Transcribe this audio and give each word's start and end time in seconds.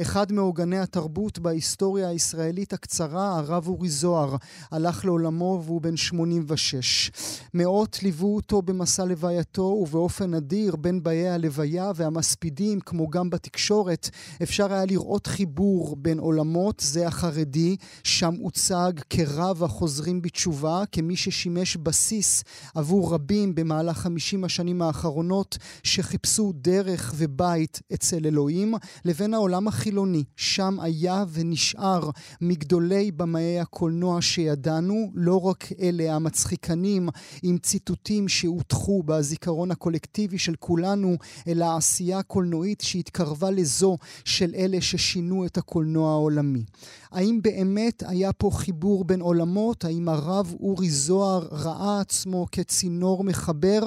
אחד 0.00 0.32
מעוגני 0.32 0.78
התרבות 0.78 1.38
בהיסטוריה 1.38 2.08
הישראלית 2.08 2.72
הקצרה, 2.72 3.38
הרב 3.38 3.68
אורי 3.68 3.88
זוהר, 3.88 4.36
הלך 4.70 5.04
לעולמו 5.04 5.62
והוא 5.64 5.80
בן 5.80 5.96
86. 5.96 7.10
מאות 7.54 8.02
ליוו 8.02 8.36
אותו 8.36 8.62
במסע 8.62 9.04
לווייתו, 9.04 9.62
ובאופן 9.62 10.34
נדיר 10.34 10.76
בין 10.76 11.02
באי 11.02 11.28
הלוויה 11.28 11.92
והמספידים, 11.94 12.80
כמו 12.80 13.08
גם 13.08 13.30
בתקשורת, 13.30 14.10
אפשר 14.42 14.72
היה 14.72 14.84
לראות 14.84 15.26
חיבור 15.26 15.96
בין 15.96 16.18
עולמות, 16.18 16.80
זה 16.80 17.06
החרדי, 17.06 17.76
שם 18.04 18.34
הוצג 18.34 18.92
כרב 19.10 19.62
החוזרים 19.62 20.22
בתשובה, 20.22 20.82
כמי 20.92 21.16
ששימש 21.16 21.76
בסיס 21.76 22.44
עבור 22.74 23.14
רבים 23.14 23.54
במהלך 23.54 23.98
50 23.98 24.44
השנים 24.44 24.82
האחרונות, 24.82 25.58
שחיפשו 25.82 26.52
דרך 26.54 27.14
ובית 27.16 27.80
אצל 27.94 28.26
אלוהים, 28.26 28.74
לבין 29.04 29.34
העולם 29.34 29.68
החילוני. 29.68 29.85
החילוני, 29.86 30.24
שם 30.36 30.80
היה 30.80 31.24
ונשאר 31.32 32.10
מגדולי 32.40 33.10
במאי 33.10 33.60
הקולנוע 33.60 34.22
שידענו, 34.22 35.10
לא 35.14 35.40
רק 35.40 35.68
אלה 35.80 36.14
המצחיקנים 36.14 37.08
עם 37.42 37.58
ציטוטים 37.58 38.28
שהוטחו 38.28 39.02
בזיכרון 39.02 39.70
הקולקטיבי 39.70 40.38
של 40.38 40.54
כולנו, 40.58 41.16
אלא 41.48 41.64
העשייה 41.64 42.18
הקולנועית 42.18 42.80
שהתקרבה 42.80 43.50
לזו 43.50 43.96
של 44.24 44.54
אלה 44.56 44.80
ששינו 44.80 45.46
את 45.46 45.58
הקולנוע 45.58 46.10
העולמי. 46.10 46.64
האם 47.12 47.40
באמת 47.42 48.02
היה 48.06 48.32
פה 48.32 48.50
חיבור 48.52 49.04
בין 49.04 49.20
עולמות? 49.20 49.84
האם 49.84 50.08
הרב 50.08 50.54
אורי 50.60 50.90
זוהר 50.90 51.48
ראה 51.50 52.00
עצמו 52.00 52.46
כצינור 52.52 53.24
מחבר? 53.24 53.80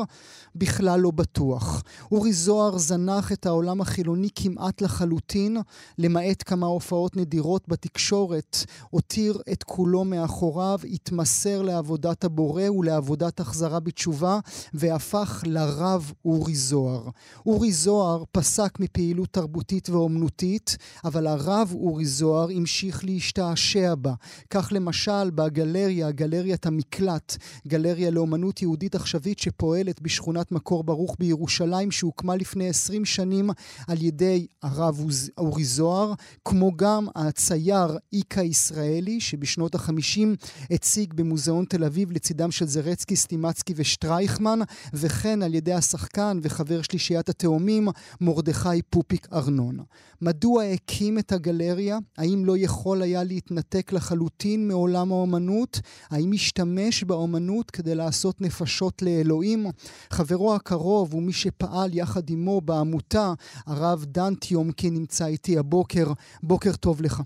בכלל 0.56 1.00
לא 1.00 1.11
בטוח. 1.11 1.84
אורי 2.11 2.34
זוהר 2.34 2.78
זנח 2.78 3.31
את 3.31 3.45
העולם 3.45 3.81
החילוני 3.81 4.30
כמעט 4.36 4.81
לחלוטין, 4.81 5.58
למעט 5.98 6.44
כמה 6.45 6.68
הופעות 6.68 7.18
נדירות 7.18 7.68
בתקשורת, 7.68 8.58
הותיר 8.90 9.42
את 9.52 9.64
כולו 9.64 10.04
מאחוריו, 10.04 10.80
התמסר 10.84 11.62
לעבודת 11.62 12.23
הבורא 12.23 12.70
ולעבודת 12.70 13.40
החזרה 13.40 13.80
בתשובה, 13.80 14.40
והפך 14.73 15.44
לרב 15.46 16.12
אורי 16.26 16.56
זוהר. 16.56 17.09
אורי 17.46 17.72
זוהר 17.72 18.23
פסק 18.31 18.80
מפעילות 18.80 19.30
תרבותית 19.31 19.90
ואומנותית, 19.90 20.78
אבל 21.06 21.28
הרב 21.28 21.72
אורי 21.73 22.06
זוהר 22.06 22.50
המשיך 22.50 23.06
להשתעשע 23.06 23.96
בה. 23.96 24.14
כך 24.50 24.70
למשל 24.72 25.30
בגלריה, 25.30 26.12
גלריית 26.12 26.66
המקלט, 26.66 27.38
גלריה 27.68 28.12
לאומנות 28.12 28.62
יהודית 28.62 28.96
עכשווית 28.96 29.40
שפועלת 29.40 30.02
בשכונת 30.02 30.52
מקור 30.52 30.84
ברוך 30.84 31.16
בירושלים, 31.20 31.92
שהוקמה 31.92 32.36
לפני 32.36 32.70
20 32.70 33.06
שנים 33.06 33.50
על 33.88 34.02
ידי 34.02 34.48
הרב 34.64 35.06
אורי 35.38 35.64
זוהר. 35.64 35.78
זוהר, 35.80 36.13
כמו 36.45 36.72
גם 36.75 37.08
הצייר 37.16 37.97
איקה 38.13 38.41
ישראלי, 38.41 39.19
שבשנות 39.19 39.75
החמישים 39.75 40.35
הציג 40.72 41.13
במוזיאון 41.13 41.66
תל 41.66 41.83
אביב 41.83 42.11
לצידם 42.11 42.52
של 42.52 42.66
זרצקי, 42.67 43.16
סטימצקי 43.16 43.73
ושטרייכמן, 43.75 44.59
וכן 44.94 45.44
על 45.44 45.53
ידי 45.53 45.73
השחקן 45.73 46.39
וחבר 46.41 46.81
שלישיית 46.81 47.30
התאומים, 47.30 47.88
מרדכי 48.22 48.81
פופיק 48.89 49.27
ארנון. 49.33 49.80
מדוע 50.22 50.64
הקים 50.64 51.20
את 51.20 51.31
הגלריה? 51.31 51.98
האם 52.17 52.45
לא 52.45 52.53
יכול 52.58 53.02
היה 53.02 53.23
להתנתק 53.23 53.94
לחלוטין 53.94 54.67
מעולם 54.67 55.12
האומנות? 55.12 55.80
האם 56.12 56.31
השתמש 56.34 57.03
באומנות 57.03 57.72
כדי 57.72 57.95
לעשות 57.95 58.42
נפשות 58.42 59.02
לאלוהים? 59.02 59.66
חברו 60.09 60.56
הקרוב 60.56 61.13
ומי 61.13 61.34
שפעל 61.34 61.90
יחד 61.94 62.30
עמו 62.30 62.62
בעמותה, 62.62 63.34
הרב 63.68 64.06
דן 64.06 64.35
טיומקין 64.35 64.94
נמצא 64.94 65.25
איתי 65.25 65.57
הבוקר. 65.57 66.06
בוקר 66.44 66.72
טוב 66.80 67.01
לך. 67.01 67.22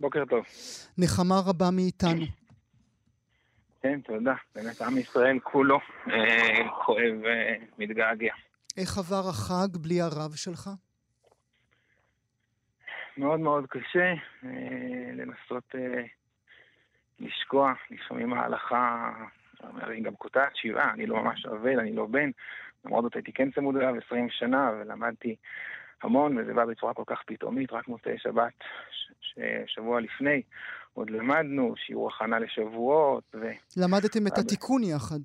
בוקר 0.00 0.24
טוב. 0.30 0.44
נחמה 0.98 1.40
רבה 1.46 1.70
מאיתנו. 1.70 2.24
כן, 3.82 4.00
תודה. 4.00 4.34
באמת 4.54 4.82
עם 4.82 4.98
ישראל 4.98 5.38
כולו 5.42 5.78
אה, 6.10 6.68
כואב 6.84 7.14
ומתגעגע. 7.78 8.26
אה, 8.26 8.54
איך 8.76 8.98
עבר 8.98 9.28
החג 9.28 9.76
בלי 9.76 10.00
הרב 10.00 10.34
שלך? 10.34 10.70
מאוד 13.16 13.40
מאוד 13.40 13.66
קשה 13.66 14.14
אה, 14.44 15.12
לנסות 15.12 15.64
אה, 15.74 16.02
לשקוע. 17.20 17.72
לפעמים 17.90 18.32
ההלכה, 18.32 19.12
היא 19.86 20.04
גם 20.04 20.14
קוטעת 20.14 20.52
שבעה, 20.54 20.92
אני 20.92 21.06
לא 21.06 21.22
ממש 21.22 21.46
אבל, 21.46 21.80
אני 21.80 21.92
לא 21.92 22.06
בן. 22.06 22.30
למרות 22.84 23.04
זאת 23.04 23.14
הייתי 23.14 23.32
כן 23.32 23.50
צמוד 23.50 23.76
אליו 23.76 23.94
20 24.06 24.28
שנה 24.30 24.70
ולמדתי 24.80 25.36
המון, 26.02 26.38
וזה 26.38 26.54
בא 26.54 26.64
בצורה 26.64 26.94
כל 26.94 27.02
כך 27.06 27.22
פתאומית, 27.26 27.72
רק 27.72 27.88
מוצאי 27.88 28.18
שבת, 28.18 28.52
שבוע 29.66 30.00
לפני, 30.00 30.42
עוד 30.92 31.10
למדנו, 31.10 31.74
שיעור 31.76 32.08
הכנה 32.08 32.38
לשבועות. 32.38 33.24
ו... 33.34 33.50
למדתם 33.76 34.26
את 34.26 34.38
התיקון 34.38 34.82
יחד. 34.82 35.20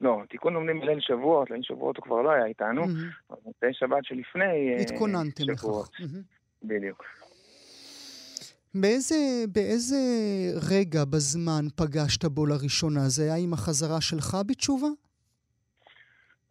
לא, 0.00 0.22
תיקון 0.28 0.54
לומדים 0.54 0.80
בליל 0.80 1.00
שבועות, 1.00 1.50
ליל 1.50 1.62
שבועות 1.62 1.96
הוא 1.96 2.04
כבר 2.04 2.22
לא 2.22 2.30
היה 2.30 2.46
איתנו, 2.46 2.82
אבל 3.30 3.38
מוצאי 3.44 3.68
שבת 3.72 4.04
שלפני 4.04 4.74
אה, 4.74 4.82
התכוננתם 4.82 5.42
לכך. 5.52 5.90
בדיוק. 6.62 7.04
באיזה, 8.74 9.14
באיזה 9.52 9.96
רגע 10.70 11.04
בזמן 11.04 11.64
פגשת 11.76 12.24
בו 12.24 12.46
לראשונה? 12.46 13.00
זה 13.00 13.22
היה 13.22 13.36
עם 13.44 13.52
החזרה 13.52 14.00
שלך 14.00 14.36
בתשובה? 14.46 14.88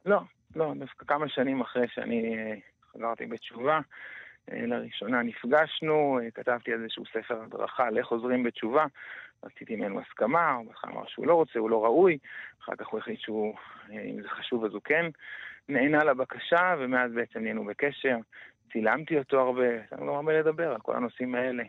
לא, 0.06 0.20
לא, 0.56 0.74
דווקא 0.80 1.06
כמה 1.06 1.30
שנים 1.30 1.62
אחרי 1.62 1.88
שאני 1.88 2.38
אה, 2.38 2.56
חזרתי 2.94 3.26
בתשובה. 3.26 3.80
אה, 4.52 4.66
לראשונה 4.66 5.24
נפגשנו, 5.24 6.20
אה, 6.24 6.32
כתבתי 6.32 6.74
איזשהו 6.74 7.04
ספר 7.06 7.42
הדרכה 7.42 7.90
לאיך 7.90 8.06
חוזרים 8.06 8.44
בתשובה, 8.44 8.86
רציתי 9.44 9.76
ממנו 9.76 10.02
הסכמה, 10.02 10.52
הוא 10.52 10.72
בכלל 10.72 10.92
אמר 10.92 11.04
שהוא 11.08 11.28
לא 11.28 11.34
רוצה, 11.34 11.60
הוא 11.60 11.70
לא 11.70 11.86
ראוי, 11.86 12.18
אחר 12.64 12.76
כך 12.76 12.88
הוא 12.88 13.00
החליט 13.00 13.20
שהוא, 13.20 13.56
אם 13.90 14.22
זה 14.22 14.30
חשוב 14.30 14.66
אז 14.66 14.74
הוא 14.74 14.82
כן 14.84 15.06
נענה 15.70 16.04
לבקשה, 16.04 16.76
ומאז 16.80 17.12
בעצם 17.12 17.40
נהיינו 17.40 17.66
בקשר, 17.66 18.18
צילמתי 18.72 19.18
אותו 19.18 19.40
הרבה, 19.40 19.74
יש 19.74 19.94
לנו 19.94 20.16
הרבה 20.16 20.40
לדבר 20.40 20.72
על 20.72 20.82
כל 20.82 20.96
הנושאים 20.96 21.36
האלה. 21.36 21.64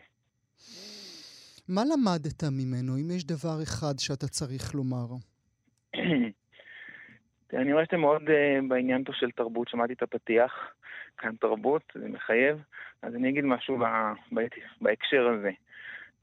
מה 1.69 1.81
למדת 1.85 2.43
ממנו, 2.43 2.97
אם 2.97 3.11
יש 3.15 3.23
דבר 3.23 3.63
אחד 3.63 3.99
שאתה 3.99 4.27
צריך 4.27 4.75
לומר? 4.75 5.05
אני 7.53 7.73
רואה 7.73 7.85
שאתם 7.85 7.99
מאוד 7.99 8.21
uh, 8.21 8.67
בעניין 8.67 9.03
פה 9.03 9.13
של 9.13 9.31
תרבות, 9.31 9.67
שמעתי 9.67 9.93
את 9.93 10.03
הפתיח, 10.03 10.51
כאן 11.17 11.35
תרבות, 11.35 11.83
זה 11.93 12.07
מחייב, 12.07 12.57
אז 13.01 13.15
אני 13.15 13.29
אגיד 13.29 13.43
משהו 13.43 13.77
ב, 13.77 13.83
ב, 14.35 14.41
בהקשר 14.81 15.27
הזה. 15.27 15.51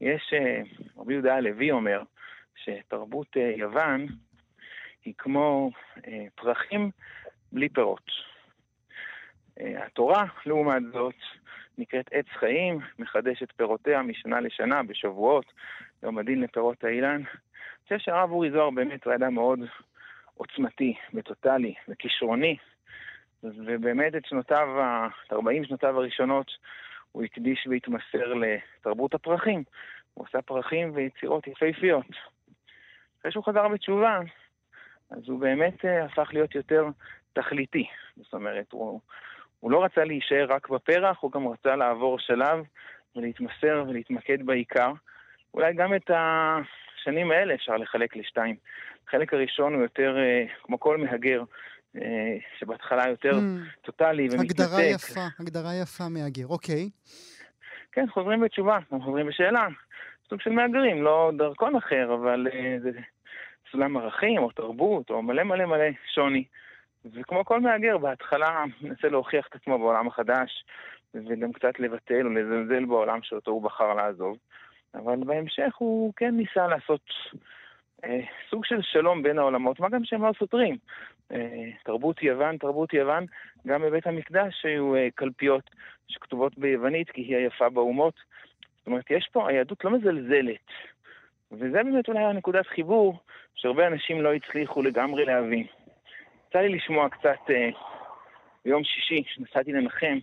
יש, 0.01 0.33
uh, 0.33 0.81
רבי 0.97 1.13
יהודה 1.13 1.35
הלוי 1.35 1.71
אומר, 1.71 2.03
שתרבות 2.55 3.27
uh, 3.37 3.59
יוון 3.59 4.07
היא 5.05 5.13
כמו 5.17 5.71
uh, 5.97 6.01
פרחים 6.35 6.91
בלי 7.51 7.69
פירות. 7.69 8.11
Uh, 9.57 9.63
התורה, 9.85 10.25
לעומת 10.45 10.83
זאת, 10.93 11.15
נקראת 11.77 12.05
עץ 12.11 12.25
חיים, 12.39 12.79
מחדשת 12.99 13.51
פירותיה 13.51 14.01
משנה 14.01 14.39
לשנה, 14.39 14.83
בשבועות, 14.83 15.45
יום 16.03 16.17
הדין 16.17 16.41
לפירות 16.41 16.83
האילן. 16.83 17.15
אני 17.15 17.83
חושב 17.83 17.97
שהרב 17.97 18.31
אורי 18.31 18.51
זוהר 18.51 18.69
באמת 18.69 19.05
הוא 19.05 19.15
אדם 19.15 19.33
מאוד 19.33 19.59
עוצמתי 20.33 20.93
וטוטאלי 21.13 21.73
וכישרוני, 21.89 22.57
ובאמת 23.43 24.15
את 24.15 24.25
שנותיו, 24.25 24.67
את 25.27 25.33
40 25.33 25.65
שנותיו 25.65 25.97
הראשונות, 25.97 26.51
הוא 27.11 27.23
הקדיש 27.23 27.67
והתמסר 27.69 28.33
לתרבות 28.33 29.13
הפרחים. 29.13 29.63
הוא 30.13 30.25
עשה 30.29 30.41
פרחים 30.41 30.91
ויצירות 30.93 31.47
יפהפיות. 31.47 32.05
אחרי 33.19 33.31
שהוא 33.31 33.43
חזר 33.43 33.67
בתשובה, 33.67 34.19
אז 35.09 35.29
הוא 35.29 35.39
באמת 35.39 35.85
uh, 35.85 36.05
הפך 36.05 36.29
להיות 36.33 36.55
יותר 36.55 36.85
תכליתי. 37.33 37.87
זאת 38.15 38.33
אומרת, 38.33 38.71
הוא, 38.71 39.01
הוא 39.59 39.71
לא 39.71 39.83
רצה 39.83 40.03
להישאר 40.03 40.45
רק 40.49 40.69
בפרח, 40.69 41.17
הוא 41.19 41.31
גם 41.31 41.47
רצה 41.47 41.75
לעבור 41.75 42.19
שלב 42.19 42.63
ולהתמסר 43.15 43.83
ולהתמקד 43.87 44.45
בעיקר. 44.45 44.91
אולי 45.53 45.73
גם 45.73 45.95
את 45.95 46.11
השנים 46.13 47.31
האלה 47.31 47.53
אפשר 47.53 47.77
לחלק 47.77 48.15
לשתיים. 48.15 48.55
החלק 49.07 49.33
הראשון 49.33 49.73
הוא 49.73 49.81
יותר 49.81 50.17
אה, 50.17 50.45
כמו 50.63 50.79
כל 50.79 50.97
מהגר, 50.97 51.43
אה, 51.95 52.37
שבהתחלה 52.59 53.09
יותר 53.09 53.31
mm. 53.31 53.85
טוטאלי 53.85 54.27
ומתנתק. 54.31 54.59
הגדרה 54.59 54.83
יפה, 54.83 55.25
הגדרה 55.39 55.75
יפה 55.81 56.03
מהגר, 56.09 56.47
אוקיי. 56.47 56.89
כן, 57.91 58.05
חוזרים 58.13 58.41
בתשובה, 58.41 58.79
חוזרים 58.89 59.27
בשאלה. 59.27 59.67
סוג 60.29 60.41
של 60.41 60.49
מהגרים, 60.49 61.03
לא 61.03 61.31
דרכון 61.37 61.75
אחר, 61.75 62.13
אבל 62.13 62.47
אה, 62.53 62.77
זה 62.83 62.91
סולם 63.71 63.97
ערכים 63.97 64.37
או 64.37 64.51
תרבות 64.51 65.09
או 65.09 65.21
מלא 65.21 65.43
מלא 65.43 65.65
מלא 65.65 65.85
שוני. 66.13 66.43
וכמו 67.13 67.45
כל 67.45 67.59
מהגר, 67.59 67.97
בהתחלה 67.97 68.63
מנסה 68.81 69.07
להוכיח 69.07 69.47
את 69.47 69.55
עצמו 69.55 69.79
בעולם 69.79 70.07
החדש, 70.07 70.65
וגם 71.13 71.53
קצת 71.53 71.79
לבטל 71.79 72.25
או 72.25 72.29
לזלזל 72.29 72.85
בעולם 72.85 73.19
שאותו 73.23 73.51
הוא 73.51 73.63
בחר 73.63 73.93
לעזוב. 73.93 74.37
אבל 74.95 75.15
בהמשך 75.25 75.75
הוא 75.77 76.13
כן 76.15 76.37
ניסה 76.37 76.67
לעשות 76.67 77.01
אה, 78.03 78.19
סוג 78.49 78.65
של 78.65 78.81
שלום 78.81 79.23
בין 79.23 79.39
העולמות, 79.39 79.79
מה 79.79 79.89
גם 79.89 80.05
שהם 80.05 80.25
לא 80.25 80.31
סותרים. 80.39 80.77
אה, 81.31 81.69
תרבות 81.83 82.23
יוון, 82.23 82.57
תרבות 82.57 82.93
יוון, 82.93 83.25
גם 83.67 83.81
בבית 83.81 84.07
המקדש 84.07 84.65
היו 84.65 84.95
אה, 84.95 85.07
קלפיות 85.15 85.69
שכתובות 86.07 86.57
ביוונית 86.57 87.09
כי 87.09 87.21
היא 87.21 87.35
היפה 87.35 87.69
באומות. 87.69 88.13
זאת 88.77 88.87
אומרת, 88.87 89.11
יש 89.11 89.29
פה, 89.31 89.49
היהדות 89.49 89.83
לא 89.83 89.91
מזלזלת. 89.91 90.67
וזה 91.51 91.83
באמת 91.83 92.07
אולי 92.07 92.23
הנקודת 92.23 92.67
חיבור 92.67 93.19
שהרבה 93.55 93.87
אנשים 93.87 94.21
לא 94.21 94.33
הצליחו 94.33 94.81
לגמרי 94.81 95.25
להבין. 95.25 95.67
יצא 96.49 96.59
לי 96.59 96.69
לשמוע 96.69 97.09
קצת 97.09 97.49
אה, 97.49 97.69
ביום 98.65 98.83
שישי, 98.83 99.23
כשנסעתי 99.23 99.71
לנחם 99.71 100.17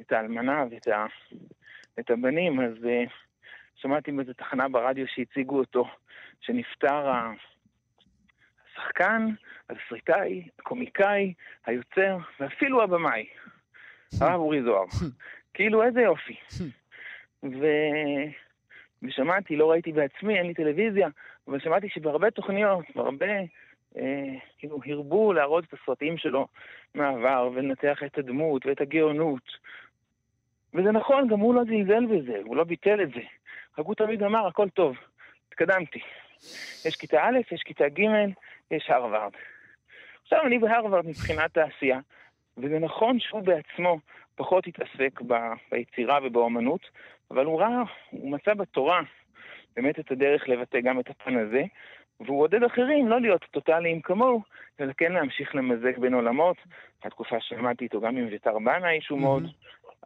את 0.00 0.12
האלמנה 0.12 0.64
ואת 0.70 0.88
ה, 0.88 1.06
את 2.00 2.10
הבנים, 2.10 2.60
אז 2.60 2.84
אה, 2.86 3.04
שמעתי 3.76 4.12
באיזו 4.12 4.32
תחנה 4.32 4.68
ברדיו 4.68 5.06
שהציגו 5.08 5.58
אותו, 5.58 5.84
שנפטר 6.40 7.10
השחקן, 8.76 9.28
התסריטאי, 9.70 10.48
הקומיקאי, 10.58 11.34
היוצר, 11.66 12.16
ואפילו 12.40 12.82
הבמאי, 12.82 13.26
הרב 14.20 14.40
אורי 14.40 14.62
זוהר. 14.62 14.86
כאילו, 15.54 15.82
איזה 15.82 16.00
יופי. 16.00 16.36
ו... 17.42 17.66
ושמעתי, 19.02 19.56
לא 19.56 19.70
ראיתי 19.70 19.92
בעצמי, 19.92 20.38
אין 20.38 20.46
לי 20.46 20.54
טלוויזיה, 20.54 21.08
אבל 21.48 21.60
שמעתי 21.60 21.88
שבהרבה 21.88 22.30
תוכניות, 22.30 22.84
בהרבה, 22.94 23.26
כאילו, 24.58 24.80
הרבו 24.86 25.32
להראות 25.32 25.64
את 25.64 25.72
הסרטים 25.72 26.18
שלו 26.18 26.46
מהעבר, 26.94 27.50
ולנתח 27.54 28.02
את 28.06 28.18
הדמות 28.18 28.66
ואת 28.66 28.80
הגאונות. 28.80 29.42
וזה 30.74 30.92
נכון, 30.92 31.28
גם 31.28 31.40
הוא 31.40 31.54
לא 31.54 31.64
זלזל 31.64 32.06
בזה, 32.06 32.38
הוא 32.44 32.56
לא 32.56 32.64
ביטל 32.64 33.02
את 33.02 33.08
זה. 33.08 33.20
רק 33.78 33.86
הוא 33.86 33.94
תמיד 33.94 34.22
אמר, 34.22 34.46
הכל 34.46 34.68
טוב, 34.68 34.96
התקדמתי. 35.48 36.00
יש 36.86 36.96
כיתה 36.96 37.24
א', 37.24 37.38
יש 37.52 37.62
כיתה 37.62 37.88
ג', 37.88 38.02
יש 38.70 38.90
הרווארד. 38.90 39.32
עכשיו 40.22 40.46
אני 40.46 40.58
בהרווארד 40.58 41.06
מבחינת 41.06 41.56
העשייה, 41.56 42.00
וזה 42.56 42.78
נכון 42.78 43.20
שהוא 43.20 43.40
בעצמו 43.40 43.98
פחות 44.34 44.66
התעסק 44.66 45.20
ב, 45.26 45.34
ביצירה 45.70 46.18
ובאומנות, 46.22 46.80
אבל 47.30 47.44
הוא 47.44 47.60
ראה, 47.60 47.82
הוא 48.10 48.30
מצא 48.30 48.54
בתורה 48.54 49.00
באמת 49.76 49.98
את 49.98 50.10
הדרך 50.10 50.48
לבטא 50.48 50.80
גם 50.80 51.00
את 51.00 51.10
הפן 51.10 51.38
הזה, 51.38 51.62
והוא 52.20 52.42
עודד 52.42 52.62
אחרים 52.62 53.08
לא 53.08 53.20
להיות 53.20 53.44
טוטאליים 53.50 54.00
כמוהו, 54.00 54.42
אלא 54.80 54.92
כן 54.92 55.12
להמשיך 55.12 55.54
למזג 55.54 55.98
בין 55.98 56.14
עולמות. 56.14 56.56
התקופה 57.04 57.36
שלמדתי 57.40 57.84
איתו 57.84 58.00
גם 58.00 58.16
עם 58.16 58.26
ויתר 58.30 58.58
בנאי, 58.58 59.00
שהוא 59.00 59.20
מאוד 59.20 59.42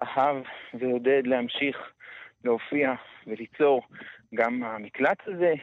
אהב 0.03 0.37
ועודד 0.75 1.23
להמשיך 1.27 1.93
להופיע 2.45 2.95
וליצור 3.27 3.83
גם 4.35 4.63
המקלט 4.63 5.19
הזה. 5.27 5.55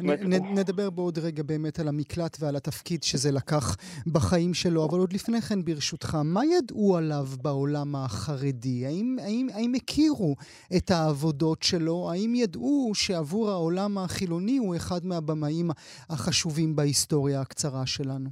נ, 0.00 0.58
נדבר 0.58 0.90
בעוד 0.90 1.18
רגע 1.18 1.42
באמת 1.42 1.78
על 1.80 1.88
המקלט 1.88 2.36
ועל 2.40 2.56
התפקיד 2.56 3.02
שזה 3.02 3.30
לקח 3.32 3.76
בחיים 4.14 4.54
שלו, 4.54 4.86
אבל 4.88 4.98
עוד 4.98 5.12
לפני 5.12 5.40
כן 5.40 5.60
ברשותך, 5.64 6.14
מה 6.34 6.40
ידעו 6.44 6.96
עליו 6.98 7.26
בעולם 7.42 7.90
החרדי? 7.96 8.86
האם, 8.86 9.16
האם, 9.24 9.46
האם 9.54 9.72
הכירו 9.76 10.34
את 10.76 10.90
העבודות 10.90 11.62
שלו? 11.62 12.10
האם 12.12 12.32
ידעו 12.34 12.92
שעבור 12.94 13.50
העולם 13.50 13.98
החילוני 13.98 14.56
הוא 14.56 14.76
אחד 14.76 15.00
מהבמאים 15.04 15.68
החשובים 16.10 16.76
בהיסטוריה 16.76 17.40
הקצרה 17.40 17.86
שלנו? 17.86 18.30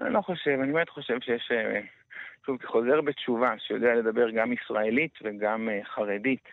אני 0.00 0.14
לא 0.14 0.20
חושב, 0.20 0.56
אני 0.62 0.72
באמת 0.72 0.88
חושב 0.88 1.20
שיש, 1.20 1.52
אה, 1.52 1.80
שוב, 2.46 2.56
כחוזר 2.56 3.00
בתשובה, 3.00 3.54
שיודע 3.58 3.94
לדבר 3.94 4.30
גם 4.30 4.52
ישראלית 4.52 5.14
וגם 5.22 5.68
אה, 5.68 5.80
חרדית. 5.94 6.48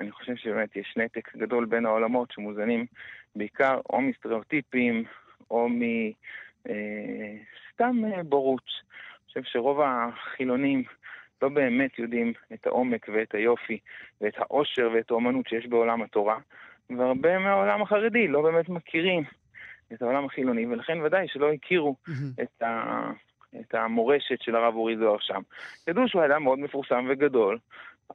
אני 0.00 0.10
חושב 0.10 0.36
שבאמת 0.36 0.76
יש 0.76 0.94
נתק 0.96 1.36
גדול 1.36 1.64
בין 1.64 1.86
העולמות 1.86 2.32
שמוזנים 2.32 2.86
בעיקר 3.36 3.80
או 3.90 4.00
מסטריאוטיפים 4.00 5.04
או 5.50 5.68
מסתם 5.68 8.04
אה, 8.04 8.22
בורות. 8.22 8.66
אני 8.66 9.26
חושב 9.26 9.52
שרוב 9.52 9.80
החילונים 9.80 10.84
לא 11.42 11.48
באמת 11.48 11.98
יודעים 11.98 12.32
את 12.52 12.66
העומק 12.66 13.06
ואת 13.12 13.34
היופי 13.34 13.78
ואת 14.20 14.38
העושר 14.38 14.90
ואת 14.94 15.10
האומנות 15.10 15.48
שיש 15.48 15.66
בעולם 15.66 16.02
התורה, 16.02 16.38
והרבה 16.98 17.38
מהעולם 17.38 17.82
החרדי 17.82 18.28
לא 18.28 18.42
באמת 18.42 18.68
מכירים 18.68 19.24
את 19.92 20.02
העולם 20.02 20.24
החילוני, 20.24 20.66
ולכן 20.66 21.00
ודאי 21.00 21.28
שלא 21.28 21.52
הכירו 21.52 21.96
mm-hmm. 22.08 22.42
את, 22.42 22.62
ה... 22.62 23.10
את 23.60 23.74
המורשת 23.74 24.42
של 24.42 24.56
הרב 24.56 24.74
אורי 24.74 24.96
זוהר 24.96 25.18
שם. 25.20 25.40
ידעו 25.88 26.08
שהוא 26.08 26.24
אדם 26.24 26.42
מאוד 26.42 26.58
מפורסם 26.58 27.06
וגדול, 27.08 27.58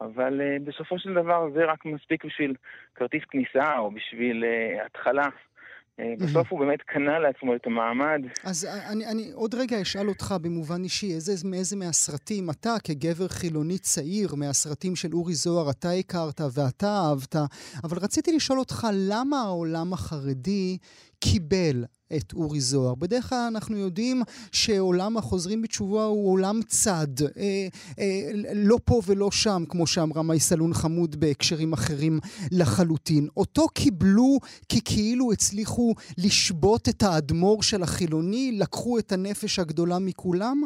אבל 0.02 0.42
uh, 0.42 0.64
בסופו 0.64 1.00
של 1.00 1.14
דבר 1.14 1.48
זה 1.54 1.66
רק 1.66 1.86
מספיק 1.86 2.26
בשביל 2.26 2.54
כרטיס 2.96 3.24
כניסה 3.30 3.78
או 3.78 3.92
בשביל 3.92 4.44
uh, 4.44 4.86
התחלה. 4.86 5.26
Uh, 5.26 6.24
בסוף 6.24 6.52
הוא 6.52 6.60
באמת 6.60 6.82
קנה 6.82 7.20
לעצמו 7.20 7.56
את 7.56 7.66
המעמד. 7.66 8.22
אז 8.44 8.68
אני, 8.92 9.06
אני 9.12 9.32
עוד 9.34 9.56
רגע 9.56 9.82
אשאל 9.82 10.10
אותך 10.10 10.36
במובן 10.42 10.84
אישי, 10.84 11.14
איזה, 11.14 11.50
מאיזה 11.50 11.76
מהסרטים 11.76 12.50
אתה 12.50 12.74
כגבר 12.84 13.28
חילוני 13.28 13.78
צעיר 13.78 14.36
מהסרטים 14.36 14.96
של 14.96 15.14
אורי 15.14 15.34
זוהר 15.34 15.70
אתה 15.70 15.92
הכרת 15.92 16.42
ואתה 16.56 16.88
אהבת, 16.88 17.36
אבל 17.84 17.98
רציתי 17.98 18.32
לשאול 18.36 18.60
אותך 18.60 18.88
למה 19.10 19.38
העולם 19.38 19.94
החרדי 19.94 20.78
קיבל 21.20 21.86
את 22.18 22.34
אורי 22.34 22.60
זוהר. 22.60 22.96
בדרך 22.96 23.24
כלל 23.30 23.48
אנחנו 23.52 23.78
יודעים 23.78 24.18
שעולם 24.52 25.18
החוזרים 25.18 25.62
בתשובה 25.62 26.04
הוא 26.04 26.34
עולם 26.34 26.56
צד, 26.68 27.14
אה, 27.38 27.68
אה, 28.00 28.52
לא 28.56 28.78
פה 28.86 29.02
ולא 29.08 29.32
שם, 29.32 29.64
כמו 29.70 29.88
שאמרה 29.88 30.24
מי 30.24 30.40
סלון 30.40 30.74
חמוד 30.74 31.16
בהקשרים 31.16 31.74
אחרים 31.74 32.20
לחלוטין. 32.52 33.28
אותו 33.38 33.68
קיבלו 33.68 34.40
כי 34.70 34.80
כאילו 34.86 35.32
הצליחו 35.32 35.94
לשבות 36.18 36.90
את 36.90 37.04
האדמו"ר 37.04 37.62
של 37.62 37.84
החילוני, 37.84 38.52
לקחו 38.62 39.00
את 39.00 39.12
הנפש 39.12 39.60
הגדולה 39.60 39.96
מכולם? 40.00 40.62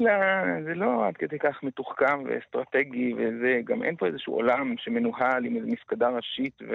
לא, 0.00 0.10
זה 0.64 0.74
לא 0.74 1.06
עד 1.06 1.16
כדי 1.16 1.38
כך 1.38 1.62
מתוחכם 1.62 2.24
ואסטרטגי, 2.24 3.14
וזה, 3.14 3.60
גם 3.64 3.82
אין 3.82 3.96
פה 3.96 4.06
איזשהו 4.06 4.34
עולם 4.34 4.74
שמנוהל 4.78 5.44
עם 5.44 5.56
איזו 5.56 5.66
מפקדה 5.66 6.08
ראשית 6.08 6.62
ו... 6.62 6.74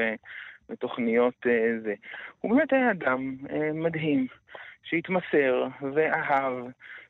ותוכניות 0.69 1.33
אה, 1.47 1.79
זה. 1.83 1.93
הוא 2.41 2.55
באמת 2.55 2.73
היה 2.73 2.91
אדם 2.91 3.35
אה, 3.49 3.71
מדהים, 3.73 4.27
שהתמסר 4.83 5.67
ואהב 5.93 6.53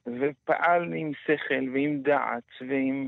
ופעל 0.07 0.93
עם 0.93 1.11
שכל 1.25 1.69
ועם 1.73 2.01
דעת 2.01 2.43
ועם 2.67 3.07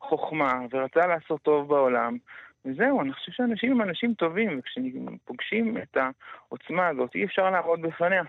חוכמה 0.00 0.60
ורצה 0.72 1.06
לעשות 1.06 1.42
טוב 1.42 1.68
בעולם. 1.68 2.16
וזהו, 2.64 3.00
אני 3.00 3.12
חושב 3.12 3.32
שאנשים 3.32 3.72
הם 3.72 3.82
אנשים 3.82 4.14
טובים, 4.14 4.58
וכשפוגשים 4.58 5.76
את 5.78 5.96
העוצמה 5.96 6.88
הזאת, 6.88 7.14
אי 7.14 7.24
אפשר 7.24 7.50
לעמוד 7.50 7.82
בפניה. 7.82 8.22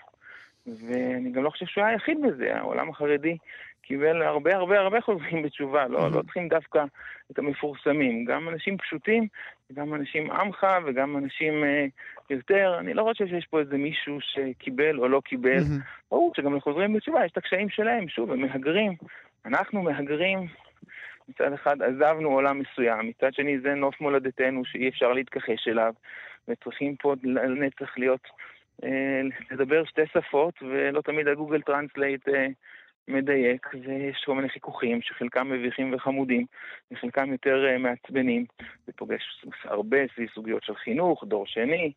ואני 0.67 1.31
גם 1.31 1.43
לא 1.43 1.49
חושב 1.49 1.65
שהוא 1.65 1.83
היה 1.83 1.93
היחיד 1.93 2.17
בזה, 2.21 2.57
העולם 2.57 2.89
החרדי 2.89 3.37
קיבל 3.87 4.21
הרבה 4.21 4.55
הרבה 4.55 4.79
הרבה 4.79 5.01
חוזרים 5.01 5.43
בתשובה, 5.43 5.87
לא, 5.87 6.11
לא 6.11 6.21
צריכים 6.21 6.47
דווקא 6.47 6.83
את 7.31 7.39
המפורסמים, 7.39 8.25
גם 8.25 8.49
אנשים 8.49 8.77
פשוטים, 8.77 9.27
גם 9.73 9.93
אנשים 9.93 10.31
עמך 10.31 10.67
וגם 10.85 11.17
אנשים 11.17 11.63
אה, 11.63 11.85
יותר, 12.29 12.75
אני 12.79 12.93
לא 12.93 13.03
חושב 13.03 13.27
שיש 13.27 13.45
פה 13.45 13.59
איזה 13.59 13.77
מישהו 13.77 14.17
שקיבל 14.21 14.99
או 14.99 15.07
לא 15.07 15.21
קיבל, 15.25 15.59
ברור 16.11 16.33
שגם 16.35 16.55
לחוזרים 16.55 16.93
בתשובה 16.93 17.25
יש 17.25 17.31
את 17.31 17.37
הקשיים 17.37 17.69
שלהם, 17.69 18.07
שוב, 18.07 18.31
הם 18.31 18.41
מהגרים, 18.41 18.93
אנחנו 19.45 19.81
מהגרים, 19.81 20.47
מצד 21.29 21.53
אחד 21.53 21.81
עזבנו 21.81 22.29
עולם 22.29 22.59
מסוים, 22.59 23.09
מצד 23.09 23.33
שני 23.33 23.59
זה 23.59 23.73
נוף 23.73 24.01
מולדתנו 24.01 24.65
שאי 24.65 24.89
אפשר 24.89 25.13
להתכחש 25.13 25.67
אליו, 25.67 25.93
וצריכים 26.47 26.95
פה 26.95 27.13
לנצח 27.23 27.97
להיות, 27.97 28.27
אה, 28.83 29.21
לדבר 29.51 29.85
שתי 29.85 30.01
שפות, 30.13 30.53
ולא 30.61 31.01
תמיד 31.01 31.27
ה-Google 31.27 31.61
Translate 31.61 32.27
אה, 32.29 32.47
מדייק, 33.07 33.67
ויש 33.73 34.23
כל 34.25 34.35
מיני 34.35 34.49
חיכוכים 34.49 35.01
שחלקם 35.01 35.49
מביכים 35.51 35.93
וחמודים, 35.93 36.45
וחלקם 36.91 37.31
יותר 37.31 37.65
uh, 37.75 37.77
מעצבנים. 37.77 38.45
זה 38.85 38.93
פוגש 38.95 39.45
הרבה 39.63 39.97
סביב 40.15 40.29
סוגיות 40.35 40.63
של 40.63 40.75
חינוך, 40.75 41.23
דור 41.23 41.45
שני, 41.47 41.91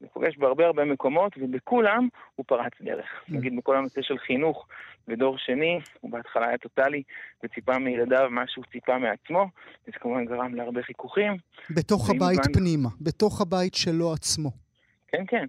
זה 0.00 0.06
פוגש 0.12 0.36
בהרבה 0.36 0.66
הרבה 0.66 0.84
מקומות, 0.84 1.32
ובכולם 1.36 2.08
הוא 2.36 2.44
פרץ 2.48 2.72
דרך. 2.80 3.06
Mm. 3.06 3.34
נגיד 3.34 3.56
בכל 3.56 3.76
הנושא 3.76 4.02
של 4.02 4.18
חינוך 4.18 4.66
ודור 5.08 5.38
שני, 5.38 5.80
הוא 6.00 6.10
בהתחלה 6.10 6.48
היה 6.48 6.58
טוטאלי, 6.58 7.02
וציפה 7.44 7.78
מילדיו 7.78 8.30
מה 8.30 8.44
שהוא 8.46 8.64
ציפה 8.72 8.98
מעצמו, 8.98 9.46
וזה 9.88 9.98
כמובן 9.98 10.24
גרם 10.24 10.54
להרבה 10.54 10.82
חיכוכים. 10.82 11.36
בתוך 11.70 12.10
הבית 12.10 12.40
הזמן... 12.40 12.52
פנימה, 12.54 12.88
בתוך 13.00 13.40
הבית 13.40 13.74
שלו 13.74 14.12
עצמו. 14.12 14.50
כן, 15.08 15.24
כן. 15.28 15.46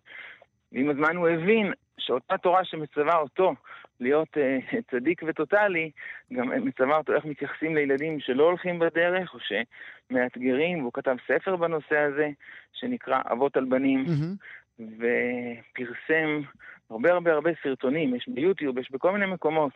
ועם 0.72 0.89
הזמן 0.89 1.15
הוא 1.15 1.30
הבין 1.30 1.74
שאותה 1.98 2.38
תורה 2.38 2.65
שמצווה 2.65 3.18
אותו 3.18 3.53
להיות 4.01 4.38
uh, 4.38 4.75
צדיק 4.91 5.22
וטוטאלי, 5.27 5.91
גם 6.34 6.65
מצווה 6.65 6.98
אותו 6.98 7.13
איך 7.13 7.25
מתייחסים 7.25 7.75
לילדים 7.75 8.20
שלא 8.20 8.43
הולכים 8.43 8.79
בדרך 8.79 9.34
או 9.34 9.39
שמאתגרים, 9.39 10.79
והוא 10.79 10.93
כתב 10.93 11.15
ספר 11.27 11.55
בנושא 11.55 11.98
הזה, 11.98 12.29
שנקרא 12.74 13.22
אבות 13.31 13.58
על 13.58 13.65
בנים. 13.65 14.05
Mm-hmm. 14.05 14.62
ופרסם 14.79 16.41
הרבה 16.89 17.12
הרבה 17.12 17.34
הרבה 17.34 17.51
סרטונים, 17.63 18.15
יש 18.15 18.25
ביוטיוב, 18.27 18.77
יש 18.77 18.91
בכל 18.91 19.12
מיני 19.12 19.25
מקומות, 19.25 19.72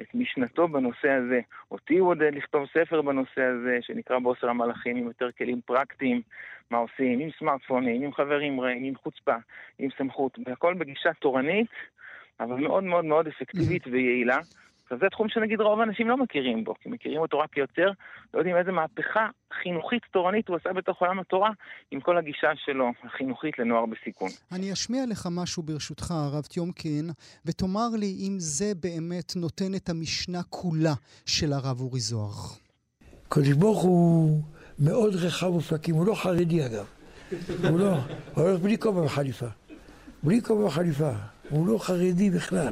את 0.00 0.14
משנתו 0.14 0.68
בנושא 0.68 1.10
הזה. 1.10 1.40
אותי 1.70 1.98
הוא 1.98 2.08
עודד 2.08 2.34
לכתוב 2.34 2.66
ספר 2.66 3.02
בנושא 3.02 3.42
הזה, 3.42 3.78
שנקרא 3.80 4.18
בוסר 4.18 4.48
המלאכים, 4.48 4.96
עם 4.96 5.06
יותר 5.06 5.30
כלים 5.38 5.60
פרקטיים, 5.66 6.22
מה 6.70 6.78
עושים, 6.78 7.20
עם 7.20 7.28
סמארטפונים, 7.38 8.02
עם 8.02 8.12
חברים 8.12 8.60
רעים, 8.60 8.84
עם 8.84 8.94
חוצפה, 8.94 9.34
עם 9.78 9.88
סמכות, 9.98 10.38
והכל 10.46 10.74
בגישה 10.74 11.12
תורנית, 11.12 11.70
אבל 12.40 12.54
מאוד 12.54 12.84
מאוד 12.84 13.04
מאוד 13.04 13.26
אפקטיבית 13.26 13.86
ויעילה. 13.86 14.38
עכשיו 14.82 14.98
זה 14.98 15.06
תחום 15.10 15.28
שנגיד 15.28 15.60
רוב 15.60 15.80
האנשים 15.80 16.08
לא 16.08 16.16
מכירים 16.16 16.64
בו, 16.64 16.74
כי 16.80 16.88
מכירים 16.88 17.18
אותו 17.20 17.38
רק 17.38 17.50
כיוצר, 17.52 17.90
לא 18.34 18.38
יודעים 18.38 18.56
איזה 18.56 18.72
מהפכה 18.72 19.26
חינוכית 19.62 20.02
תורנית 20.12 20.48
הוא 20.48 20.56
עשה 20.56 20.72
בתוך 20.72 21.00
עולם 21.00 21.20
התורה, 21.20 21.50
עם 21.90 22.00
כל 22.00 22.18
הגישה 22.18 22.50
שלו, 22.64 22.90
החינוכית 23.04 23.58
לנוער 23.58 23.86
בסיכון. 23.86 24.28
אני 24.52 24.72
אשמיע 24.72 25.02
לך 25.06 25.28
משהו 25.30 25.62
ברשותך, 25.62 26.10
הרב 26.10 26.44
טיומקין, 26.44 27.10
ותאמר 27.46 27.88
לי 27.98 28.16
אם 28.26 28.34
זה 28.38 28.72
באמת 28.82 29.32
נותן 29.36 29.74
את 29.76 29.88
המשנה 29.88 30.42
כולה 30.50 30.94
של 31.26 31.52
הרב 31.52 31.80
אורי 31.80 32.00
זוהר. 32.00 32.34
קדוש 33.28 33.52
ברוך 33.52 33.82
הוא 33.82 34.42
מאוד 34.78 35.14
רחב 35.14 35.54
ופקים, 35.54 35.94
הוא 35.94 36.06
לא 36.06 36.14
חרדי 36.14 36.66
אגב. 36.66 36.86
הוא 37.70 37.80
לא, 37.80 37.92
הוא 38.34 38.44
הולך 38.44 38.60
בלי 38.60 38.78
כובע 38.78 39.02
וחליפה. 39.02 39.46
בלי 40.22 40.42
כובע 40.42 40.64
וחליפה. 40.64 41.12
הוא 41.48 41.66
לא 41.66 41.78
חרדי 41.78 42.30
בכלל. 42.30 42.68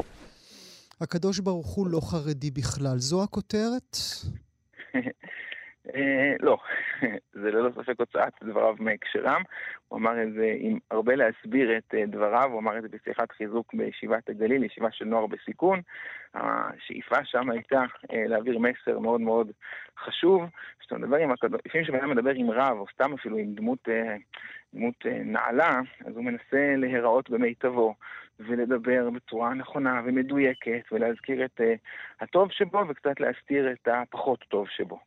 הקדוש 1.00 1.38
ברוך 1.38 1.66
הוא 1.66 1.86
לא 1.86 2.00
חרדי 2.00 2.50
בכלל. 2.50 2.98
זו 2.98 3.22
הכותרת? 3.22 3.96
אה, 5.94 6.34
לא, 6.40 6.58
זה 7.42 7.50
ללא 7.50 7.70
ספק 7.70 8.00
הוצאת 8.00 8.32
דבריו 8.42 8.74
מהקשרם. 8.78 9.42
הוא 9.88 9.98
אמר 9.98 10.22
את 10.22 10.32
זה 10.32 10.54
עם 10.58 10.78
הרבה 10.90 11.14
להסביר 11.14 11.78
את 11.78 11.94
אה, 11.94 12.06
דבריו, 12.06 12.50
הוא 12.52 12.60
אמר 12.60 12.78
את 12.78 12.82
זה 12.82 12.88
בשיחת 12.88 13.32
חיזוק 13.32 13.74
בישיבת 13.74 14.28
הגליל, 14.28 14.64
ישיבה 14.64 14.92
של 14.92 15.04
נוער 15.04 15.26
בסיכון. 15.26 15.80
השאיפה 16.34 17.24
שם 17.24 17.50
הייתה 17.50 17.84
אה, 18.12 18.24
להעביר 18.26 18.58
מסר 18.58 18.98
מאוד 18.98 19.20
מאוד 19.20 19.50
חשוב. 19.98 20.42
כשאתה 20.80 20.98
מדבר 20.98 21.16
עם 21.16 21.30
הקדוש, 21.30 21.60
לפעמים 21.66 21.84
כשבן 21.84 22.10
מדבר 22.10 22.30
עם 22.30 22.50
רב, 22.50 22.78
או 22.78 22.86
סתם 22.92 23.14
אפילו 23.14 23.36
עם 23.36 23.54
דמות, 23.54 23.88
דמות 24.74 25.06
נעלה, 25.06 25.80
אז 26.06 26.16
הוא 26.16 26.24
מנסה 26.24 26.74
להיראות 26.76 27.30
במיטבו. 27.30 27.94
ולדבר 28.40 29.10
בצורה 29.10 29.54
נכונה 29.54 30.00
ומדויקת, 30.04 30.92
ולהזכיר 30.92 31.44
את 31.44 31.60
uh, 31.60 31.64
הטוב 32.20 32.52
שבו 32.52 32.88
וקצת 32.88 33.20
להסתיר 33.20 33.72
את 33.72 33.88
הפחות 33.88 34.44
טוב 34.48 34.68
שבו. 34.68 34.98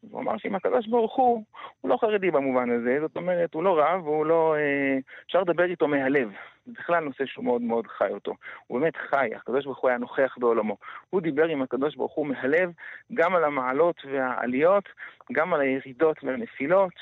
הוא 0.00 0.20
אמר 0.20 0.38
שאם 0.38 0.54
הקדוש 0.54 0.86
ברוך 0.86 1.16
הוא, 1.16 1.44
הוא 1.80 1.90
לא 1.90 1.96
חרדי 1.96 2.30
במובן 2.30 2.70
הזה, 2.70 2.98
זאת 3.00 3.16
אומרת, 3.16 3.54
הוא 3.54 3.62
לא 3.62 3.80
רב, 3.80 4.06
הוא 4.06 4.26
לא... 4.26 4.54
אה, 4.56 4.98
אפשר 5.26 5.40
לדבר 5.40 5.64
איתו 5.64 5.88
מהלב. 5.88 6.30
זה 6.66 6.72
בכלל 6.72 7.04
נושא 7.04 7.26
שהוא 7.26 7.44
מאוד 7.44 7.62
מאוד 7.62 7.86
חי 7.86 8.08
אותו. 8.10 8.34
הוא 8.66 8.80
באמת 8.80 8.96
חי, 8.96 9.30
הקדוש 9.36 9.64
ברוך 9.64 9.78
הוא 9.78 9.88
היה 9.88 9.98
נוכח 9.98 10.34
בעולמו. 10.38 10.76
הוא 11.10 11.20
דיבר 11.20 11.44
עם 11.44 11.62
הקדוש 11.62 11.96
ברוך 11.96 12.12
הוא 12.14 12.26
מהלב, 12.26 12.70
גם 13.14 13.34
על 13.34 13.44
המעלות 13.44 13.96
והעליות, 14.12 14.88
גם 15.32 15.54
על 15.54 15.60
הירידות 15.60 16.24
והנפילות. 16.24 16.94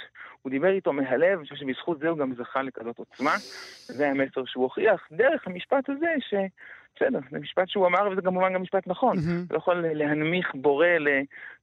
הוא 0.43 0.51
דיבר 0.51 0.71
איתו 0.71 0.93
מהלב, 0.93 1.39
אני 1.39 1.43
חושב 1.43 1.57
שבזכות 1.57 1.99
זה 1.99 2.09
הוא 2.09 2.19
גם 2.19 2.35
זכה 2.35 2.63
לכזאת 2.63 2.99
עוצמה. 2.99 3.37
זה 3.87 4.11
המסר 4.11 4.45
שהוא 4.45 4.65
הוכיח 4.65 5.09
דרך 5.13 5.47
המשפט 5.47 5.89
הזה, 5.89 6.15
ש... 6.21 6.35
בסדר, 6.97 7.19
זה 7.31 7.39
משפט 7.39 7.69
שהוא 7.69 7.87
אמר, 7.87 8.09
וזה 8.13 8.23
כמובן 8.23 8.55
גם 8.55 8.63
משפט 8.63 8.87
נכון. 8.87 9.17
Mm-hmm. 9.17 9.47
לא 9.51 9.57
יכול 9.57 9.85
להנמיך 9.93 10.55
בורא 10.55 10.87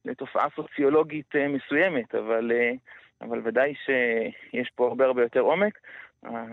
לתופעה 0.04 0.46
סוציולוגית 0.56 1.36
אה, 1.36 1.48
מסוימת, 1.48 2.14
אבל, 2.14 2.52
אה, 2.54 2.72
אבל 3.20 3.40
ודאי 3.44 3.74
שיש 3.84 4.70
פה 4.74 4.86
הרבה 4.86 5.04
הרבה 5.04 5.22
יותר 5.22 5.40
עומק. 5.40 5.78
אה, 6.26 6.44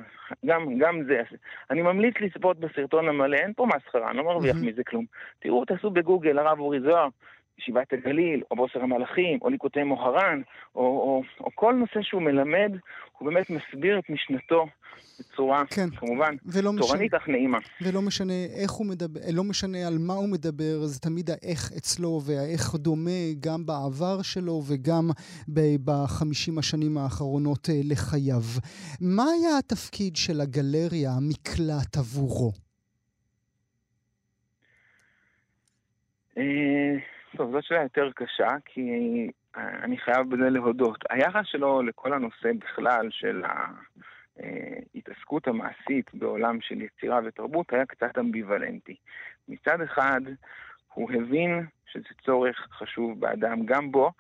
גם, 0.46 0.78
גם 0.78 1.04
זה. 1.04 1.22
אני 1.70 1.82
ממליץ 1.82 2.16
לצפות 2.20 2.60
בסרטון 2.60 3.10
המלא, 3.10 3.38
אין 3.38 3.54
פה 3.54 3.66
מסחרה, 3.66 4.10
אני 4.10 4.18
לא 4.18 4.24
מרוויח 4.24 4.56
mm-hmm. 4.56 4.66
מזה 4.66 4.84
כלום. 4.84 5.06
תראו, 5.40 5.66
תעשו 5.66 5.90
בגוגל 5.90 6.40
הרב 6.40 6.60
אורי 6.60 6.80
זוהר, 6.80 7.08
ישיבת 7.62 7.94
הגליל, 7.94 8.44
או 8.52 8.56
בוסר 8.56 8.84
המלאכים, 8.84 9.40
או 9.42 9.50
ליקוטי 9.50 9.84
מוהר"ן, 9.84 10.42
או, 10.76 10.82
או, 10.82 11.24
או 11.40 11.50
כל 11.56 11.74
נושא 11.74 12.02
שהוא 12.02 12.22
מלמד, 12.22 12.72
הוא 13.18 13.30
באמת 13.32 13.50
מסביר 13.50 14.00
את 14.00 14.10
משנתו 14.10 14.66
בצורה, 15.20 15.64
כן. 15.70 15.90
כמובן, 15.90 16.36
תורנית 16.78 17.14
אך 17.14 17.30
נעימה. 17.30 17.58
ולא 17.82 18.02
משנה 18.02 18.34
איך 18.64 18.72
הוא 18.72 18.88
מדבר, 18.88 19.20
לא 19.34 19.44
משנה 19.44 19.88
על 19.88 19.98
מה 20.00 20.14
הוא 20.14 20.30
מדבר, 20.30 20.86
זה 20.86 21.00
תמיד 21.00 21.30
האיך 21.30 21.72
אצלו 21.78 22.22
והאיך 22.26 22.76
דומה 22.76 23.22
גם 23.40 23.66
בעבר 23.66 24.22
שלו 24.22 24.62
וגם 24.68 25.10
בחמישים 25.86 26.58
השנים 26.58 26.98
האחרונות 26.98 27.70
אה, 27.70 27.80
לחייו. 27.84 28.44
מה 29.02 29.24
היה 29.24 29.58
התפקיד 29.58 30.16
של 30.16 30.42
הגלריה, 30.42 31.12
המקלט 31.12 31.98
עבורו? 31.98 32.52
אה, 36.38 36.96
טוב, 37.38 37.52
זאת 37.52 37.64
שאלה 37.64 37.82
יותר 37.82 38.12
קשה, 38.16 38.48
כי 38.66 38.92
אני 39.56 39.98
חייב 39.98 40.30
בזה 40.30 40.50
להודות. 40.50 41.04
היחס 41.10 41.46
שלו 41.46 41.82
לכל 41.82 42.14
הנושא 42.14 42.52
בכלל 42.60 43.08
של 43.10 43.44
ההתעסקות 44.96 45.48
המעשית 45.48 46.14
בעולם 46.14 46.62
של 46.62 46.82
יצירה 46.82 47.20
ותרבות 47.26 47.74
היה 47.74 47.86
קצת 47.86 48.18
אמביוולנטי. 48.18 48.96
מצד 49.48 49.82
אחד, 49.82 50.22
הוא 50.94 51.12
הבין 51.12 51.66
שזה 51.86 52.10
צורך 52.26 52.68
חשוב 52.72 53.20
באדם, 53.20 53.66
גם 53.66 53.92
בו, 53.92 54.12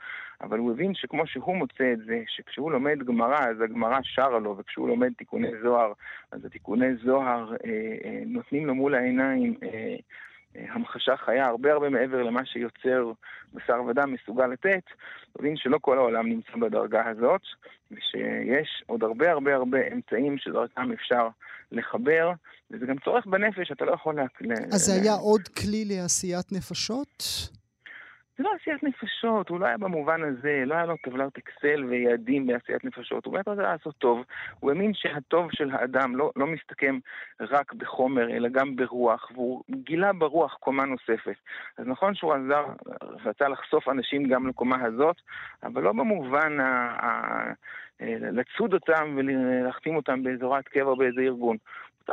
אבל 0.42 0.58
הוא 0.58 0.72
הבין 0.72 0.94
שכמו 0.96 1.28
שהוא 1.28 1.58
מוצא 1.58 1.94
את 1.94 2.00
זה, 2.06 2.24
שכשהוא 2.28 2.72
לומד 2.72 3.04
גמרא, 3.04 3.40
אז 3.40 3.62
הגמרא 3.62 4.00
שרה 4.04 4.40
לו, 4.40 4.58
וכשהוא 4.58 4.88
לומד 4.88 5.14
תיקוני 5.18 5.52
זוהר, 5.64 5.94
אז 6.32 6.46
התיקוני 6.46 6.96
זוהר 6.96 7.54
אה, 7.54 7.70
אה, 8.06 8.24
נותנים 8.26 8.68
לו 8.68 8.76
מול 8.76 8.96
העיניים 8.96 9.56
אה, 9.64 9.96
המחשה 10.56 11.18
חיה 11.18 11.46
הרבה 11.46 11.74
הרבה 11.74 11.90
מעבר 11.90 12.24
למה 12.24 12.46
שיוצר 12.46 13.12
בשר 13.54 13.82
ודם 13.88 14.14
מסוגל 14.14 14.48
לתת, 14.48 14.84
מבין 15.40 15.58
שלא 15.58 15.78
כל 15.82 15.98
העולם 15.98 16.30
נמצא 16.30 16.52
בדרגה 16.62 17.10
הזאת, 17.10 17.42
ושיש 17.92 18.84
עוד 18.86 19.04
הרבה 19.04 19.32
הרבה 19.32 19.56
הרבה 19.56 19.80
אמצעים 19.94 20.38
שדרכם 20.38 20.92
אפשר 20.92 21.28
לחבר, 21.72 22.32
וזה 22.72 22.86
גם 22.86 22.96
צורך 23.06 23.26
בנפש, 23.26 23.72
אתה 23.72 23.86
לא 23.86 23.92
יכול... 23.92 24.16
לה... 24.16 24.26
אז 24.74 24.82
זה 24.82 24.94
היה 25.02 25.14
עוד 25.14 25.48
כלי 25.48 25.86
לעשיית 25.86 26.52
נפשות? 26.52 27.24
לא 28.42 28.52
עשיית 28.62 28.84
נפשות, 28.84 29.50
הוא 29.50 29.60
לא 29.60 29.66
היה 29.66 29.78
במובן 29.78 30.24
הזה, 30.24 30.64
לא 30.66 30.76
היה 30.76 30.86
לו 30.86 30.98
טבלת 30.98 31.38
אקסל 31.38 31.84
ויעדים 31.84 32.48
בעשיית 32.48 32.86
נפשות, 32.86 33.26
הוא 33.26 33.34
באמת 33.34 33.48
רצה 33.48 33.62
לעשות 33.62 33.96
טוב. 33.98 34.24
הוא 34.60 34.72
האמין 34.72 34.94
שהטוב 34.94 35.52
של 35.52 35.72
האדם 35.72 36.16
לא, 36.16 36.32
לא 36.36 36.48
מסתכם 36.48 37.00
רק 37.40 37.74
בחומר, 37.74 38.30
אלא 38.30 38.50
גם 38.50 38.76
ברוח, 38.76 39.32
והוא 39.34 39.64
גילה 39.72 40.14
ברוח 40.14 40.54
קומה 40.54 40.86
נוספת. 40.86 41.36
אז 41.78 41.88
נכון 41.88 42.16
שהוא 42.16 42.34
עזר, 42.34 42.66
רצה 43.26 43.48
לחשוף 43.48 43.90
אנשים 43.90 44.28
גם 44.28 44.48
לקומה 44.48 44.86
הזאת, 44.86 45.16
אבל 45.64 45.84
לא 45.84 45.92
במובן 45.92 46.60
ה... 46.60 46.66
ה 47.06 47.54
לצוד 48.32 48.74
אותם 48.74 49.16
ולהחתים 49.18 49.96
אותם 49.96 50.24
באזורת 50.24 50.68
קבע 50.68 50.90
או 50.90 50.96
באיזה 50.96 51.22
ארגון. 51.22 51.58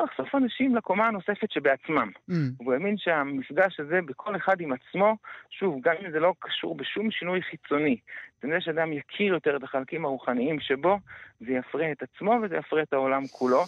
לחשוף 0.04 0.34
אנשים 0.34 0.76
לקומה 0.76 1.06
הנוספת 1.06 1.50
שבעצמם. 1.50 2.10
Mm. 2.30 2.34
הוא 2.58 2.72
האמין 2.72 2.98
שהמפגש 2.98 3.80
הזה 3.80 4.00
בכל 4.06 4.36
אחד 4.36 4.60
עם 4.60 4.72
עצמו, 4.72 5.16
שוב, 5.50 5.80
גם 5.82 5.94
אם 6.04 6.10
זה 6.10 6.20
לא 6.20 6.34
קשור 6.38 6.76
בשום 6.76 7.10
שינוי 7.10 7.42
חיצוני, 7.42 7.96
זה 8.42 8.48
מזה 8.48 8.60
שאדם 8.60 8.92
יכיר 8.92 9.34
יותר 9.34 9.56
את 9.56 9.62
החלקים 9.62 10.04
הרוחניים 10.04 10.60
שבו, 10.60 10.98
זה 11.40 11.52
יפרה 11.52 11.92
את 11.92 12.02
עצמו 12.02 12.34
וזה 12.42 12.56
יפרה 12.56 12.82
את 12.82 12.92
העולם 12.92 13.26
כולו. 13.26 13.64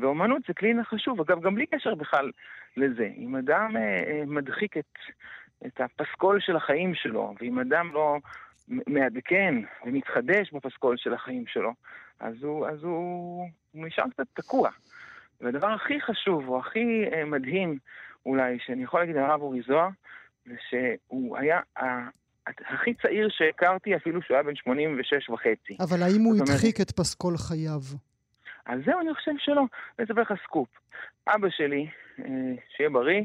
ואומנות 0.00 0.42
זה 0.48 0.54
כלי 0.54 0.74
חשוב, 0.84 1.20
אגב, 1.20 1.40
גם 1.40 1.54
בלי 1.54 1.66
קשר 1.66 1.94
בכלל 1.94 2.30
לזה. 2.76 3.10
אם 3.16 3.36
אדם 3.36 3.76
אה, 3.76 3.82
אה, 3.82 4.22
מדחיק 4.26 4.76
את, 4.76 4.98
את 5.66 5.80
הפסקול 5.80 6.40
של 6.40 6.56
החיים 6.56 6.94
שלו, 6.94 7.34
ואם 7.40 7.58
אדם 7.58 7.90
לא 7.92 8.16
מעדכן 8.68 9.54
ומתחדש 9.86 10.52
בפסקול 10.52 10.96
של 10.96 11.14
החיים 11.14 11.44
שלו, 11.46 11.72
אז 12.20 12.42
הוא, 12.42 12.66
אז 12.66 12.82
הוא, 12.82 13.48
הוא 13.72 13.86
נשאר 13.86 14.04
קצת 14.10 14.26
תקוע. 14.34 14.70
והדבר 15.40 15.66
הכי 15.66 16.00
חשוב, 16.00 16.48
או 16.48 16.58
הכי 16.58 17.04
אה, 17.12 17.24
מדהים 17.24 17.78
אולי, 18.26 18.58
שאני 18.66 18.82
יכול 18.82 19.00
להגיד 19.00 19.16
על 19.16 19.24
הרב 19.24 19.42
אורי 19.42 19.60
זוהר, 19.66 19.88
זה 20.46 20.54
שהוא 20.68 21.38
היה 21.38 21.60
הכי 22.46 22.94
צעיר 22.94 23.28
שהכרתי, 23.30 23.96
אפילו 23.96 24.22
שהוא 24.22 24.34
היה 24.34 24.42
בן 24.42 24.56
86 24.56 25.30
וחצי. 25.30 25.76
אבל 25.80 26.02
האם 26.02 26.22
הוא 26.22 26.36
הדחיק 26.42 26.80
את 26.80 26.90
פסקול 26.90 27.36
חייו? 27.36 27.80
אז 28.66 28.80
זהו, 28.84 29.00
אני 29.00 29.14
חושב 29.14 29.32
שלא. 29.38 29.64
אני 29.98 30.06
אספר 30.06 30.20
לך 30.20 30.32
סקופ. 30.44 30.68
אבא 31.28 31.48
שלי, 31.50 31.86
אה, 32.18 32.24
שיהיה 32.76 32.90
בריא, 32.90 33.22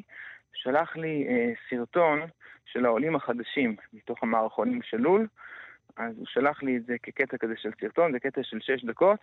שלח 0.53 0.95
לי 0.95 1.27
אה, 1.29 1.53
סרטון 1.69 2.21
של 2.65 2.85
העולים 2.85 3.15
החדשים 3.15 3.75
מתוך 3.93 4.23
המערכונים 4.23 4.81
של 4.81 4.97
לול. 4.97 5.27
אז 5.97 6.17
הוא 6.17 6.25
שלח 6.25 6.63
לי 6.63 6.77
את 6.77 6.85
זה 6.85 6.95
כקטע 7.03 7.37
כזה 7.37 7.53
של 7.57 7.69
סרטון, 7.81 8.11
זה 8.11 8.19
קטע 8.19 8.41
של 8.43 8.59
6 8.59 8.85
דקות, 8.85 9.19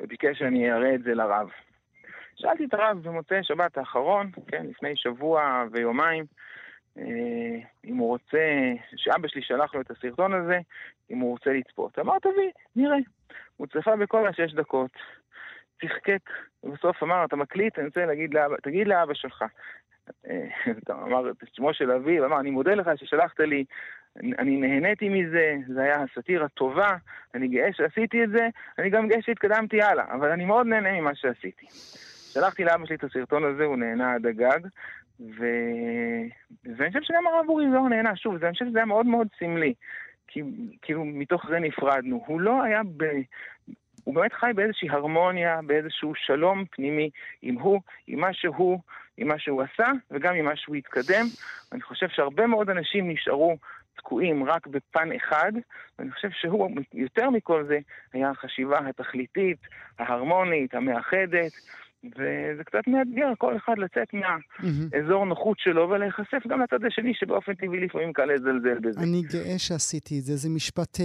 וביקש 0.00 0.38
שאני 0.38 0.72
אראה 0.72 0.94
את 0.94 1.02
זה 1.02 1.14
לרב. 1.14 1.48
שאלתי 2.36 2.64
את 2.64 2.74
הרב 2.74 2.98
במוצאי 3.02 3.38
שבת 3.42 3.78
האחרון, 3.78 4.30
כן, 4.46 4.66
לפני 4.66 4.96
שבוע 4.96 5.64
ויומיים, 5.70 6.24
אה, 6.98 7.04
אם 7.84 7.96
הוא 7.96 8.08
רוצה, 8.08 8.72
שאבא 8.96 9.28
שלי 9.28 9.42
שלח 9.42 9.74
לו 9.74 9.80
את 9.80 9.90
הסרטון 9.90 10.34
הזה, 10.34 10.58
אם 11.10 11.18
הוא 11.18 11.30
רוצה 11.30 11.50
לצפות. 11.50 11.98
אמר, 11.98 12.18
תביא, 12.18 12.50
נראה. 12.76 12.96
הוא 13.56 13.66
צפה 13.66 13.96
בכל 13.96 14.26
השש 14.28 14.54
דקות. 14.54 14.90
צחקק, 15.80 16.30
ובסוף 16.64 17.02
אמר, 17.02 17.24
אתה 17.24 17.36
מקליט, 17.36 17.78
אני 17.78 17.86
רוצה 17.86 18.06
להגיד 18.06 18.34
לאבא, 18.34 18.56
תגיד 18.62 18.88
לאבא 18.88 19.14
שלך. 19.14 19.44
אה, 20.26 20.48
אתה 20.82 20.92
אמר 20.92 21.30
את 21.30 21.36
שמו 21.52 21.74
של 21.74 21.90
אבי, 21.90 22.20
ואמר, 22.20 22.40
אני 22.40 22.50
מודה 22.50 22.74
לך 22.74 22.90
ששלחת 22.96 23.40
לי, 23.40 23.64
אני, 24.16 24.56
נהניתי 24.56 25.08
מזה, 25.08 25.56
זה 25.74 25.82
היה 25.82 26.04
סאטירה 26.14 26.48
טובה, 26.48 26.90
אני 27.34 27.48
גאה 27.48 27.72
שעשיתי 27.72 28.24
את 28.24 28.30
זה, 28.30 28.48
אני 28.78 28.90
גם 28.90 29.08
גאה 29.08 29.22
שהתקדמתי 29.22 29.82
הלאה, 29.82 30.14
אבל 30.14 30.30
אני 30.30 30.44
מאוד 30.44 30.66
נהנה 30.66 31.00
ממה 31.00 31.14
שעשיתי. 31.14 31.66
שלחתי 32.32 32.64
לאבא 32.64 32.86
שלי 32.86 32.96
את 32.96 33.04
הסרטון 33.04 33.44
הזה, 33.44 33.64
הוא 33.64 33.76
נהנה 33.76 34.14
עד 34.14 34.26
הגג, 34.26 34.58
ו... 35.20 35.46
ואני 36.76 36.88
חושב 36.88 37.02
שגם 37.02 37.26
הרב 37.26 37.48
אורי 37.48 37.66
זוהר 37.70 37.88
נהנה, 37.88 38.16
שוב, 38.16 38.44
אני 38.44 38.52
חושב 38.52 38.66
שזה 38.66 38.78
היה 38.78 38.86
מאוד 38.86 39.06
מאוד 39.06 39.26
סמלי. 39.38 39.74
כי 40.32 40.42
כאילו 40.82 41.04
מתוך 41.04 41.46
זה 41.48 41.58
נפרדנו. 41.58 42.24
הוא 42.26 42.40
לא 42.40 42.62
היה 42.62 42.80
ב... 42.96 43.04
הוא 44.04 44.14
באמת 44.14 44.32
חי 44.32 44.50
באיזושהי 44.54 44.88
הרמוניה, 44.90 45.60
באיזשהו 45.66 46.14
שלום 46.14 46.64
פנימי 46.70 47.10
עם 47.42 47.58
הוא, 47.58 47.80
עם 48.06 48.20
מה 48.20 48.32
שהוא, 48.32 48.80
עם 49.16 49.28
מה 49.28 49.38
שהוא 49.38 49.62
עשה, 49.62 49.90
וגם 50.10 50.34
עם 50.34 50.44
מה 50.44 50.56
שהוא 50.56 50.76
התקדם. 50.76 51.24
אני 51.72 51.80
חושב 51.80 52.08
שהרבה 52.08 52.46
מאוד 52.46 52.70
אנשים 52.70 53.10
נשארו 53.10 53.56
תקועים 53.96 54.44
רק 54.44 54.66
בפן 54.66 55.12
אחד, 55.12 55.52
ואני 55.98 56.10
חושב 56.10 56.30
שהוא, 56.30 56.70
יותר 56.94 57.30
מכל 57.30 57.64
זה, 57.64 57.78
היה 58.12 58.30
החשיבה 58.30 58.78
התכליתית, 58.88 59.58
ההרמונית, 59.98 60.74
המאחדת. 60.74 61.52
וזה 62.04 62.64
קצת 62.64 62.86
מאתגר 62.86 63.32
כל 63.38 63.56
אחד 63.56 63.78
לצאת 63.78 64.08
מהאזור 64.14 65.24
נוחות 65.26 65.58
שלו 65.58 65.88
ולהיחשף 65.90 66.46
גם 66.48 66.60
לצד 66.60 66.84
השני 66.84 67.14
שבאופן 67.14 67.54
טבעי 67.54 67.80
לפעמים 67.80 68.12
קל 68.12 68.24
לזלזל 68.24 68.78
בזה. 68.78 69.00
אני 69.00 69.22
גאה 69.22 69.58
שעשיתי 69.58 70.18
את 70.18 70.24
זה, 70.24 70.36
זה 70.36 70.48
משפט 70.50 71.00
אה, 71.00 71.04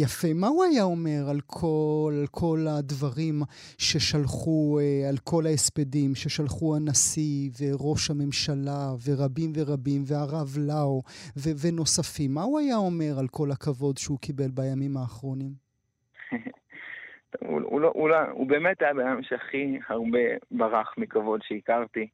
יפה. 0.00 0.28
מה 0.34 0.46
הוא 0.46 0.64
היה 0.64 0.82
אומר 0.82 1.30
על 1.30 1.40
כל, 1.46 2.12
על 2.20 2.26
כל 2.30 2.58
הדברים 2.78 3.34
ששלחו, 3.78 4.78
אה, 4.80 5.08
על 5.08 5.16
כל 5.24 5.46
ההספדים 5.46 6.14
ששלחו 6.14 6.76
הנשיא 6.76 7.50
וראש 7.60 8.10
הממשלה 8.10 8.82
ורבים 9.06 9.52
ורבים 9.56 10.02
והרב 10.06 10.48
לאו 10.68 11.02
ונוספים? 11.62 12.34
מה 12.34 12.42
הוא 12.42 12.58
היה 12.58 12.76
אומר 12.76 13.18
על 13.18 13.28
כל 13.28 13.50
הכבוד 13.50 13.98
שהוא 13.98 14.18
קיבל 14.18 14.50
בימים 14.54 14.96
האחרונים? 14.96 15.50
הוא, 17.40 17.60
הוא, 17.64 17.80
לא, 17.80 17.92
הוא, 17.94 18.08
לא, 18.08 18.16
הוא 18.30 18.46
באמת 18.46 18.82
היה 18.82 18.94
בן 18.94 19.06
אדם 19.06 19.22
שהכי 19.22 19.78
הרבה 19.88 20.18
ברח 20.50 20.94
מכבוד 20.98 21.40
שהכרתי. 21.42 22.08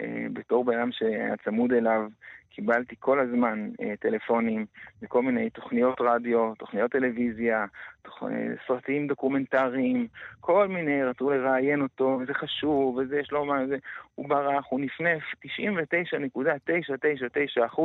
אה, 0.00 0.26
בתור 0.32 0.64
בן 0.64 0.78
אדם 0.78 0.92
שהיה 0.92 1.36
צמוד 1.44 1.72
אליו, 1.72 2.08
קיבלתי 2.50 2.94
כל 2.98 3.20
הזמן 3.20 3.70
אה, 3.82 3.94
טלפונים 4.00 4.66
מכל 5.02 5.22
מיני 5.22 5.50
תוכניות 5.50 6.00
רדיו, 6.00 6.52
תוכניות 6.58 6.90
טלוויזיה, 6.90 7.64
תוכ... 8.02 8.22
אה, 8.22 8.28
סרטים 8.66 9.06
דוקומנטריים, 9.06 10.06
כל 10.40 10.68
מיני, 10.68 11.04
רצו 11.04 11.30
לראיין 11.30 11.82
אותו, 11.82 12.18
וזה 12.20 12.34
חשוב, 12.34 12.96
וזה 12.96 13.18
יש 13.18 13.32
לו 13.32 13.44
מה, 13.44 13.66
זה... 13.66 13.76
הוא 14.14 14.28
ברח, 14.28 14.64
הוא 14.68 14.80
נפנף 14.80 15.22
99.999% 15.46 17.80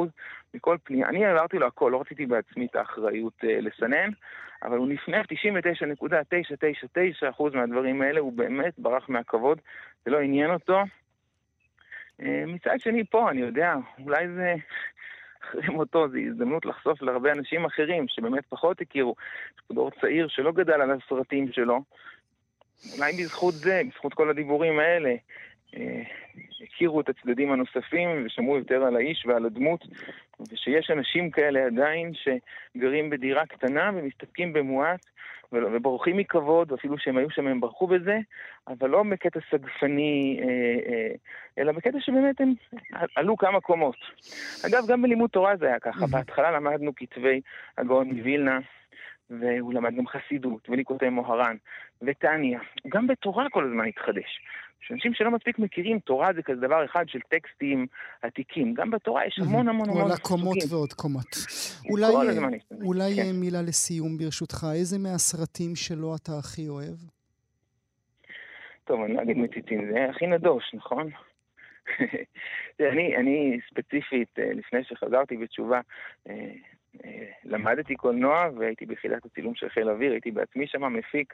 מכל 0.53 0.77
פנייה. 0.83 1.09
אני 1.09 1.25
העברתי 1.25 1.59
לו 1.59 1.67
הכל, 1.67 1.89
לא 1.91 2.01
רציתי 2.01 2.25
בעצמי 2.25 2.65
את 2.65 2.75
האחריות 2.75 3.33
אה, 3.43 3.61
לסנן, 3.61 4.09
אבל 4.63 4.77
הוא 4.77 4.87
נפנף 4.87 5.25
99.999% 5.25 5.29
מהדברים 7.53 8.01
האלה, 8.01 8.19
הוא 8.19 8.33
באמת 8.33 8.73
ברח 8.77 9.09
מהכבוד, 9.09 9.61
זה 10.05 10.11
לא 10.11 10.19
עניין 10.19 10.51
אותו. 10.51 10.83
אה, 12.21 12.43
מצד 12.47 12.79
שני, 12.79 13.03
פה, 13.03 13.29
אני 13.29 13.41
יודע, 13.41 13.75
אולי 13.99 14.27
זה... 14.27 14.55
אחרי 15.49 15.69
מותו 15.69 16.07
זו 16.09 16.17
הזדמנות 16.17 16.65
לחשוף 16.65 17.01
להרבה 17.01 17.31
אנשים 17.31 17.65
אחרים 17.65 18.05
שבאמת 18.07 18.45
פחות 18.49 18.81
הכירו. 18.81 19.15
יש 19.57 19.75
דור 19.75 19.91
צעיר 20.01 20.27
שלא 20.27 20.51
גדל 20.51 20.81
על 20.81 20.91
הסרטים 20.91 21.51
שלו. 21.51 21.81
אולי 22.97 23.13
בזכות 23.13 23.53
זה, 23.53 23.81
בזכות 23.89 24.13
כל 24.13 24.29
הדיבורים 24.29 24.79
האלה, 24.79 25.15
הכירו 26.63 27.01
את 27.01 27.09
הצדדים 27.09 27.51
הנוספים 27.51 28.09
ושמעו 28.25 28.57
יותר 28.57 28.83
על 28.83 28.95
האיש 28.95 29.25
ועל 29.25 29.45
הדמות, 29.45 29.85
ושיש 30.51 30.91
אנשים 30.91 31.31
כאלה 31.31 31.65
עדיין 31.65 32.11
שגרים 32.13 33.09
בדירה 33.09 33.45
קטנה 33.45 33.91
ומסתפקים 33.93 34.53
במועט 34.53 35.05
ובורחים 35.51 36.17
מכבוד, 36.17 36.73
אפילו 36.73 36.97
שהם 36.97 37.17
היו 37.17 37.29
שם 37.29 37.47
הם 37.47 37.61
ברחו 37.61 37.87
בזה, 37.87 38.17
אבל 38.67 38.89
לא 38.89 39.03
בקטע 39.11 39.39
סגפני, 39.51 40.39
אה, 40.41 40.47
אה, 40.93 41.15
אלא 41.57 41.71
בקטע 41.71 41.97
שבאמת 41.99 42.41
הם 42.41 42.53
עלו 43.15 43.37
כמה 43.37 43.61
קומות. 43.61 43.95
אגב, 44.65 44.83
גם 44.87 45.01
בלימוד 45.01 45.29
תורה 45.29 45.57
זה 45.57 45.65
היה 45.67 45.79
ככה. 45.79 46.07
בהתחלה 46.11 46.51
למדנו 46.51 46.95
כתבי 46.95 47.41
הגאון 47.77 48.11
מווילנה, 48.11 48.59
והוא 49.29 49.73
למד 49.73 49.95
גם 49.95 50.07
חסידות, 50.07 50.69
וליקוטי 50.69 51.09
מוהר"ן, 51.09 51.55
וטניה. 52.01 52.59
גם 52.87 53.07
בתורה 53.07 53.49
כל 53.49 53.63
הזמן 53.63 53.87
התחדש. 53.87 54.39
שאנשים 54.81 55.13
שלא 55.13 55.31
מספיק 55.31 55.59
מכירים, 55.59 55.99
תורה 55.99 56.33
זה 56.35 56.43
כזה 56.43 56.61
דבר 56.61 56.85
אחד 56.85 57.03
של 57.07 57.19
טקסטים 57.29 57.87
עתיקים. 58.21 58.73
גם 58.73 58.91
בתורה 58.91 59.25
יש 59.25 59.39
המון 59.39 59.67
המון 59.67 59.89
המון... 59.89 60.01
וואלה, 60.01 60.17
קומות 60.17 60.57
ועוד 60.69 60.93
קומות. 60.93 61.35
אולי, 61.89 62.05
אולי 62.81 63.15
כן. 63.15 63.35
מילה 63.35 63.61
לסיום 63.61 64.17
ברשותך, 64.17 64.65
איזה 64.73 64.97
מהסרטים 64.99 65.75
שלו 65.75 66.15
אתה 66.15 66.31
הכי 66.39 66.67
אוהב? 66.69 66.97
טוב, 68.83 69.03
אני 69.03 69.13
לא 69.13 69.21
אגיד 69.21 69.37
מציצים, 69.37 69.91
זה 69.91 70.05
הכי 70.09 70.27
נדוש, 70.27 70.63
נכון? 70.73 71.09
אני, 72.91 73.17
אני 73.17 73.59
ספציפית, 73.69 74.39
אה, 74.39 74.53
לפני 74.53 74.83
שחזרתי 74.83 75.37
בתשובה, 75.37 75.81
אה, 76.29 76.51
אה, 77.05 77.27
למדתי 77.43 77.95
קולנוע 77.95 78.49
והייתי 78.57 78.85
ביחידת 78.85 79.25
הצילום 79.25 79.55
של 79.55 79.69
חיל 79.69 79.89
אוויר, 79.89 80.11
הייתי 80.11 80.31
בעצמי 80.31 80.67
שם 80.67 80.93
מפיק 80.93 81.33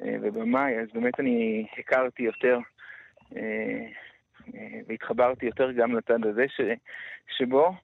ובמאי, 0.00 0.80
אז 0.80 0.88
באמת 0.94 1.20
אני 1.20 1.66
הכרתי 1.78 2.22
יותר 2.22 2.54
אה, 2.54 2.58
אה, 2.58 2.79
והתחברתי 4.88 5.46
יותר 5.46 5.72
גם 5.72 5.96
לצד 5.96 6.26
הזה 6.26 6.44
ש, 6.48 6.60
שבו, 7.38 7.74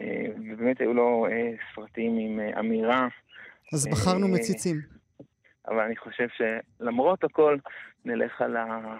אה, 0.00 0.26
ובאמת 0.36 0.80
היו 0.80 0.94
לו 0.94 1.26
סרטים 1.74 2.18
עם 2.18 2.40
אמירה. 2.58 3.08
אז 3.72 3.88
בחרנו 3.88 4.28
מציצים. 4.28 4.76
אבל 5.68 5.80
אני 5.80 5.96
חושב 5.96 6.26
שלמרות 6.36 7.24
הכל, 7.24 7.56
נלך 8.04 8.40
על, 8.40 8.56
ה... 8.56 8.96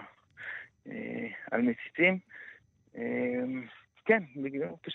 על 1.51 1.61
מציצים. 1.61 2.19
כן, 4.05 4.23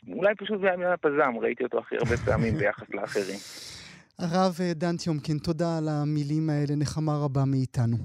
אולי 0.09 0.35
פשוט 0.35 0.61
זה 0.61 0.67
היה 0.67 0.77
מילה 0.77 0.97
פזם, 0.97 1.39
ראיתי 1.41 1.65
אותו 1.65 1.79
הכי 1.79 1.97
הרבה 1.97 2.17
פעמים 2.17 2.55
ביחס 2.55 2.91
לאחרים. 2.91 3.39
הרב 4.19 4.55
דן 4.75 4.97
טיומקין, 4.97 5.39
תודה 5.39 5.79
על 5.79 5.89
המילים 5.89 6.51
האלה, 6.51 6.77
נחמה 6.77 7.13
רבה 7.25 7.45
מאיתנו. 7.47 7.97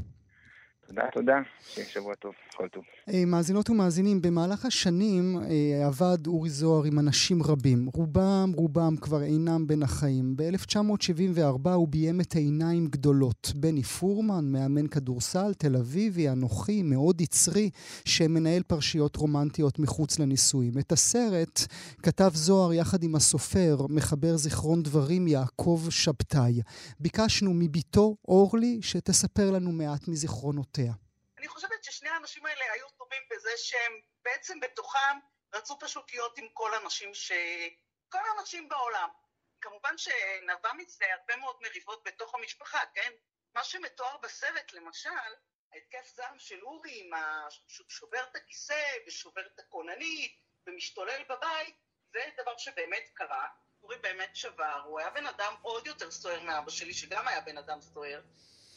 תודה, 0.88 1.04
תודה, 1.14 1.40
שיהיה 1.60 1.88
שבוע 1.88 2.16
טוב, 2.16 2.34
כל 2.58 2.68
טוב. 2.68 2.84
אה, 3.14 3.26
מאזינות 3.26 3.70
ומאזינים, 3.70 4.22
במהלך 4.22 4.66
השנים 4.66 5.38
אה, 5.38 5.88
עבד 5.88 6.28
אורי 6.28 6.50
זוהר 6.50 6.84
עם 6.84 7.00
אנשים 7.00 7.44
רבים. 7.44 7.90
רובם, 7.94 8.52
רובם 8.56 8.96
כבר 9.02 9.24
אינם 9.24 9.68
בין 9.68 9.84
החיים. 9.84 10.36
ב-1974 10.38 11.70
הוא 11.70 11.88
ביים 11.88 12.22
את 12.22 12.36
עיניים 12.36 12.88
גדולות. 12.88 13.52
בני 13.56 13.84
פורמן, 13.84 14.46
מאמן 14.52 14.88
כדורסל, 14.88 15.54
תל 15.54 15.76
אביבי, 15.76 16.30
אנוכי, 16.30 16.84
מאוד 16.84 17.22
יצרי, 17.22 17.70
שמנהל 18.06 18.64
פרשיות 18.64 19.16
רומנטיות 19.16 19.80
מחוץ 19.80 20.20
לנישואים. 20.20 20.78
את 20.78 20.92
הסרט 20.92 21.62
כתב 22.04 22.32
זוהר 22.34 22.74
יחד 22.74 23.04
עם 23.04 23.16
הסופר, 23.16 23.78
מחבר 23.90 24.38
זיכרון 24.38 24.84
דברים, 24.84 25.28
יעקב 25.28 25.88
שבתאי. 25.90 26.62
ביקשנו 27.00 27.54
מביתו, 27.54 28.16
אורלי, 28.28 28.80
שתספר 28.82 29.52
לנו 29.52 29.72
מעט 29.72 30.08
מזיכרונותיה. 30.08 31.05
אני 31.46 31.54
חושבת 31.54 31.84
ששני 31.84 32.10
האנשים 32.10 32.46
האלה 32.46 32.72
היו 32.72 32.90
טובים 32.90 33.22
בזה 33.32 33.50
שהם 33.58 34.02
בעצם 34.24 34.60
בתוכם 34.60 35.20
רצו 35.54 35.80
פשוט 35.80 36.12
להיות 36.12 36.38
עם 36.38 36.48
כל 36.54 36.74
הנשים 36.74 37.14
ש... 37.14 37.32
כל 38.10 38.20
הנשים 38.30 38.70
בעולם. 38.70 39.10
כמובן 39.62 39.98
שנבע 39.98 40.74
מזה 40.74 41.06
הרבה 41.14 41.36
מאוד 41.36 41.56
מריבות 41.62 42.04
בתוך 42.04 42.36
המשפחה, 42.36 42.80
כן? 42.94 43.12
מה 43.54 43.64
שמתואר 43.64 44.18
בסרט, 44.18 44.74
למשל, 44.74 45.10
ההתקף 45.74 46.08
זעם 46.16 46.40
של 46.40 46.64
אורי, 46.64 47.02
עם 47.06 47.14
ה... 47.14 47.48
שובר 47.68 48.24
את 48.24 48.36
הכיסא 48.36 48.84
ושובר 49.08 49.46
את 49.46 49.60
הכוננית 49.60 50.38
ומשתולל 50.68 51.24
בבית, 51.24 51.76
זה 52.12 52.30
דבר 52.38 52.58
שבאמת 52.58 53.10
קרה. 53.14 53.48
אורי 53.84 53.98
באמת 53.98 54.36
שבר, 54.36 54.82
הוא 54.86 55.00
היה 55.00 55.10
בן 55.10 55.28
אדם 55.28 55.56
עוד 55.62 55.88
יותר 55.88 56.12
סוער 56.12 56.42
מאבא 56.42 56.72
שלי, 56.72 56.94
שגם 56.94 57.28
היה 57.28 57.42
בן 57.42 57.58
אדם 57.58 57.82
סוער, 57.82 58.22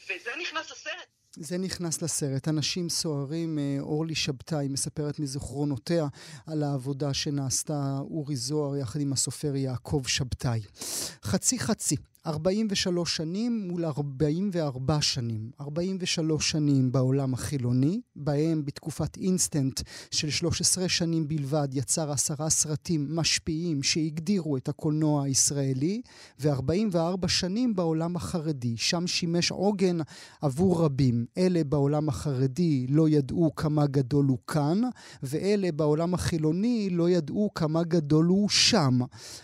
וזה 0.09 0.29
נכנס 0.41 0.71
לסרט. 0.71 1.07
זה 1.35 1.57
נכנס 1.57 2.01
לסרט. 2.01 2.47
אנשים 2.47 2.89
סוערים, 2.89 3.59
אה, 3.59 3.77
אורלי 3.79 4.15
שבתאי 4.15 4.67
מספרת 4.67 5.19
מזיכרונותיה 5.19 6.07
על 6.47 6.63
העבודה 6.63 7.13
שנעשתה 7.13 7.97
אורי 7.99 8.35
זוהר 8.35 8.77
יחד 8.77 8.99
עם 8.99 9.13
הסופר 9.13 9.55
יעקב 9.55 10.01
שבתאי. 10.07 10.61
חצי 11.23 11.59
חצי. 11.59 11.95
43 12.29 13.15
שנים 13.17 13.67
מול 13.67 13.85
44 13.85 15.01
שנים. 15.01 15.51
43 15.61 16.51
שנים 16.51 16.91
בעולם 16.91 17.33
החילוני, 17.33 18.01
בהם 18.15 18.65
בתקופת 18.65 19.17
אינסטנט 19.17 19.81
של 20.11 20.29
13 20.29 20.89
שנים 20.89 21.27
בלבד 21.27 21.67
יצר 21.71 22.11
עשרה 22.11 22.49
סרטים 22.49 23.15
משפיעים 23.15 23.83
שהגדירו 23.83 24.57
את 24.57 24.69
הקולנוע 24.69 25.23
הישראלי, 25.23 26.01
ו-44 26.39 27.27
שנים 27.27 27.75
בעולם 27.75 28.15
החרדי, 28.15 28.77
שם 28.77 29.07
שימש 29.07 29.51
עוגן 29.51 29.97
עבור 30.41 30.85
רבים. 30.85 31.25
אלה 31.37 31.63
בעולם 31.63 32.09
החרדי 32.09 32.87
לא 32.89 33.09
ידעו 33.09 33.55
כמה 33.55 33.85
גדול 33.85 34.25
הוא 34.25 34.37
כאן, 34.47 34.81
ואלה 35.23 35.71
בעולם 35.71 36.13
החילוני 36.13 36.89
לא 36.91 37.09
ידעו 37.09 37.49
כמה 37.55 37.83
גדול 37.83 38.25
הוא 38.25 38.49
שם. 38.49 38.99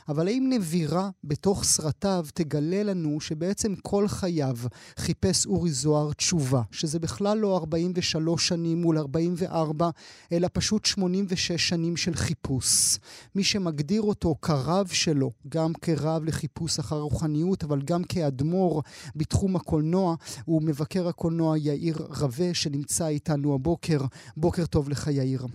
אבל 0.08 0.28
האם 0.28 0.50
נבירה 0.50 1.10
בתוך 1.24 1.64
סרטיו 1.64 2.26
תגלה 2.34 2.75
לנו 2.84 3.22
שבעצם 3.22 3.76
כל 3.76 4.08
חייו 4.08 4.58
חיפש 4.98 5.46
אורי 5.46 5.72
זוהר 5.72 6.14
תשובה, 6.14 6.62
שזה 6.72 7.00
בכלל 7.00 7.38
לא 7.38 7.58
43 7.58 8.48
שנים 8.48 8.82
מול 8.82 8.98
44, 8.98 9.90
אלא 10.32 10.48
פשוט 10.54 10.86
86 10.86 11.52
שנים 11.52 11.98
של 11.98 12.14
חיפוש. 12.14 12.98
מי 13.36 13.44
שמגדיר 13.44 14.02
אותו 14.02 14.36
כרב 14.42 14.88
שלו, 14.88 15.32
גם 15.50 15.74
כרב 15.74 16.24
לחיפוש 16.26 16.80
אחר 16.80 17.00
רוחניות, 17.00 17.64
אבל 17.64 17.82
גם 17.82 18.04
כאדמו"ר 18.04 18.82
בתחום 19.16 19.56
הקולנוע, 19.56 20.16
הוא 20.46 20.62
מבקר 20.62 21.08
הקולנוע 21.08 21.58
יאיר 21.58 21.98
רווה, 22.20 22.54
שנמצא 22.54 23.08
איתנו 23.08 23.54
הבוקר. 23.54 24.00
בוקר 24.38 24.66
טוב 24.66 24.90
לך, 24.90 25.08
יאיר. 25.08 25.46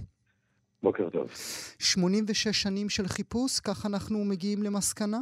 בוקר 0.82 1.10
טוב. 1.10 1.28
86 1.78 2.48
שנים 2.48 2.88
של 2.88 3.08
חיפוש, 3.08 3.60
כך 3.60 3.86
אנחנו 3.86 4.24
מגיעים 4.24 4.62
למסקנה? 4.62 5.20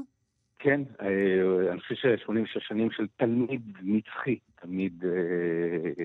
כן, 0.58 0.80
אה, 1.00 1.72
אני 1.72 1.80
חושב 1.80 1.94
ש-86 1.94 2.60
שנים 2.60 2.90
של 2.90 3.06
תלמיד 3.16 3.62
נצחי, 3.82 4.38
תלמיד, 4.54 5.04
אה, 5.04 6.04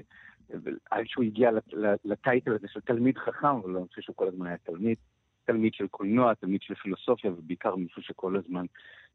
עד 0.91 1.03
שהוא 1.07 1.23
הגיע 1.23 1.49
לטייטל 2.05 2.51
הזה 2.53 2.67
של 2.67 2.79
תלמיד 2.79 3.17
חכם, 3.17 3.47
אבל 3.47 3.77
אני 3.77 3.87
חושב 3.87 4.01
שהוא 4.01 4.15
כל 4.15 4.27
הזמן 4.27 4.47
היה 4.47 4.57
תלמיד, 4.57 4.97
תלמיד 5.45 5.73
של 5.73 5.87
קולנוע, 5.87 6.33
תלמיד 6.33 6.61
של 6.61 6.75
פילוסופיה, 6.75 7.31
ובעיקר 7.31 7.75
מישהו 7.75 8.01
שכל 8.01 8.35
הזמן 8.35 8.65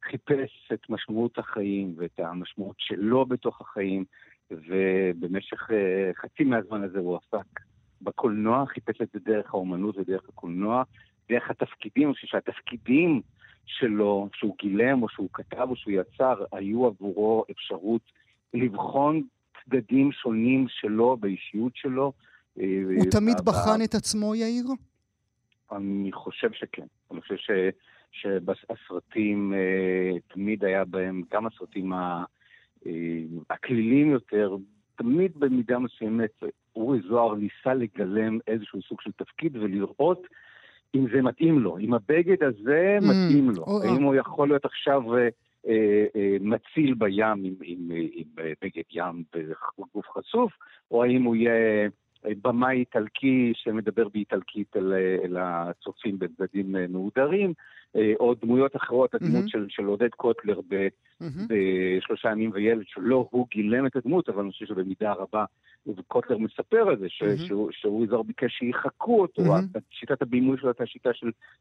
חיפש 0.03 0.71
את 0.73 0.91
משמעות 0.91 1.39
החיים 1.39 1.95
ואת 1.97 2.21
המשמעות 2.21 2.77
שלו 2.79 3.27
בתוך 3.27 3.61
החיים, 3.61 4.05
ובמשך 4.51 5.71
אה, 5.71 6.11
חצי 6.15 6.45
מהזמן 6.45 6.83
הזה 6.83 6.99
הוא 6.99 7.17
עסק 7.17 7.61
בקולנוע, 8.03 8.67
חיפש 8.67 9.01
את 9.01 9.09
זה 9.13 9.19
דרך 9.25 9.55
האומנות 9.55 9.97
ודרך 9.97 10.29
הקולנוע, 10.29 10.83
דרך 11.29 11.51
התפקידים, 11.51 12.09
אני 12.09 12.15
חושב 12.15 12.27
שהתפקידים 12.27 13.23
שלו, 13.69 14.29
שהוא 14.35 14.55
גילם 14.59 15.03
או 15.03 15.09
שהוא 15.09 15.29
כתב 15.33 15.67
או 15.71 15.77
שהוא 15.77 15.93
יצר, 15.93 16.45
היו 16.53 16.87
עבורו 16.87 17.45
אפשרות 17.51 18.03
לבחון 18.55 19.23
צדדים 19.65 20.13
שונים 20.13 20.67
שלו 20.69 21.17
באישיות 21.17 21.73
שלו. 21.77 22.13
הוא 22.55 22.65
אה, 22.65 23.11
תמיד 23.11 23.37
בחן 23.45 23.83
את 23.85 23.95
עצמו, 23.95 24.35
יאיר? 24.35 24.67
אני 25.73 26.13
חושב 26.13 26.53
שכן. 26.53 26.87
אני 27.11 27.21
חושב 27.21 27.37
ש, 27.37 27.51
שבסרטים 28.13 29.55
אה, 29.55 30.19
תמיד 30.29 30.65
היה 30.65 30.85
בהם, 30.85 31.23
גם 31.31 31.47
הסרטים 31.47 31.93
הכלילים 33.51 34.11
יותר, 34.11 34.57
תמיד 34.97 35.33
במידה 35.39 35.79
מסוימת 35.79 36.31
אורי 36.77 37.01
זוהר 37.09 37.35
ניסה 37.35 37.75
לגלם 37.75 38.39
איזשהו 38.47 38.83
סוג 38.83 39.01
של 39.01 39.11
תפקיד 39.13 39.57
ולראות 39.57 40.27
אם 40.95 41.07
זה 41.13 41.23
מתאים 41.23 41.59
לו, 41.59 41.79
אם 41.79 41.95
הבגד 41.95 42.43
הזה 42.43 42.99
mm, 43.01 43.05
מתאים 43.05 43.51
לו, 43.51 43.63
או, 43.63 43.83
האם 43.83 44.05
או. 44.05 44.09
הוא 44.09 44.15
יכול 44.15 44.49
להיות 44.49 44.65
עכשיו 44.65 45.17
אה, 45.17 45.29
אה, 45.69 46.07
אה, 46.17 46.37
מציל 46.41 46.95
בים 46.95 47.27
עם, 47.27 47.37
עם, 47.45 47.55
עם, 47.63 47.91
עם 48.13 48.27
בגד 48.63 48.83
ים 48.93 49.23
בגוף 49.79 50.07
חשוף, 50.19 50.53
או 50.91 51.05
האם 51.05 51.23
הוא 51.23 51.37
יהיה 51.37 51.89
במאי 52.25 52.77
איטלקי 52.77 53.53
שמדבר 53.55 54.09
באיטלקית 54.09 54.77
אל, 54.77 54.93
אל 55.25 55.37
הצופים 55.41 56.19
בצדדים 56.19 56.75
מהודרים, 56.89 57.53
או 58.21 58.35
דמויות 58.35 58.77
אחרות, 58.77 59.15
הדמות 59.15 59.45
mm-hmm. 59.45 59.51
של, 59.51 59.67
של 59.69 59.85
עודד 59.85 60.09
קוטלר 60.17 60.61
ב, 60.69 60.89
mm-hmm. 61.23 61.25
בשלושה 61.49 62.31
ימים 62.31 62.51
וילד, 62.55 62.85
שלא 62.87 63.29
הוא 63.31 63.47
גילם 63.51 63.87
את 63.87 63.97
הדמות, 63.97 64.29
אבל 64.29 64.43
אני 64.43 64.53
חושב 64.53 64.67
שבמידה 64.67 65.13
רבה 65.13 65.45
וקוטלר 65.97 66.39
מספר 66.39 66.89
על 66.89 66.99
זה, 66.99 67.07
שהוא 67.71 68.05
יזהר 68.05 68.23
ביקש 68.23 68.59
שיחקו 68.59 69.21
אותו, 69.21 69.43
שיטת 69.91 70.23
הבימוי 70.23 70.57
שלו 70.61 70.69
הייתה 70.69 70.87
שיטה 70.87 71.11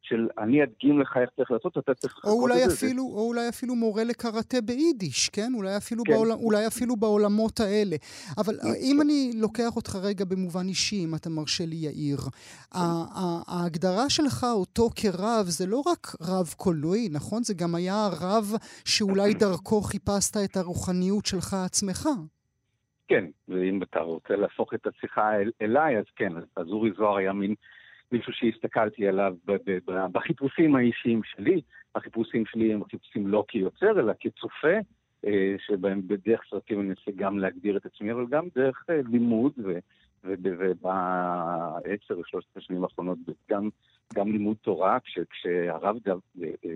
של 0.02 0.28
אני 0.38 0.64
אדגים 0.64 1.02
לך 1.02 1.18
איך 1.22 1.30
צריך 1.36 1.52
לעשות, 1.52 1.78
אתה 1.78 1.94
צריך 1.94 2.18
לחכות 2.18 2.52
את 2.52 2.70
זה. 2.70 2.88
או 3.02 3.28
אולי 3.28 3.50
אפילו 3.50 3.76
מורה 3.76 4.04
לקראטה 4.04 4.62
ביידיש, 4.62 5.30
כן? 5.30 5.52
אולי 5.56 5.78
אפילו, 5.78 6.04
כן. 6.04 6.14
בעול, 6.14 6.32
אולי 6.32 6.68
אפילו 6.68 6.96
בעולמות 6.96 7.60
האלה. 7.60 7.96
אבל 8.38 8.56
נכון. 8.56 8.72
אם 8.82 9.02
אני 9.02 9.32
לוקח 9.36 9.76
אותך 9.76 9.96
רגע 9.96 10.26
במובן 10.26 10.68
אישי, 10.68 11.06
אם 11.06 11.16
אתה 11.16 11.30
מרשה 11.30 11.66
לי, 11.66 11.76
יאיר, 11.76 12.20
ההגדרה 13.48 14.10
שלך, 14.10 14.46
אותו 14.54 14.90
כרב, 14.96 15.46
זה 15.46 15.66
לא 15.66 15.84
רק 15.86 16.08
רב 16.22 16.54
קולנועי, 16.58 17.10
נכון? 17.12 17.44
זה 17.44 17.54
גם 17.54 17.76
היה 17.76 18.06
הרב 18.06 18.46
שאולי 18.86 19.34
דרכו 19.34 19.82
חיפשת 19.82 20.38
את 20.46 20.58
הרוחניות 20.58 21.26
שלך 21.26 21.54
עצמך. 21.66 22.08
כן, 23.08 23.26
ואם 23.48 23.84
אתה 23.84 24.00
רוצה 24.00 24.36
להפוך 24.36 24.74
את 24.74 24.88
השיחה 24.88 25.36
אל, 25.36 25.52
אליי, 25.62 25.98
אז 25.98 26.06
כן, 26.16 26.34
אז 26.56 26.68
אורי 26.68 26.92
זוהר 26.98 27.18
היה 27.18 27.34
מין 27.34 27.56
מישהו 28.12 28.34
שהסתכלתי 28.34 29.08
עליו 29.08 29.36
בחיפושים 30.12 30.76
האישיים 30.76 31.22
שלי. 31.24 31.62
החיפושים 31.96 32.46
שלי 32.46 32.74
הם 32.74 32.84
חיפושים 32.84 33.28
לא 33.28 33.46
כיוצר, 33.48 34.00
אלא 34.00 34.14
כצופה, 34.20 34.78
אה, 35.26 35.56
שבהם 35.68 36.02
בדרך 36.08 36.42
סרטים 36.50 36.80
אני 36.80 36.88
מנסה 36.88 37.12
גם 37.16 37.40
להגדיר 37.40 37.78
את 37.78 37.86
עצמי, 37.86 38.12
אבל 38.12 38.26
גם 38.30 38.48
דרך 38.56 38.86
אה, 38.90 39.00
לימוד, 39.12 39.54
ובעשר 40.24 42.16
שלושת 42.26 42.58
השנים 42.58 42.84
האחרונות 42.84 43.18
גם, 43.50 43.70
גם 44.14 44.32
לימוד 44.32 44.58
תורה, 44.62 45.00
כש, 45.00 45.20
כשהרב 45.30 45.96
אה, 46.08 46.14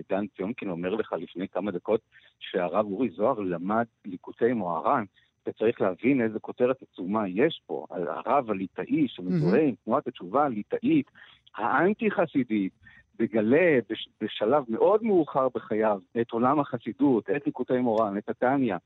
דן 0.08 0.26
ציונקין 0.36 0.70
אומר 0.70 0.94
לך 0.94 1.14
לפני 1.18 1.48
כמה 1.48 1.70
דקות 1.70 2.00
שהרב 2.38 2.86
אורי 2.86 3.10
זוהר 3.10 3.40
למד 3.40 3.84
ליקוטי 4.04 4.52
מוהר"ן, 4.52 5.04
אתה 5.42 5.52
צריך 5.52 5.80
להבין 5.80 6.20
איזה 6.20 6.38
כותרת 6.38 6.76
עצומה 6.82 7.28
יש 7.28 7.62
פה. 7.66 7.86
הרב 7.90 8.50
הליטאי 8.50 9.08
שמזוהה 9.08 9.62
עם 9.62 9.74
תנועת 9.84 10.06
התשובה 10.06 10.44
הליטאית, 10.44 11.10
האנטי-חסידית, 11.56 12.72
מגלה 13.20 13.78
בש, 13.90 14.08
בשלב 14.20 14.64
מאוד 14.68 15.04
מאוחר 15.04 15.48
בחייו 15.54 15.98
את 16.20 16.30
עולם 16.30 16.60
החסידות, 16.60 17.30
את 17.30 17.46
ליקוטי 17.46 17.78
מורן, 17.78 18.18
את 18.18 18.28
התניא, 18.28 18.76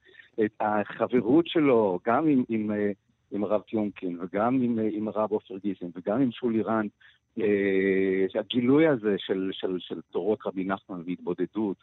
את 0.45 0.53
החברות 0.61 1.47
שלו, 1.47 1.99
גם 2.07 2.27
עם, 2.29 2.45
עם, 2.49 2.71
עם, 2.71 2.93
עם 3.33 3.45
הרב 3.45 3.61
טיונקין, 3.61 4.19
וגם 4.21 4.63
עם, 4.63 4.79
עם 4.93 5.09
הרב 5.09 5.31
עופר 5.31 5.55
גיסן, 5.59 5.87
וגם 5.97 6.21
עם 6.21 6.33
שולי 6.33 6.63
רנד, 6.63 6.91
אה, 7.41 8.41
הגילוי 8.41 8.87
הזה 8.87 9.15
של, 9.19 9.51
של, 9.53 9.77
של 9.79 10.01
תורות 10.11 10.39
רבי 10.47 10.65
נחמן 10.65 11.03
והתבודדות 11.07 11.77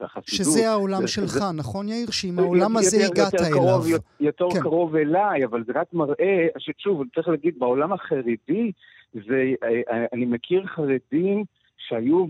והחסידות. 0.00 0.28
שזה 0.28 0.70
העולם 0.70 1.00
זה, 1.00 1.08
שלך, 1.08 1.26
זה, 1.26 1.52
נכון 1.54 1.88
יאיר? 1.88 2.10
שעם 2.10 2.38
העולם 2.38 2.76
הזה 2.76 2.96
יותר, 2.96 3.12
הגעת 3.12 3.32
יותר 3.32 3.46
אליו. 3.46 3.58
קרוב, 3.58 3.86
יותר 4.20 4.50
כן. 4.52 4.60
קרוב 4.60 4.96
אליי, 4.96 5.44
אבל 5.44 5.64
זה 5.64 5.72
רק 5.74 5.86
מראה 5.92 6.46
ששוב, 6.58 7.02
צריך 7.14 7.28
להגיד, 7.28 7.58
בעולם 7.58 7.92
החרדי, 7.92 8.72
זה, 9.14 9.52
אה, 9.62 10.04
אני 10.12 10.24
מכיר 10.24 10.66
חרדים 10.66 11.44
שהיו, 11.90 12.24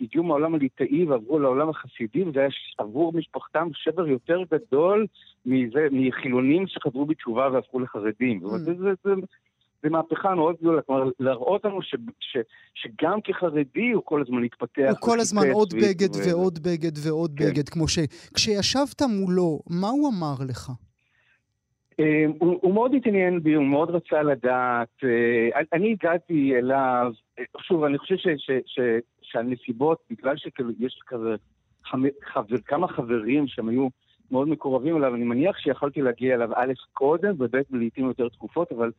הגיעו 0.00 0.24
מהעולם 0.24 0.54
הליטאי 0.54 1.04
ועברו 1.04 1.38
לעולם 1.38 1.68
החסידי, 1.68 2.22
וזה 2.24 2.40
היה 2.40 2.48
עבור 2.78 3.12
משפחתם 3.12 3.68
שבר 3.74 4.08
יותר 4.08 4.42
גדול 4.52 5.06
מזה, 5.46 5.86
מחילונים 5.90 6.66
שחזרו 6.66 7.06
בתשובה 7.06 7.48
והפכו 7.52 7.80
לחרדים. 7.80 8.40
Mm. 8.44 8.48
זה, 8.48 8.74
זה, 8.74 8.90
זה, 9.04 9.10
זה 9.82 9.90
מהפכה 9.90 10.34
מאוד 10.34 10.56
גדולה, 10.60 10.82
כלומר 10.82 11.10
להראות 11.20 11.64
לנו 11.64 11.82
ש, 11.82 11.94
ש, 12.20 12.36
שגם 12.74 13.20
כחרדי 13.24 13.90
הוא 13.90 14.02
כל 14.04 14.20
הזמן 14.20 14.44
התפתח. 14.44 14.88
הוא 14.90 14.98
כל 15.00 15.20
הזמן 15.20 15.50
עוד 15.52 15.74
בגד 15.74 16.16
ו... 16.16 16.18
ועוד 16.28 16.58
בגד 16.58 17.06
ועוד 17.06 17.30
כן. 17.36 17.44
בגד, 17.44 17.68
כמו 17.68 17.88
ש... 17.88 17.98
כשישבת 18.34 19.02
מולו, 19.02 19.60
מה 19.70 19.88
הוא 19.88 20.08
אמר 20.08 20.34
לך? 20.48 20.70
אמ, 21.98 22.32
הוא, 22.38 22.58
הוא 22.62 22.74
מאוד 22.74 22.94
התעניין 22.94 23.42
בי, 23.42 23.54
הוא 23.54 23.64
מאוד 23.64 23.90
רצה 23.90 24.22
לדעת. 24.22 24.88
אה, 25.04 25.60
אני 25.72 25.92
הגעתי 25.92 26.54
אליו, 26.56 27.12
שוב, 27.60 27.84
אני 27.84 27.98
חושב 27.98 28.16
ש, 28.16 28.26
ש, 28.36 28.50
ש, 28.66 28.80
שהנסיבות, 29.22 29.98
בגלל 30.10 30.36
שיש 30.36 31.00
כזה 31.06 31.36
חבר, 32.24 32.58
כמה 32.66 32.88
חברים 32.88 33.48
שהם 33.48 33.68
היו 33.68 33.88
מאוד 34.30 34.48
מקורבים 34.48 34.96
אליו, 34.96 35.14
אני 35.14 35.24
מניח 35.24 35.58
שיכולתי 35.58 36.02
להגיע 36.02 36.34
אליו 36.34 36.50
א' 36.54 36.72
קודם, 36.92 37.34
וב' 37.38 37.56
לעיתים 37.70 38.06
יותר 38.06 38.28
תקופות, 38.28 38.72
אבל 38.72 38.90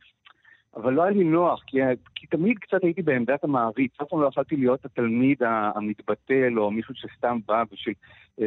אבל 0.76 0.92
לא 0.92 1.02
היה 1.02 1.10
לי 1.10 1.24
נוח, 1.24 1.62
כי, 1.66 1.78
כי 2.14 2.26
תמיד 2.26 2.58
קצת 2.58 2.84
הייתי 2.84 3.02
בעמדת 3.02 3.44
המעריץ, 3.44 3.92
אף 4.02 4.08
פעם 4.08 4.22
לא 4.22 4.26
יכולתי 4.26 4.56
להיות 4.56 4.84
התלמיד 4.84 5.42
המתבטל 5.74 6.58
או 6.58 6.70
מישהו 6.70 6.94
שסתם 6.94 7.38
בא 7.46 7.64
בשביל 7.72 7.94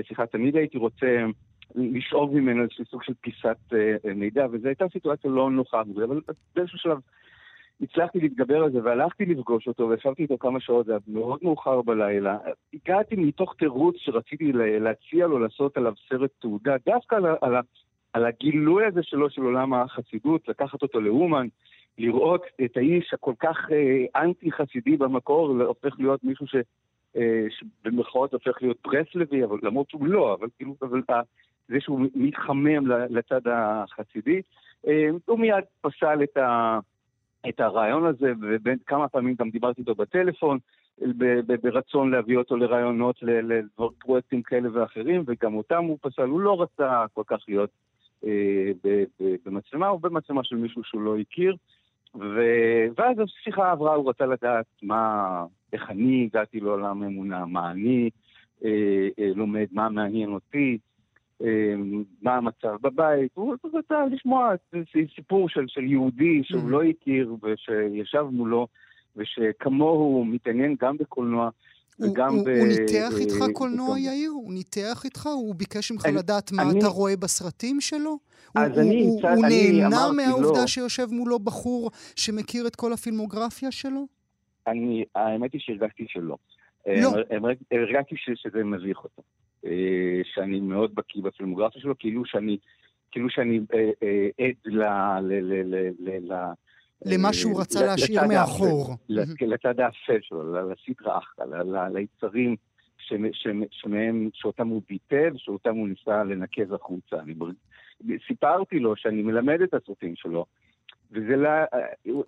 סליחה, 0.08 0.26
תמיד 0.26 0.56
הייתי 0.56 0.78
רוצה 0.78 1.26
לשאוב 1.76 2.36
ממנו 2.36 2.64
איזשהו 2.64 2.86
סוג 2.86 3.04
של 3.04 3.14
פיסת 3.22 3.58
אה, 3.74 4.14
מידע, 4.16 4.48
וזו 4.52 4.68
הייתה 4.68 4.86
סיטואציה 4.94 5.32
לא 5.32 5.52
נוחה 5.52 5.82
אבל 5.82 6.22
באיזשהו 6.56 6.78
שלב 6.80 6.98
הצלחתי 7.84 8.20
להתגבר 8.20 8.64
על 8.64 8.72
זה 8.72 8.80
והלכתי 8.84 9.26
לפגוש 9.26 9.68
אותו 9.68 9.90
וישבתי 9.90 10.24
איתו 10.24 10.38
כמה 10.38 10.60
שעות, 10.60 10.86
זה 10.86 10.92
היה 10.92 11.00
מאוד 11.08 11.40
מאוחר 11.42 11.82
בלילה. 11.82 12.38
הגעתי 12.74 13.16
מתוך 13.16 13.56
תירוץ 13.60 13.96
שרציתי 13.98 14.52
להציע 14.54 15.28
לו 15.28 15.40
לעשות 15.40 15.78
עליו 15.78 15.94
סרט 16.10 16.32
תעודה, 16.40 16.76
דווקא 16.86 17.16
על, 17.16 17.26
על, 17.42 17.56
על 18.14 18.26
הגילוי 18.26 18.86
הזה 18.86 19.04
שלו 19.04 19.30
של 19.30 19.42
עולם 19.42 19.74
החסידות, 19.74 20.48
לקחת 20.48 20.82
אותו 20.82 21.02
לאומן, 21.02 21.48
לראות 21.98 22.42
את 22.66 22.78
האיש 22.78 23.14
הכל 23.14 23.34
כך 23.40 23.58
אה, 23.72 24.22
אנטי 24.22 24.52
חסידי 24.52 24.98
במקור, 24.98 25.62
הופך 25.62 25.96
להיות 26.00 26.24
מישהו 26.24 26.48
ש... 26.48 26.56
אה, 27.18 27.46
שבמרכאות 27.50 28.34
הופך 28.34 28.62
להיות 28.62 28.78
ברסלבי, 28.84 29.44
אבל 29.44 29.58
למרות 29.64 29.90
שהוא 29.90 30.08
לא, 30.08 30.34
אבל 30.34 30.48
כאילו, 30.58 30.76
אבל 30.82 31.02
זה 31.68 31.80
שהוא 31.80 32.02
מתחמם 32.16 32.88
לצד 32.88 33.42
החסידי. 33.48 34.42
אה, 34.88 35.10
הוא 35.26 35.40
מיד 35.40 35.64
פסל 35.82 36.24
את, 36.24 36.38
ה, 36.38 36.80
את 37.50 37.60
הרעיון 37.60 38.06
הזה, 38.06 38.34
וכמה 38.66 39.08
פעמים 39.08 39.36
גם 39.40 39.50
דיברתי 39.50 39.82
איתו 39.82 39.96
בטלפון, 39.96 40.58
ברצון 41.64 42.12
להביא 42.12 42.38
אותו 42.38 42.58
לרעיונות, 42.58 43.16
לפרויקטים 43.22 44.42
כאלה 44.42 44.70
ואחרים, 44.74 45.24
וגם 45.28 45.56
אותם 45.56 45.84
הוא 45.84 45.98
פסל. 46.02 46.28
הוא 46.28 46.42
לא 46.42 46.62
רצה 46.62 47.06
כל 47.14 47.24
כך 47.28 47.38
להיות 47.48 47.70
אה, 48.26 48.72
במצלמה, 49.46 49.88
הוא 49.88 50.02
במצלמה 50.02 50.44
של 50.44 50.56
מישהו 50.56 50.84
שהוא 50.84 51.02
לא 51.02 51.18
הכיר. 51.18 51.56
ו... 52.16 52.42
ואז 52.98 53.18
השיחה 53.20 53.72
עברה, 53.72 53.96
הוא 53.96 54.10
רצה 54.10 54.26
לדעת 54.26 54.66
מה, 54.82 55.46
איך 55.74 55.90
אני 55.90 56.30
הגעתי 56.30 56.60
לעולם 56.60 57.04
אמונה, 57.04 57.46
מה 57.46 57.72
אני 57.72 58.10
אה, 58.66 59.08
אה, 59.20 59.32
לומד, 59.36 59.66
מה 59.72 59.90
מעניין 59.90 60.30
אותי. 60.30 60.78
אמ, 61.44 62.04
מה 62.22 62.36
המצב 62.36 62.76
בבית, 62.82 63.32
הוא 63.34 63.56
רצה 63.74 64.06
לשמוע 64.12 64.54
סיפור 65.16 65.50
של, 65.50 65.66
של 65.68 65.84
יהודי 65.84 66.42
שהוא 66.44 66.62
mm. 66.62 66.72
לא 66.72 66.84
הכיר 66.84 67.36
ושישב 67.44 68.26
מולו 68.32 68.68
ושכמוהו 69.16 70.26
מתעניין 70.26 70.76
גם 70.80 70.98
בקולנוע 70.98 71.50
וגם 72.00 72.36
הוא, 72.36 72.46
ב... 72.46 72.48
הוא 72.48 72.68
ניתח 72.68 73.14
איתך 73.20 73.36
קולנוע, 73.54 74.00
יאיר? 74.00 74.32
הוא 74.32 74.54
ניתח 74.54 75.02
איתך? 75.06 75.26
הוא 75.26 75.56
ביקש 75.56 75.92
ממך 75.92 76.06
אני, 76.06 76.16
לדעת 76.16 76.52
מה 76.52 76.64
אני, 76.64 76.80
אתה 76.80 76.88
רואה 76.88 77.16
בסרטים 77.18 77.82
שלו? 77.82 78.18
אז 78.56 78.72
הוא, 78.72 78.82
אני, 78.82 79.02
הוא, 79.02 79.22
הוא 79.30 79.46
נהנה 79.48 80.12
מהעובדה 80.16 80.62
לא. 80.62 80.68
שיושב 80.68 81.06
מולו 81.12 81.40
בחור 81.40 81.92
שמכיר 82.16 82.68
את 82.68 82.76
כל 82.76 82.94
הפילמוגרפיה 82.94 83.72
שלו? 83.72 84.08
אני, 84.68 85.06
האמת 85.16 85.54
היא 85.54 85.62
שהרגשתי 85.64 86.06
שלא. 86.08 86.38
לא. 86.88 87.12
הרגשתי 87.72 88.16
שזה 88.18 88.64
מביך 88.64 89.04
אותו. 89.04 89.22
אה, 89.66 90.22
שאני 90.34 90.60
מאוד 90.60 90.96
בקיא 90.96 91.22
בפילמוגרפיה 91.24 91.82
שלו, 91.82 91.98
כאילו 91.98 92.26
שאני, 92.26 92.58
כאילו 93.12 93.30
שאני 93.30 93.60
אה, 93.74 93.90
אה, 94.04 94.46
עד 94.46 94.56
ל... 94.66 94.84
למה 97.06 97.34
שהוא 97.34 97.62
רצה 97.62 97.86
להשאיר 97.86 98.22
מאחור. 98.28 98.96
לצד 99.42 99.80
האפל 99.80 100.20
שלו, 100.22 100.72
לסדרה 100.72 101.18
אחלה, 101.18 101.90
ליצרים 101.90 102.56
שמהם, 103.72 104.30
שאותם 104.34 104.68
הוא 104.68 104.82
ביטל, 104.90 105.34
שאותם 105.38 105.76
הוא 105.76 105.88
ניסה 105.88 106.24
לנקז 106.24 106.74
החוצה. 106.74 107.16
סיפרתי 108.28 108.80
לו 108.80 108.96
שאני 108.96 109.22
מלמד 109.22 109.62
את 109.62 109.74
הסרטים 109.74 110.16
שלו, 110.16 110.46
וזה 111.14 111.36
לא, 111.36 111.50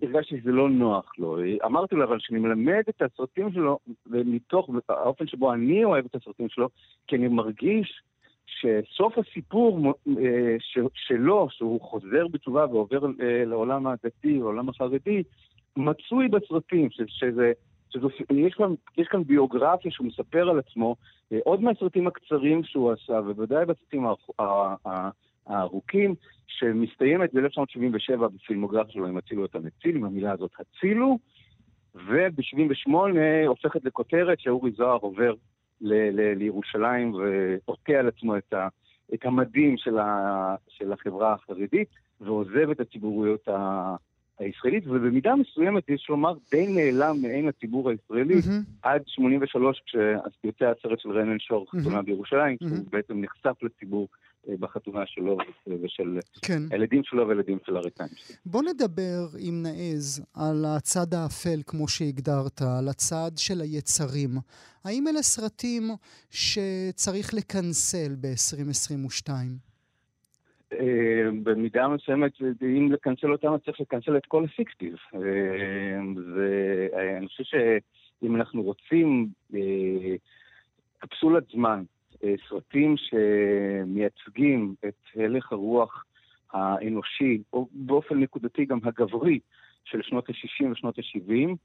הרגשתי 0.02 0.42
שזה 0.42 0.52
לא 0.52 0.70
נוח 0.70 1.14
לו. 1.18 1.38
אמרתי 1.66 1.96
לו, 1.96 2.04
אבל 2.04 2.18
שאני 2.20 2.40
מלמד 2.40 2.84
את 2.90 3.02
הסרטים 3.02 3.52
שלו, 3.54 3.80
ומתוך 4.08 4.70
האופן 4.90 5.28
שבו 5.28 5.54
אני 5.54 5.86
אוהב 5.86 6.06
את 6.06 6.16
הסרטים 6.16 6.50
שלו, 6.50 6.70
כי 7.08 7.16
אני 7.16 7.28
מרגיש 7.28 8.02
שסוף 8.46 9.18
הסיפור 9.18 9.94
אה, 10.08 10.56
שלו, 10.94 11.48
שהוא 11.50 11.82
חוזר 11.82 12.28
בתשובה 12.32 12.66
ועובר 12.66 13.06
אה, 13.06 13.46
לעולם 13.46 13.88
הדתי, 13.88 14.34
לעולם 14.38 14.70
החרדי, 14.70 15.24
מצוי 15.78 16.28
בסרטים, 16.28 16.90
שזה... 16.92 17.52
שזו, 17.90 18.10
יש, 18.34 18.54
כאן, 18.54 18.74
יש 18.98 19.08
כאן 19.08 19.24
ביוגרפיה 19.24 19.92
שהוא 19.92 20.08
מספר 20.08 20.50
על 20.50 20.60
עצמו, 20.60 20.96
אה, 21.32 21.40
עוד 21.44 21.62
מהסרטים 21.62 22.08
הקצרים 22.08 22.64
שהוא 22.64 22.92
עשה, 22.92 23.14
ובוודאי 23.14 23.66
בסרטים 23.66 24.06
הארוכים, 25.48 26.16
שמסתיימת 26.48 27.34
ב-1977 27.34 28.18
בפילמוגרף 28.18 28.90
שלו, 28.90 29.08
הם 29.08 29.18
הצילו 29.18 29.46
את 29.46 29.56
המציל, 29.56 29.96
עם 29.96 30.04
המילה 30.04 30.32
הזאת 30.32 30.52
הצילו, 30.60 31.20
וב-78 31.96 32.92
הופכת 33.48 33.86
לכותרת 33.86 34.40
שאורי 34.40 34.72
זוהר 34.72 34.98
עובר 35.02 35.34
ל- 35.82 36.22
ל- 36.22 36.38
לירושלים 36.38 37.14
ועוטה 37.14 37.94
על 37.94 38.08
עצמו 38.08 38.38
את, 38.38 38.54
ה- 38.54 38.68
את 39.14 39.26
המדים 39.26 39.78
של, 39.78 39.98
ה- 39.98 40.56
של 40.70 40.92
החברה 40.92 41.34
החרדית, 41.34 41.88
ועוזב 42.22 42.70
את 42.72 42.80
הציבוריות 42.80 43.48
ה- 43.48 43.96
הישראלית, 44.40 44.88
ובמידה 44.88 45.36
מסוימת, 45.36 45.90
יש 45.90 46.10
לומר, 46.10 46.34
די 46.52 46.68
נעלם 46.68 47.16
מעין 47.22 47.48
הציבור 47.48 47.90
הישראלי 47.90 48.36
mm-hmm. 48.36 48.80
עד 48.82 49.02
83, 49.08 49.82
כשיוצא 49.86 50.66
הסרט 50.66 51.00
של 51.00 51.12
רנן 51.12 51.40
שור, 51.40 51.66
חתונה 51.70 52.00
mm-hmm. 52.00 52.02
בירושלים, 52.02 52.58
mm-hmm. 52.64 52.68
שהוא 52.68 52.86
בעצם 52.92 53.22
נחשף 53.22 53.64
לציבור 53.64 54.08
בחתונה 54.60 55.06
שלו 55.06 55.38
ושל 55.82 56.20
כן. 56.42 56.62
הילדים 56.72 57.04
שלו 57.04 57.28
והילדים 57.28 57.58
של 57.66 57.78
הריקאים 57.78 58.10
שלו. 58.16 58.36
בוא 58.46 58.62
נדבר, 58.64 59.38
אם 59.40 59.64
נעז, 59.64 60.26
על 60.34 60.66
הצד 60.78 61.14
האפל, 61.14 61.60
כמו 61.68 61.88
שהגדרת, 61.88 62.62
על 62.62 62.88
הצד 62.88 63.32
של 63.38 63.62
היצרים. 63.62 64.30
האם 64.86 65.08
אלה 65.08 65.22
סרטים 65.22 65.84
שצריך 66.32 67.34
לקנסל 67.34 68.16
ב-2022? 68.22 69.30
אה, 70.74 71.30
במידה 71.44 71.88
מסוימת, 71.88 72.32
אם 72.62 72.92
לקנסל 72.92 73.32
אותם, 73.32 73.48
צריך 73.66 73.82
לקנסל 73.82 74.18
את 74.18 74.26
כל 74.26 74.46
הסיקסטיז. 74.54 74.96
אה, 75.14 75.20
ואני 76.36 77.28
חושב 77.28 77.44
שאם 77.44 78.36
אנחנו 78.36 78.62
רוצים 78.64 79.28
אה, 79.56 80.16
קפסולת 81.00 81.44
זמן 81.54 81.80
אה, 81.80 81.95
סרטים 82.50 82.96
שמייצגים 82.98 84.76
את 84.88 84.96
הלך 85.16 85.52
הרוח 85.52 86.06
האנושי, 86.54 87.42
או 87.54 87.68
באופן 87.72 88.20
נקודתי 88.20 88.66
גם 88.66 88.80
הגברי, 88.84 89.40
של 89.86 90.02
שנות 90.02 90.30
ה-60 90.30 90.72
ושנות 90.72 91.00
ה-70, 91.00 91.56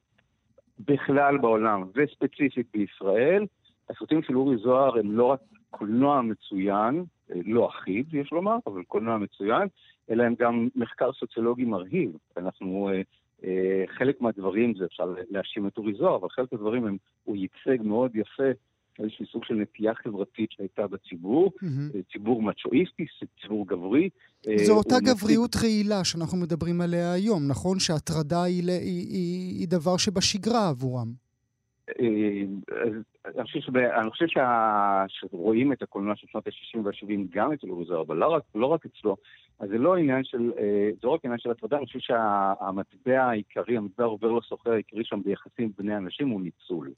בכלל 0.79 1.38
בעולם, 1.38 1.85
וספציפית 1.94 2.66
בישראל. 2.75 3.46
הסרטים 3.90 4.23
של 4.23 4.37
אורי 4.37 4.57
זוהר 4.57 4.99
הם 4.99 5.12
לא 5.12 5.25
רק 5.25 5.40
קולנוע 5.70 6.23
מצוין, 6.23 7.05
אה, 7.31 7.40
לא 7.44 7.68
אחיד, 7.68 8.14
יש 8.14 8.33
לומר, 8.33 8.57
אבל 8.66 8.83
קולנוע 8.83 9.18
מצוין, 9.18 9.68
אלא 10.11 10.23
הם 10.23 10.35
גם 10.38 10.68
מחקר 10.77 11.12
סוציולוגי 11.12 11.64
מרהיב. 11.64 12.11
אנחנו, 12.37 12.90
אה, 13.44 13.85
חלק 13.87 14.20
מהדברים 14.20 14.75
זה 14.75 14.85
אפשר 14.85 15.14
להאשים 15.31 15.66
את 15.66 15.79
אורי 15.79 15.94
זוהר, 15.94 16.16
אבל 16.16 16.29
חלק 16.29 16.53
מהדברים 16.53 16.87
הם, 16.87 16.96
הוא 17.25 17.37
ייצג 17.37 17.83
מאוד 17.83 18.16
יפה 18.16 18.51
איזשהו 18.98 19.26
סוג 19.26 19.44
של 19.44 19.55
נטייה 19.55 19.94
חברתית 19.94 20.50
שהייתה 20.53 20.87
בציבור, 20.87 21.53
mm-hmm. 21.57 22.12
ציבור 22.12 22.42
מצ'ואיסטי, 22.42 23.07
ציבור 23.42 23.66
גברי. 23.66 24.09
זו 24.57 24.76
אותה 24.76 24.94
גבריות 25.00 25.50
נציג... 25.55 25.62
רעילה 25.62 26.05
שאנחנו 26.05 26.38
מדברים 26.38 26.81
עליה 26.81 27.12
היום, 27.12 27.48
נכון? 27.48 27.79
שהטרדה 27.79 28.42
היא, 28.42 28.62
היא, 28.70 28.79
היא, 29.09 29.59
היא 29.59 29.68
דבר 29.68 29.96
שבשגרה 29.96 30.68
עבורם. 30.68 31.12
אה, 32.00 32.42
אני 33.24 33.44
חושב, 33.44 33.61
שבה, 33.61 34.00
אני 34.00 34.11
חושב 34.11 34.26
שה... 34.29 35.05
שרואים 35.09 35.72
את 35.72 35.83
הקולנוע 35.83 36.16
של 36.16 36.26
שנות 36.31 36.46
ה-60 36.46 36.81
וה-70 36.85 37.20
גם 37.31 37.53
אצל 37.53 37.70
אורי 37.70 37.85
זוהר, 37.85 38.03
אבל 38.03 38.16
לא 38.16 38.26
רק, 38.26 38.42
לא 38.55 38.66
רק 38.66 38.87
אצלו, 38.87 39.16
אז 39.59 39.68
זה 39.68 39.79
לא 39.79 39.96
עניין 39.96 40.24
של, 40.24 40.53
זה 41.00 41.07
לא 41.07 41.11
רק 41.11 41.24
עניין 41.24 41.38
של 41.38 41.50
הטרדה, 41.50 41.76
אני 41.76 41.87
חושב 41.87 41.98
שהמטבע 41.98 43.22
העיקרי, 43.22 43.76
המטבע 43.76 44.05
העובר 44.05 44.33
לסוחר 44.33 44.72
העיקרי 44.72 45.05
שם 45.05 45.20
ביחסים 45.24 45.72
בין 45.79 45.90
אנשים 45.90 46.29
הוא 46.29 46.40
ניצול. 46.40 46.90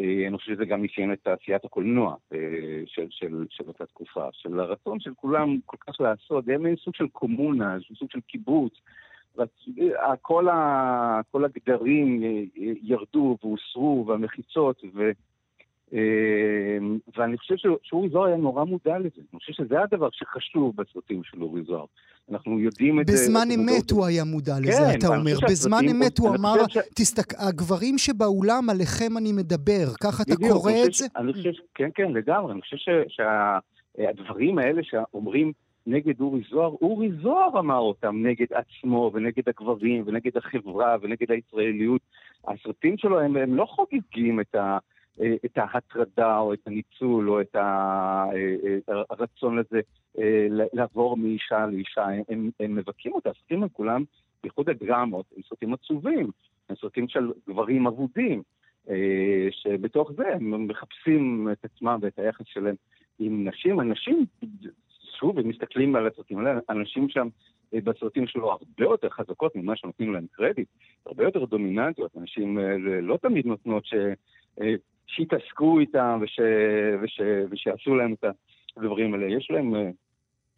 אה, 0.00 0.28
אני 0.28 0.38
חושב 0.38 0.54
שזה 0.54 0.64
גם 0.64 0.84
אפיין 0.84 1.12
את 1.12 1.18
תעשיית 1.22 1.64
הקולנוע 1.64 2.16
אה, 2.32 2.38
של, 2.86 3.06
של, 3.10 3.46
של 3.50 3.64
אותה 3.68 3.86
תקופה, 3.86 4.28
של 4.32 4.60
הרצון 4.60 5.00
של 5.00 5.14
כולם 5.16 5.58
כל 5.66 5.76
כך 5.80 6.00
לעשות, 6.00 6.46
מין 6.46 6.76
סוג 6.76 6.94
של 6.94 7.08
קומונה, 7.08 7.76
סוג 7.98 8.10
של 8.10 8.20
קיבוץ. 8.20 8.72
כל, 10.22 10.48
ה, 10.48 11.20
כל 11.30 11.44
הגדרים 11.44 12.22
אה, 12.22 12.42
ירדו 12.82 13.38
והוסרו, 13.42 14.04
והמחיצות, 14.06 14.82
ו, 14.94 15.10
ואני 17.16 17.38
חושב 17.38 17.54
שאורי 17.82 18.08
זוהר 18.08 18.24
היה 18.24 18.36
נורא 18.36 18.64
מודע 18.64 18.98
לזה. 18.98 19.20
אני 19.32 19.38
חושב 19.38 19.52
שזה 19.52 19.82
הדבר 19.82 20.08
שחשוב 20.12 20.76
בסרטים 20.76 21.22
של 21.24 21.42
אורי 21.42 21.62
זוהר. 21.62 21.84
אנחנו 22.30 22.60
יודעים 22.60 23.00
את 23.00 23.06
זה... 23.06 23.12
בזמן 23.12 23.48
אמת 23.54 23.90
הוא 23.90 24.06
היה 24.06 24.24
מודע 24.24 24.54
לזה, 24.60 24.72
כן, 24.92 24.98
אתה 24.98 25.06
אומר. 25.06 25.32
בזמן 25.48 25.84
אמת 25.90 26.18
הוא 26.18 26.36
אמר. 26.36 26.54
תסתכל, 26.94 27.36
הגברים 27.38 27.98
שבאולם, 27.98 28.70
עליכם 28.70 29.16
אני 29.16 29.32
מדבר, 29.32 29.86
ככה 30.02 30.22
אתה 30.22 30.36
קורא 30.48 30.72
את 30.86 30.94
זה? 30.94 31.06
אני 31.16 31.32
חושב, 31.32 31.50
כן, 31.74 31.88
כן, 31.94 32.12
לגמרי. 32.12 32.52
אני 32.52 32.60
חושב 32.60 32.76
שהדברים 33.08 34.58
האלה 34.58 34.82
שאומרים 34.84 35.52
נגד 35.86 36.20
אורי 36.20 36.42
זוהר, 36.50 36.70
אורי 36.82 37.10
זוהר 37.22 37.58
אמר 37.58 37.78
אותם 37.78 38.26
נגד 38.26 38.46
עצמו 38.52 39.10
ונגד 39.14 39.48
הגברים 39.48 40.04
ונגד 40.06 40.36
החברה 40.36 40.96
ונגד 41.02 41.30
הישראליות. 41.30 42.00
הסרטים 42.48 42.98
שלו 42.98 43.20
הם, 43.20 43.36
הם 43.36 43.54
לא 43.54 43.64
חוגגים 43.64 44.40
את 44.40 44.54
ה... 44.54 44.78
אה, 45.20 45.34
את 45.44 45.58
ההטרדה 45.58 46.38
או 46.38 46.52
את 46.52 46.58
הניצול 46.66 47.30
או 47.30 47.40
את 47.40 47.56
אה, 47.56 48.24
אה, 48.88 49.02
הרצון 49.10 49.58
לזה 49.58 49.80
לעבור 50.72 51.16
מאישה 51.16 51.66
לאישה, 51.66 52.06
הם, 52.28 52.50
הם 52.60 52.74
מבכים 52.74 53.12
אותה, 53.12 53.30
הסרטים 53.30 53.62
הם 53.62 53.68
כולם 53.68 54.04
בייחוד 54.42 54.68
הדרמות, 54.68 55.26
הם 55.36 55.42
סרטים 55.48 55.74
עצובים, 55.74 56.30
הם 56.68 56.76
סרטים 56.76 57.08
של 57.08 57.32
גברים 57.48 57.86
אבודים, 57.86 58.42
שבתוך 59.50 60.12
זה 60.16 60.28
הם 60.34 60.66
מחפשים 60.68 61.48
את 61.52 61.64
עצמם 61.64 61.98
ואת 62.02 62.18
היחס 62.18 62.44
שלהם 62.46 62.74
עם 63.18 63.48
נשים. 63.48 63.80
אנשים, 63.80 64.24
שוב, 65.18 65.38
הם 65.38 65.48
מסתכלים 65.48 65.96
על 65.96 66.06
הסרטים 66.06 66.38
האלה, 66.38 66.60
אנשים 66.70 67.08
שם 67.08 67.28
בסרטים 67.72 68.26
שלו 68.26 68.50
הרבה 68.50 68.84
יותר 68.84 69.08
חזקות 69.08 69.56
ממה 69.56 69.76
שנותנים 69.76 70.12
להם 70.12 70.26
קרדיט, 70.32 70.68
הרבה 71.06 71.24
יותר 71.24 71.44
דומיננטיות, 71.44 72.16
אנשים 72.16 72.58
לא 73.02 73.16
תמיד 73.16 73.46
נותנות 73.46 73.84
ש... 73.84 73.94
שיתעסקו 75.06 75.80
איתם 75.80 76.18
וש... 76.22 76.40
וש... 77.02 77.20
ושיעשו 77.50 77.94
להם 77.94 78.12
את 78.12 78.24
הדברים 78.76 79.14
האלה. 79.14 79.26
יש 79.26 79.50
להם 79.50 79.74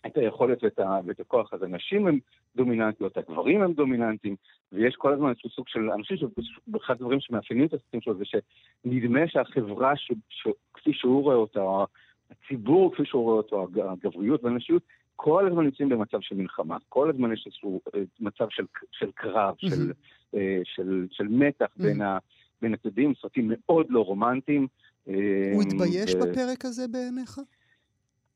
את 0.07 0.17
היכולת 0.17 0.65
ואת, 0.65 0.79
ה, 0.79 1.01
ואת 1.07 1.21
הכוח. 1.21 1.55
אז 1.55 1.63
הנשים 1.63 2.07
הן 2.07 2.19
דומיננטיות, 2.57 3.17
הגברים 3.17 3.63
הם 3.63 3.73
דומיננטיים, 3.73 4.37
ויש 4.73 4.95
כל 4.95 5.13
הזמן 5.13 5.29
איזשהו 5.29 5.51
סוג 5.51 5.69
של, 5.69 5.81
חושב 6.03 6.17
שאחד 6.17 6.95
הדברים 6.95 7.21
שמאפיינים 7.21 7.67
את 7.67 7.75
הסרטים 7.75 8.01
שלו 8.01 8.15
זה 8.15 8.25
שנדמה 8.25 9.21
שהחברה, 9.29 9.97
ש, 9.97 10.13
ש, 10.29 10.49
כפי 10.75 10.93
שהוא 10.93 11.23
רואה 11.23 11.37
אותה, 11.37 11.61
הציבור 12.31 12.95
כפי 12.95 13.05
שהוא 13.05 13.23
רואה 13.23 13.37
אותו, 13.37 13.69
הגבריות 13.85 14.45
והנשיות, 14.45 14.83
כל 15.17 15.47
הזמן 15.47 15.65
נמצאים 15.65 15.89
במצב 15.89 16.19
של 16.21 16.35
מלחמה, 16.35 16.77
כל 16.89 17.11
הזמן 17.11 17.33
יש 17.33 17.43
איזשהו 17.47 17.81
אה, 17.95 18.01
מצב 18.21 18.47
של, 18.51 18.65
של 18.93 19.11
קרב, 19.15 19.55
mm-hmm. 19.55 19.69
של, 19.69 19.93
אה, 20.35 20.61
של, 20.65 21.07
של 21.11 21.25
מתח 21.29 21.67
mm-hmm. 21.67 21.83
בין, 21.83 22.03
ה, 22.03 22.19
בין 22.63 22.75
הצדדים, 22.75 23.13
סרטים 23.21 23.53
מאוד 23.53 23.87
לא 23.91 24.01
רומנטיים. 24.01 24.67
הוא 25.05 25.15
אה, 25.15 25.67
התבייש 25.67 26.15
ו... 26.15 26.21
בפרק 26.21 26.65
הזה 26.65 26.89
בעיניך? 26.89 27.41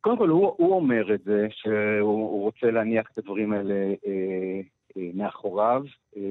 קודם 0.00 0.18
כל, 0.18 0.28
הוא, 0.28 0.54
הוא 0.56 0.74
אומר 0.74 1.14
את 1.14 1.24
זה, 1.24 1.46
שהוא 1.50 2.42
רוצה 2.42 2.70
להניח 2.70 3.06
את 3.12 3.18
הדברים 3.18 3.52
האלה 3.52 3.74
אה, 4.06 4.60
אה, 4.96 5.10
מאחוריו, 5.14 5.82
אה, 6.16 6.22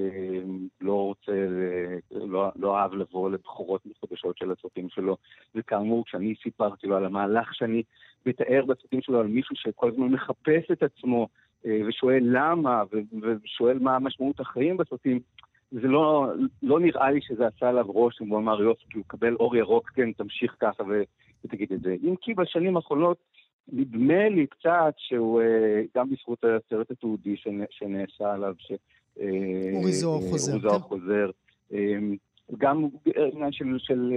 לא 0.82 0.94
רוצה, 0.94 1.32
לא, 2.12 2.52
לא 2.56 2.78
אהב 2.78 2.94
לבוא 2.94 3.30
לבחורות 3.30 3.86
מחודשות 3.86 4.38
של 4.38 4.52
הסרטים 4.52 4.90
שלו, 4.90 5.18
וכאמור, 5.56 6.06
כשאני 6.06 6.34
סיפרתי 6.44 6.88
לו 6.88 6.98
על 6.98 7.06
המהלך 7.06 7.56
שאני 7.56 7.84
מתאר 8.26 8.66
בסרטים 8.68 9.02
שלו 9.02 9.20
על 9.20 9.28
מישהו 9.28 9.56
שכל 9.56 9.90
הזמן 9.90 10.08
מחפש 10.08 10.72
את 10.72 10.84
עצמו, 10.84 11.28
אה, 11.66 11.80
ושואל 11.88 12.24
למה, 12.24 12.84
ושואל 13.44 13.80
מה 13.80 13.96
המשמעות 13.96 14.40
החיים 14.40 14.78
בסרטים, 14.78 15.20
זה 15.74 15.88
לא, 15.88 16.28
לא 16.64 16.80
נראה 16.80 17.12
לי 17.12 17.22
שזה 17.22 17.48
עשה 17.48 17.70
עליו 17.70 17.86
רושם, 17.88 18.28
הוא 18.28 18.40
אמר 18.40 18.62
יופי, 18.62 18.84
כי 18.90 18.98
הוא 18.98 19.04
מקבל 19.08 19.36
אור 19.36 19.56
ירוק, 19.56 19.90
כן, 19.90 20.12
תמשיך 20.12 20.56
ככה 20.60 20.84
ותגיד 21.46 21.74
את 21.74 21.82
זה. 21.82 21.96
אם 22.04 22.16
כי 22.22 22.34
בשנים 22.34 22.78
האחרונות, 22.78 23.18
נדמה 23.72 24.30
לי 24.30 24.48
קצת 24.48 24.94
שהוא, 24.98 25.42
אה, 25.42 25.82
גם 25.96 26.10
בזכות 26.10 26.44
הסרט 26.44 26.92
התיעודי 26.92 27.36
שנעשה 27.70 28.34
עליו, 28.34 28.54
ש... 28.58 28.72
אה, 29.20 29.28
אורי 29.74 29.92
זוהר 29.92 30.22
חוזר. 30.22 30.52
אורי 30.52 30.62
זוהר 30.62 30.80
כן. 30.80 30.88
חוזר. 30.88 31.32
גם 32.58 32.88
עניין 33.34 33.52
של, 33.52 33.66
של, 33.78 34.14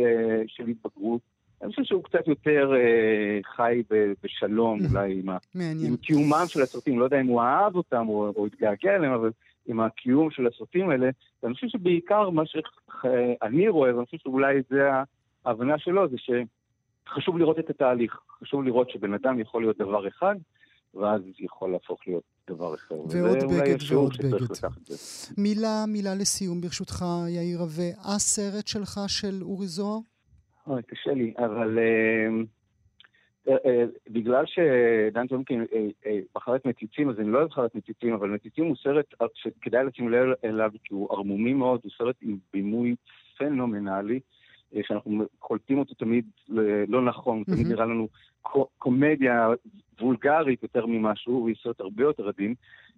של 0.46 0.66
התבגרות. 0.68 1.20
אני 1.62 1.70
חושב 1.70 1.84
שהוא 1.84 2.02
קצת 2.02 2.28
יותר 2.28 2.72
אה, 2.74 3.38
חי 3.56 3.82
בשלום, 4.22 4.78
אולי 4.90 5.20
עם, 5.20 5.28
עם 5.54 5.96
קיומם 5.96 6.44
של 6.46 6.62
הסרטים. 6.62 6.98
לא 6.98 7.04
יודע 7.04 7.20
אם 7.20 7.26
הוא 7.26 7.40
אהב 7.40 7.76
אותם 7.76 8.08
או, 8.08 8.32
או 8.36 8.46
התגעגע 8.46 8.96
אליהם, 8.96 9.12
אבל 9.12 9.30
עם 9.66 9.80
הקיום 9.80 10.30
של 10.30 10.46
הסרטים 10.46 10.90
האלה. 10.90 11.10
ואני 11.42 11.54
חושב 11.54 11.68
שבעיקר 11.68 12.30
מה 12.30 12.42
שאני 12.46 13.68
רואה, 13.68 13.94
ואני 13.94 14.06
חושב 14.06 14.18
שאולי 14.18 14.62
זה 14.70 14.88
ההבנה 15.44 15.78
שלו, 15.78 16.08
זה 16.08 16.18
ש... 16.18 16.30
חשוב 17.08 17.38
לראות 17.38 17.58
את 17.58 17.70
התהליך, 17.70 18.18
חשוב 18.40 18.64
לראות 18.64 18.90
שבן 18.90 19.14
אדם 19.14 19.40
יכול 19.40 19.62
להיות 19.62 19.78
דבר 19.78 20.08
אחד, 20.08 20.34
ואז 20.94 21.22
יכול 21.38 21.72
להפוך 21.72 22.00
להיות 22.06 22.22
דבר 22.50 22.74
אחר. 22.74 22.94
ועוד 22.94 23.38
בגד 23.38 23.76
ועוד 23.90 24.12
בגד. 24.16 24.46
מילה, 25.38 25.84
מילה 25.88 26.14
לסיום 26.14 26.60
ברשותך, 26.60 27.04
יאיר 27.28 27.58
רווה. 27.58 27.88
הסרט 28.14 28.66
שלך 28.66 29.00
של 29.06 29.42
אורי 29.42 29.66
זוהר? 29.66 29.98
אוי, 30.66 30.82
קשה 30.82 31.10
לי, 31.10 31.34
אבל 31.38 31.78
uh, 31.78 32.44
בגלל 34.10 34.44
שדן 34.46 35.26
טומקין 35.26 35.64
בחר 36.34 36.56
את 36.56 36.66
מציצים, 36.66 37.10
אז 37.10 37.20
אני 37.20 37.28
לא 37.32 37.42
אבחר 37.42 37.66
את 37.66 37.74
מציצים, 37.74 38.14
אבל 38.14 38.30
מציצים 38.30 38.64
הוא 38.64 38.76
סרט 38.82 39.14
שכדאי 39.34 39.84
לשים 39.84 40.08
לב 40.08 40.28
אליו, 40.44 40.70
כי 40.84 40.94
הוא 40.94 41.08
ערמומי 41.12 41.54
מאוד, 41.54 41.80
הוא 41.84 41.92
סרט 41.98 42.16
עם 42.22 42.36
בימוי 42.52 42.94
פנומנלי. 43.38 44.20
אה, 44.74 44.80
שאנחנו 44.86 45.24
קולטים 45.38 45.78
אותו 45.78 45.94
תמיד 45.94 46.24
לא 46.88 47.04
נכון, 47.04 47.40
mm-hmm. 47.42 47.54
תמיד 47.54 47.66
נראה 47.66 47.84
לנו 47.84 48.08
קומדיה 48.78 49.48
וולגרית 50.00 50.62
יותר 50.62 50.86
ממשהו, 50.86 51.32
הוא 51.32 51.50
סרט 51.62 51.80
הרבה 51.80 52.02
יותר 52.02 52.28
עדין, 52.28 52.54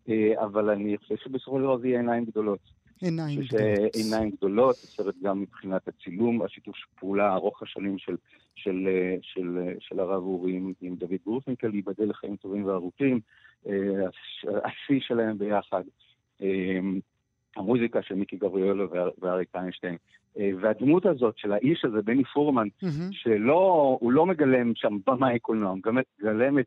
אה, 0.08 0.44
אבל 0.44 0.70
אני 0.70 0.98
חושב 0.98 1.16
שבסופו 1.16 1.56
של 1.56 1.62
דבר 1.62 1.78
זה 1.78 1.88
יהיה 1.88 2.00
עיניים 2.00 2.24
גדולות. 2.24 2.58
עיניים 3.00 3.40
גדולות. 3.40 3.94
עיניים 3.94 4.30
גדולות, 4.30 4.76
הסרט 4.76 5.14
גם 5.22 5.40
מבחינת 5.40 5.88
הצילום, 5.88 6.42
השיתוף 6.42 6.76
פעולה 6.98 7.34
ארוך 7.34 7.62
השנים 7.62 7.98
של, 7.98 8.16
של, 8.58 8.88
אה, 8.88 9.16
של, 9.22 9.58
של 9.80 10.00
הרב 10.00 10.22
אורי 10.22 10.52
עם, 10.52 10.72
עם 10.80 10.96
דוד 10.96 11.18
גרופנקל, 11.24 11.74
ייבדל 11.74 12.08
לחיים 12.08 12.36
טובים 12.36 12.64
וארוכים, 12.64 13.20
השיא 14.44 15.00
שלהם 15.00 15.38
ביחד. 15.38 15.82
המוזיקה 17.56 18.02
של 18.02 18.14
מיקי 18.14 18.36
גבריאלו 18.36 18.88
ואריק 19.20 19.48
איינשטיין. 19.54 19.96
אה, 20.38 20.50
והדמות 20.60 21.06
הזאת 21.06 21.38
של 21.38 21.52
האיש 21.52 21.84
הזה, 21.84 22.02
בני 22.02 22.24
פורמן, 22.24 22.66
mm-hmm. 22.66 22.86
שלא, 23.10 23.98
הוא 24.00 24.12
לא 24.12 24.26
מגלם 24.26 24.72
שם 24.74 24.96
במאי 25.06 25.38
קולנוע, 25.38 25.70
הוא 25.70 25.78
מגלם 26.20 26.58
את 26.58 26.66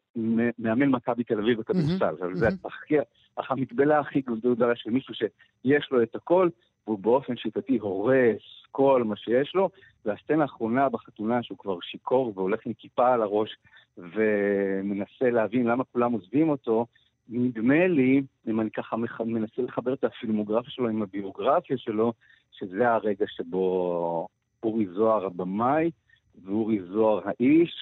מאמן 0.59 0.89
מכבי 0.89 1.23
תל 1.23 1.39
אביב 1.39 1.59
בכדורסל. 1.59 2.15
Mm-hmm. 2.19 2.35
זה 2.35 2.47
הכי, 2.65 2.95
המקבלה 3.37 3.99
הכי 3.99 4.21
גדולה 4.21 4.75
של 4.75 4.89
מישהו 4.89 5.13
שיש 5.13 5.91
לו 5.91 6.03
את 6.03 6.15
הכל, 6.15 6.49
והוא 6.87 6.99
באופן 6.99 7.37
שיטתי 7.37 7.77
הורס 7.77 8.41
כל 8.71 9.03
מה 9.03 9.15
שיש 9.15 9.55
לו, 9.55 9.69
והסצנה 10.05 10.41
האחרונה 10.41 10.89
בחתונה 10.89 11.43
שהוא 11.43 11.57
כבר 11.57 11.77
שיכור 11.81 12.33
והולך 12.35 12.59
עם 12.65 12.73
כיפה 12.73 13.13
על 13.13 13.21
הראש 13.21 13.55
ומנסה 13.97 15.29
להבין 15.31 15.65
למה 15.65 15.83
כולם 15.83 16.11
עוזבים 16.11 16.49
אותו, 16.49 16.85
נדמה 17.29 17.87
לי, 17.87 18.21
אם 18.47 18.61
אני 18.61 18.71
ככה 18.71 18.95
מנסה 19.25 19.61
לחבר 19.61 19.93
את 19.93 20.03
הפילמוגרפיה 20.03 20.71
שלו 20.71 20.89
עם 20.89 21.01
הביוגרפיה 21.01 21.77
שלו, 21.77 22.13
שזה 22.51 22.89
הרגע 22.89 23.25
שבו 23.27 24.27
אורי 24.63 24.87
זוהר 24.87 25.25
הבמאי 25.25 25.91
ואורי 26.43 26.79
זוהר 26.81 27.21
האיש 27.25 27.73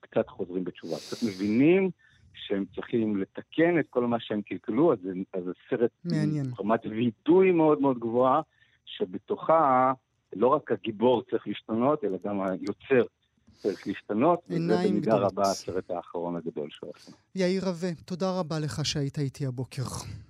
קצת 0.00 0.28
חוזרים 0.28 0.64
בתשובה, 0.64 0.96
קצת 0.96 1.26
מבינים 1.26 1.90
שהם 2.36 2.64
צריכים 2.74 3.16
לתקן 3.16 3.78
את 3.78 3.86
כל 3.90 4.06
מה 4.06 4.16
שהם 4.20 4.42
קלקלו, 4.42 4.92
אז, 4.92 4.98
זה 5.44 5.52
סרט 5.70 5.90
מעניין. 6.04 6.46
רמת 6.60 6.80
וידוי 6.86 7.52
מאוד 7.52 7.80
מאוד 7.80 7.98
גבוהה, 7.98 8.40
שבתוכה 8.84 9.92
לא 10.36 10.48
רק 10.48 10.72
הגיבור 10.72 11.22
צריך 11.30 11.46
להשתנות, 11.46 12.04
אלא 12.04 12.18
גם 12.24 12.40
היוצר 12.40 13.04
צריך 13.52 13.86
להשתנות, 13.86 14.40
וזה 14.50 14.76
במידה 14.88 15.16
רבה 15.16 15.42
הסרט 15.42 15.90
האחרון 15.90 16.36
הגדול 16.36 16.68
עשה. 16.96 17.12
יאיר 17.34 17.64
רווה, 17.64 17.88
תודה 18.04 18.40
רבה 18.40 18.58
לך 18.58 18.84
שהיית 18.84 19.18
איתי 19.18 19.46
הבוקר. 19.46 19.82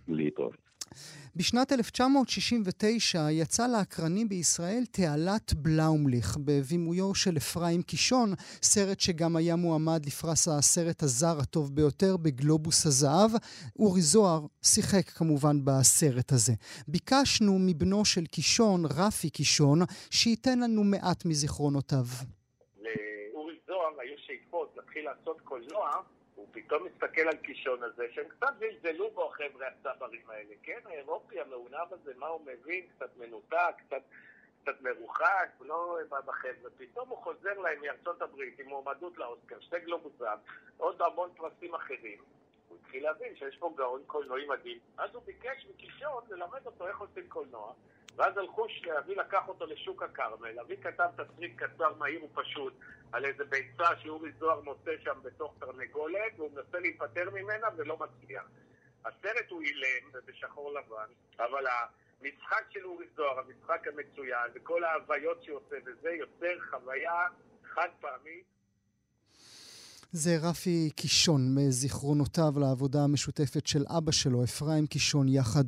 להתראות. 0.09 0.57
בשנת 1.37 1.73
1969 1.73 3.31
יצא 3.31 3.67
לאקרנים 3.67 4.29
בישראל 4.29 4.85
תעלת 4.91 5.55
בלאומליך 5.55 6.37
בבימויו 6.45 7.15
של 7.15 7.37
אפרים 7.37 7.83
קישון, 7.83 8.35
סרט 8.63 9.01
שגם 9.01 9.37
היה 9.37 9.57
מועמד 9.57 10.07
לפרס 10.07 10.49
הסרט 10.49 11.03
הזר 11.03 11.39
הטוב 11.39 11.75
ביותר 11.75 12.17
בגלובוס 12.17 12.87
הזהב. 12.87 13.31
אורי 13.79 14.01
זוהר 14.01 14.41
שיחק 14.63 15.09
כמובן 15.11 15.57
בסרט 15.65 16.33
הזה. 16.33 16.53
ביקשנו 16.89 17.59
מבנו 17.59 18.05
של 18.05 18.27
קישון, 18.27 18.85
רפי 18.85 19.31
קישון, 19.31 19.79
שייתן 20.11 20.59
לנו 20.59 20.85
מעט 20.85 21.25
מזיכרונותיו. 21.25 22.07
להתחיל 24.97 25.05
לעשות 25.05 25.41
קולנוע, 25.41 25.91
פתאום 26.57 26.85
מסתכל 26.85 27.21
על 27.21 27.37
קישון 27.37 27.83
הזה, 27.83 28.07
שהם 28.13 28.29
קצת 28.29 28.55
זלזלו 28.59 29.11
בו 29.11 29.31
החבר'ה 29.31 29.67
הצברים 29.69 30.31
האלה, 30.31 30.55
כן? 30.63 30.79
האירופי 30.85 31.41
המעונב 31.41 31.93
הזה, 31.93 32.13
מה 32.17 32.27
הוא 32.27 32.41
מבין? 32.41 32.87
קצת 32.97 33.17
מנותק, 33.17 33.75
קצת... 33.87 34.03
קצת 34.63 34.81
מרוחק, 34.81 35.49
לא 35.61 35.99
בחבר'ה, 36.11 36.71
פתאום 36.77 37.09
הוא 37.09 37.19
חוזר 37.19 37.59
להם 37.59 37.81
מארצות 37.81 38.23
הברית 38.23 38.59
עם 38.59 38.69
מועמדות 38.69 39.19
לאוסקר, 39.19 39.61
שתי 39.61 39.79
גלובוסם, 39.81 40.37
עוד 40.77 41.03
המון 41.03 41.31
פרסים 41.37 41.75
אחרים. 41.75 42.19
הוא 42.69 42.79
התחיל 42.79 43.03
להבין 43.03 43.37
שיש 43.37 43.57
פה 43.57 43.75
גאון 43.77 44.03
קולנועי 44.07 44.47
מדהים, 44.47 44.79
אז 44.99 45.15
הוא 45.15 45.23
ביקש 45.23 45.67
מקישון 45.71 46.25
ללמד 46.31 46.67
אותו 46.67 46.89
איך 46.89 47.01
עושים 47.01 47.29
קולנוע, 47.29 47.73
ואז 48.17 48.37
הלכו, 48.37 48.67
אבי 48.99 49.15
לקח 49.15 49.49
אותו 49.49 49.67
לשוק 49.67 50.03
הכרמל, 50.03 50.61
אבי 50.61 50.77
כתב 50.77 51.09
תסריט 51.17 51.53
קצר, 51.57 51.95
מהיר 51.95 52.25
ופשוט, 52.25 52.73
על 53.13 53.25
איזה 53.25 53.45
ביצה 53.45 53.97
שאורי 53.97 54.33
זוהר 54.39 54.61
מוצא 54.61 54.91
שם 55.05 55.19
בתוך 55.23 55.55
תרנגולת, 55.59 56.33
והוא 56.37 56.51
מנסה 56.55 56.79
להיפטר 56.79 57.31
ממנה 57.31 57.67
ולא 57.77 57.97
מצליח. 57.97 58.45
הסרט 59.05 59.51
הוא 59.51 59.63
אילם 59.63 60.11
ובשחור 60.13 60.75
לבן, 60.75 61.07
אבל 61.39 61.65
המשחק 62.21 62.65
של 62.71 62.85
אורי 62.85 63.07
זוהר, 63.17 63.39
המשחק 63.39 63.87
המצוין, 63.89 64.51
וכל 64.55 64.85
ההוויות 64.85 65.43
שהוא 65.43 65.57
עושה 65.57 65.77
וזה, 65.87 66.11
יוצר 66.11 66.61
חוויה 66.71 67.27
חד 67.65 67.89
פעמית 68.01 68.56
זה 70.13 70.37
רפי 70.37 70.91
קישון 70.97 71.55
מזיכרונותיו 71.55 72.59
לעבודה 72.59 73.05
המשותפת 73.05 73.67
של 73.67 73.85
אבא 73.89 74.13
שלו, 74.13 74.45
אפרים 74.45 74.87
קישון, 74.87 75.29
יחד 75.29 75.65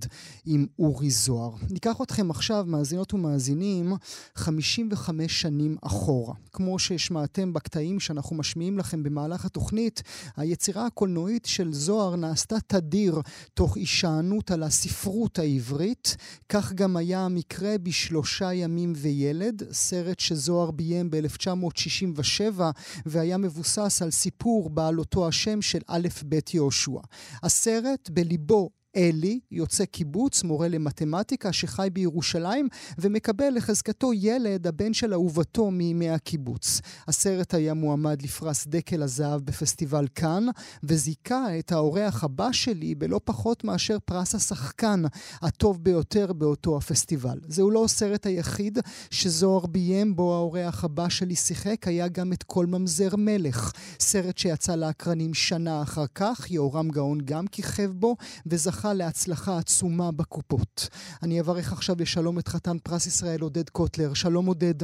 עם 0.47 0.67
אורי 0.79 1.11
זוהר. 1.11 1.51
ניקח 1.71 2.01
אתכם 2.03 2.31
עכשיו, 2.31 2.65
מאזינות 2.67 3.15
ומאזינים, 3.15 3.93
55 4.35 5.41
שנים 5.41 5.77
אחורה. 5.83 6.35
כמו 6.53 6.79
שהשמעתם 6.79 7.53
בקטעים 7.53 8.01
שאנחנו 8.01 8.37
משמיעים 8.37 8.79
לכם 8.79 9.03
במהלך 9.03 9.45
התוכנית, 9.45 10.03
היצירה 10.37 10.87
הקולנועית 10.87 11.47
של 11.47 11.73
זוהר 11.73 12.17
נעשתה 12.17 12.57
תדיר 12.67 13.21
תוך 13.55 13.77
הישענות 13.77 14.51
על 14.51 14.63
הספרות 14.63 15.39
העברית. 15.39 16.17
כך 16.49 16.73
גם 16.73 16.97
היה 16.97 17.25
המקרה 17.25 17.79
בשלושה 17.83 18.53
ימים 18.53 18.93
וילד, 18.97 19.63
סרט 19.73 20.21
שזוהר 20.21 20.71
ביים 20.71 21.11
ב-1967 21.11 22.61
והיה 23.07 23.37
מבוסס 23.37 24.03
על 24.03 24.11
סיפור 24.11 24.28
סיפור 24.29 24.71
בעל 24.71 24.99
אותו 24.99 25.29
השם 25.29 25.63
של 25.63 25.79
א' 25.87 26.09
ב' 26.29 26.39
יהושע. 26.55 27.01
הסרט 27.43 28.11
בליבו 28.13 28.71
אלי, 28.99 29.41
יוצא 29.51 29.85
קיבוץ, 29.85 30.43
מורה 30.43 30.69
למתמטיקה 30.69 31.53
שחי 31.53 31.89
בירושלים 31.93 32.69
ומקבל 32.99 33.49
לחזקתו 33.55 34.13
ילד, 34.13 34.67
הבן 34.67 34.93
של 34.93 35.13
אהובתו 35.13 35.71
מימי 35.71 36.11
הקיבוץ. 36.11 36.81
הסרט 37.09 37.55
היה 37.55 37.75
מועמד 37.75 38.23
לפרס 38.23 38.67
דקל 38.67 39.03
הזהב 39.03 39.41
בפסטיבל 39.41 40.07
כאן, 40.15 40.47
וזיכה 40.83 41.59
את 41.59 41.73
האורח 41.73 42.25
הבא 42.25 42.53
שלי 42.53 42.95
בלא 42.95 43.21
פחות 43.25 43.65
מאשר 43.65 43.97
פרס 44.05 44.35
השחקן 44.35 45.03
הטוב 45.43 45.85
ביותר 45.85 46.33
באותו 46.33 46.77
הפסטיבל. 46.77 47.39
זהו 47.49 47.71
לא 47.71 47.85
הסרט 47.85 48.27
היחיד 48.27 48.79
שזוהר 49.11 49.67
ביים 49.67 50.17
בו 50.17 50.35
האורח 50.35 50.85
הבא 50.85 51.09
שלי 51.09 51.37
שיחק, 51.37 51.89
היה 51.89 52.09
גם 52.09 52.33
את 52.33 52.43
כל 52.43 52.67
ממזר 52.67 53.17
מלך. 53.17 53.73
סרט 54.01 54.39
שיצא 54.39 54.75
לאקרנים 54.75 55.35
שנה 55.35 55.83
אחר 55.83 56.07
כך, 56.15 56.51
יהורם 56.51 56.89
גאון 56.89 57.19
גם 57.25 57.47
כיכב 57.47 57.91
בו, 57.95 58.17
וזכה 58.47 58.88
זכה 58.89 59.05
להצלחה 59.05 59.59
עצומה 59.59 60.11
בקופות. 60.19 60.89
אני 61.23 61.41
אברך 61.41 61.73
עכשיו 61.73 61.95
לשלום 62.01 62.39
את 62.39 62.49
חתן 62.49 62.79
פרס 62.79 63.07
ישראל 63.07 63.41
עודד 63.41 63.69
קוטלר. 63.69 64.15
שלום 64.15 64.47
עודד. 64.47 64.79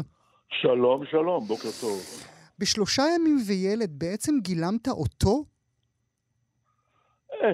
שלום, 0.49 1.07
שלום, 1.11 1.45
בוקר 1.45 1.69
טוב. 1.81 1.99
בשלושה 2.59 3.03
ימים 3.15 3.37
וילד 3.49 3.91
בעצם 3.99 4.33
גילמת 4.43 4.89
אותו? 4.89 5.45
אה, 7.33 7.53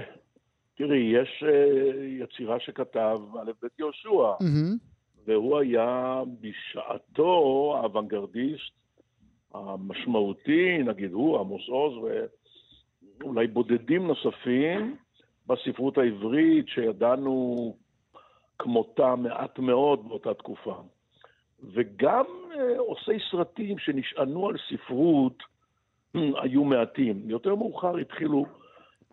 תראי, 0.76 1.12
יש 1.20 1.44
אה, 1.46 2.04
יצירה 2.24 2.60
שכתב 2.60 3.18
א' 3.42 3.52
ב' 3.62 3.66
יהושע, 3.78 4.44
והוא 5.26 5.58
היה 5.58 6.22
בשעתו 6.40 7.74
האוונגרדיסט 7.76 8.74
המשמעותי, 9.54 10.78
נגיד 10.86 11.12
הוא, 11.12 11.40
עמוס 11.40 11.68
עוז, 11.68 11.94
ואולי 13.20 13.46
בודדים 13.46 14.06
נוספים, 14.06 14.96
בספרות 15.50 15.98
העברית, 15.98 16.68
שידענו 16.68 17.76
כמותה 18.58 19.16
מעט 19.16 19.58
מאוד 19.58 20.08
באותה 20.08 20.34
תקופה. 20.34 20.82
וגם 21.62 22.24
אה, 22.54 22.78
עושי 22.78 23.18
סרטים 23.30 23.78
שנשענו 23.78 24.48
על 24.48 24.56
ספרות 24.68 25.42
היו 26.14 26.64
מעטים. 26.64 27.22
יותר 27.30 27.54
מאוחר 27.54 27.96
התחילו 27.96 28.46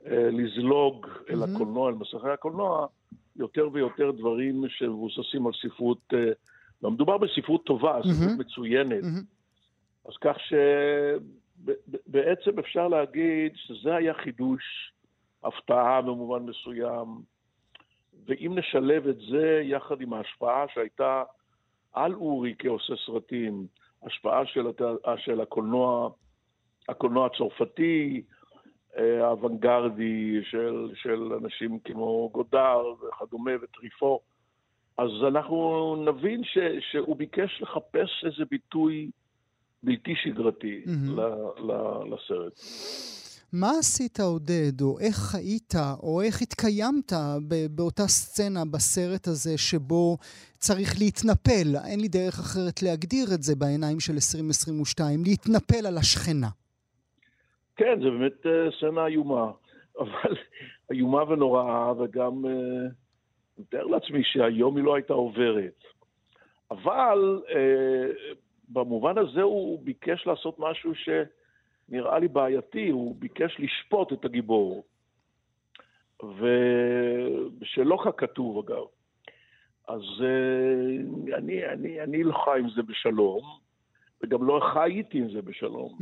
אה, 0.06 0.30
לזלוג. 0.32 1.08
אל 1.30 1.44
הקולנוע, 1.44 1.90
אל 1.90 1.96
מסכי 1.96 2.30
הקולנוע, 2.30 2.88
יותר 3.36 3.70
ויותר 3.74 4.12
דברים 4.12 4.64
שמבוססים 4.70 5.48
על 5.48 5.54
ספרות, 5.62 6.14
אה, 6.14 6.32
ומדובר 6.84 7.18
בספרות 7.18 7.66
טובה. 7.66 8.00
ספרות 8.04 8.38
מצוינת. 8.38 9.04
אז 10.06 10.14
כך 10.22 10.38
שבעצם 11.60 12.60
אפשר 12.60 12.88
להגיד 12.88 13.52
שזה 13.56 13.96
היה 13.96 14.14
חידוש 14.14 14.94
הפתעה 15.44 16.02
במובן 16.02 16.44
מסוים. 16.44 17.08
ואם 18.26 18.54
נשלב 18.56 19.08
את 19.08 19.18
זה 19.18 19.62
יחד 19.64 20.02
עם 20.02 20.14
ההשפעה 20.14 20.66
שהייתה 20.74 21.24
על 21.94 22.14
אורי 22.14 22.56
כעושה 22.60 22.94
סרטים, 23.06 23.68
השפעה 24.04 24.46
של, 24.46 24.68
הת... 24.68 24.82
של 25.18 25.42
הקולנוע, 25.42 26.10
הקולנוע 26.90 27.26
הצרפתי, 27.26 28.22
אה, 28.98 29.28
האוונגרדי, 29.28 30.40
של, 30.44 30.92
של 30.96 31.34
אנשים 31.44 31.80
כמו 31.80 32.30
גודר 32.34 32.84
וכדומה 33.02 33.52
וטריפו, 33.62 34.20
אז 34.98 35.10
אנחנו 35.28 35.96
נבין 36.06 36.44
ש, 36.44 36.58
שהוא 36.92 37.16
ביקש 37.16 37.62
לחפש 37.62 38.26
איזה 38.26 38.46
ביטוי 38.50 39.12
בלתי 39.84 40.16
שגרתי 40.16 40.84
mm-hmm. 40.86 41.12
ל, 41.12 41.22
ל, 41.60 41.74
לסרט. 42.14 42.54
מה 43.54 43.70
עשית, 43.80 44.20
עודד, 44.20 44.82
או 44.82 45.00
איך 45.00 45.16
חיית, 45.16 45.74
או 46.04 46.22
איך 46.22 46.42
התקיימת 46.42 47.12
באותה 47.76 48.08
סצנה 48.08 48.60
בסרט 48.74 49.28
הזה 49.28 49.58
שבו 49.58 50.18
צריך 50.58 50.90
להתנפל, 51.00 51.68
אין 51.90 52.00
לי 52.00 52.08
דרך 52.08 52.40
אחרת 52.40 52.84
להגדיר 52.84 53.26
את 53.36 53.44
זה 53.44 53.56
בעיניים 53.56 54.00
של 54.00 54.14
2022, 54.14 55.24
להתנפל 55.24 55.88
על 55.88 55.98
השכנה. 55.98 56.48
כן, 57.76 58.00
זה 58.02 58.10
באמת 58.10 58.46
uh, 58.46 58.76
סצנה 58.78 59.06
איומה, 59.06 59.52
אבל 60.02 60.36
איומה 60.92 61.24
ונוראה, 61.24 61.92
וגם 62.00 62.46
uh, 62.46 62.50
מתאר 63.60 63.86
לעצמי 63.86 64.22
שהיום 64.24 64.78
היא 64.78 64.86
לא 64.86 64.96
הייתה 64.96 65.14
עוברת. 65.14 65.80
אבל 66.72 67.42
uh, 67.48 68.36
במובן 68.70 69.18
הזה 69.18 69.42
הוא 69.42 69.80
ביקש 69.84 70.28
לעשות 70.28 70.56
משהו 70.60 70.96
ש... 70.96 71.10
נראה 71.90 72.20
לי 72.20 72.28
בעייתי, 72.28 72.90
הוא 72.90 73.16
ביקש 73.20 73.58
לשפוט 73.60 74.14
את 74.14 74.26
הגיבור. 74.26 74.84
ושלא 76.24 77.98
ככתוב 78.06 78.58
אגב. 78.58 78.84
אז 79.88 80.02
uh, 80.02 81.36
אני, 81.38 81.66
אני, 81.66 82.02
אני 82.02 82.24
לא 82.24 82.34
חי 82.46 82.60
עם 82.60 82.70
זה 82.76 82.82
בשלום, 82.84 83.42
וגם 84.24 84.44
לא 84.44 84.62
חייתי 84.74 85.18
עם 85.18 85.32
זה 85.32 85.42
בשלום. 85.42 85.98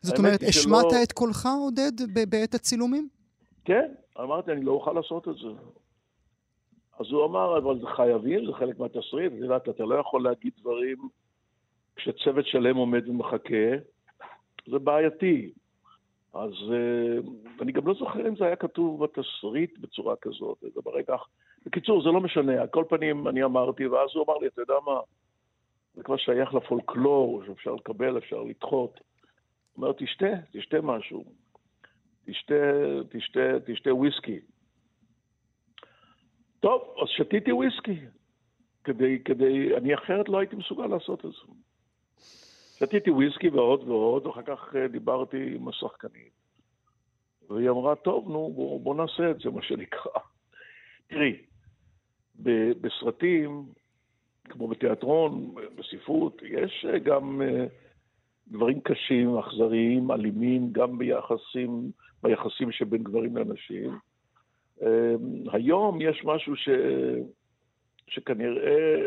זאת 0.00 0.18
אומרת, 0.18 0.42
השמעת 0.42 0.90
שלא... 0.90 1.02
את 1.02 1.12
קולך, 1.12 1.48
עודד, 1.64 1.92
בעת 2.30 2.54
הצילומים? 2.54 3.08
כן, 3.64 3.94
אמרתי, 4.20 4.52
אני 4.52 4.64
לא 4.64 4.72
אוכל 4.72 4.92
לעשות 4.92 5.28
את 5.28 5.34
זה. 5.34 5.48
אז 7.00 7.06
הוא 7.10 7.24
אמר, 7.24 7.58
אבל 7.58 7.80
זה 7.80 7.86
חייבים, 7.96 8.46
זה 8.46 8.52
חלק 8.52 8.78
מהתסריט, 8.78 9.32
את 9.32 9.38
יודעת, 9.38 9.68
אתה 9.68 9.84
לא 9.84 9.94
יכול 9.94 10.22
להגיד 10.22 10.52
דברים 10.60 10.96
כשצוות 11.96 12.46
שלם 12.46 12.76
עומד 12.76 13.08
ומחכה. 13.08 13.76
זה 14.66 14.78
בעייתי. 14.78 15.52
אז 16.34 16.50
uh, 16.50 17.62
אני 17.62 17.72
גם 17.72 17.86
לא 17.86 17.94
זוכר 17.94 18.28
אם 18.28 18.36
זה 18.36 18.44
היה 18.44 18.56
כתוב 18.56 19.04
בתסריט 19.04 19.78
בצורה 19.78 20.16
כזאת, 20.16 20.58
זה 20.74 20.80
ברגע... 20.84 21.16
בקיצור, 21.66 22.02
זה 22.02 22.08
לא 22.08 22.20
משנה, 22.20 22.60
על 22.60 22.66
כל 22.66 22.84
פנים 22.88 23.28
אני 23.28 23.44
אמרתי, 23.44 23.86
ואז 23.86 24.08
הוא 24.14 24.24
אמר 24.24 24.38
לי, 24.38 24.46
אתה 24.46 24.62
יודע 24.62 24.74
מה, 24.86 25.00
זה 25.94 26.02
כבר 26.02 26.16
שייך 26.16 26.54
לפולקלור, 26.54 27.42
שאפשר 27.46 27.74
לקבל, 27.74 28.18
אפשר 28.18 28.42
לדחות. 28.42 29.00
הוא 29.72 29.82
אומר, 29.82 29.92
תשתה, 29.92 30.26
תשתה 30.52 30.80
משהו. 30.80 31.24
תשתה, 32.26 32.54
תשתה, 33.08 33.40
תשתה 33.66 33.94
וויסקי. 33.94 34.40
טוב, 36.60 36.82
אז 37.02 37.08
שתיתי 37.08 37.52
וויסקי. 37.52 37.98
כדי, 38.84 39.18
כדי, 39.24 39.76
אני 39.76 39.94
אחרת 39.94 40.28
לא 40.28 40.38
הייתי 40.38 40.56
מסוגל 40.56 40.86
לעשות 40.86 41.24
את 41.24 41.30
זה. 41.30 41.52
שתיתי 42.84 43.10
וויסקי 43.10 43.48
ועוד 43.48 43.88
ועוד, 43.88 44.26
ואחר 44.26 44.42
כך 44.42 44.76
אה, 44.76 44.88
דיברתי 44.88 45.56
עם 45.56 45.68
השחקנית. 45.68 46.32
והיא 47.50 47.70
אמרה, 47.70 47.94
טוב, 47.94 48.28
נו, 48.28 48.52
בוא, 48.54 48.80
בוא 48.80 48.94
נעשה 48.94 49.30
את 49.30 49.38
זה, 49.40 49.50
מה 49.50 49.62
שנקרא. 49.62 50.20
תראי, 51.06 51.36
בסרטים, 52.80 53.66
כמו 54.44 54.68
בתיאטרון, 54.68 55.54
בספרות, 55.76 56.42
יש 56.42 56.86
אה, 56.88 56.98
גם 56.98 57.42
אה, 57.42 57.66
דברים 58.48 58.80
קשים, 58.80 59.38
אכזריים, 59.38 60.10
אלימים, 60.10 60.72
גם 60.72 60.98
ביחסים, 60.98 61.90
ביחסים 62.22 62.72
שבין 62.72 63.02
גברים 63.02 63.36
לנשים. 63.36 63.98
היום 65.52 66.00
יש 66.00 66.24
משהו 66.24 66.56
ש... 66.56 66.68
שכנראה 68.08 69.06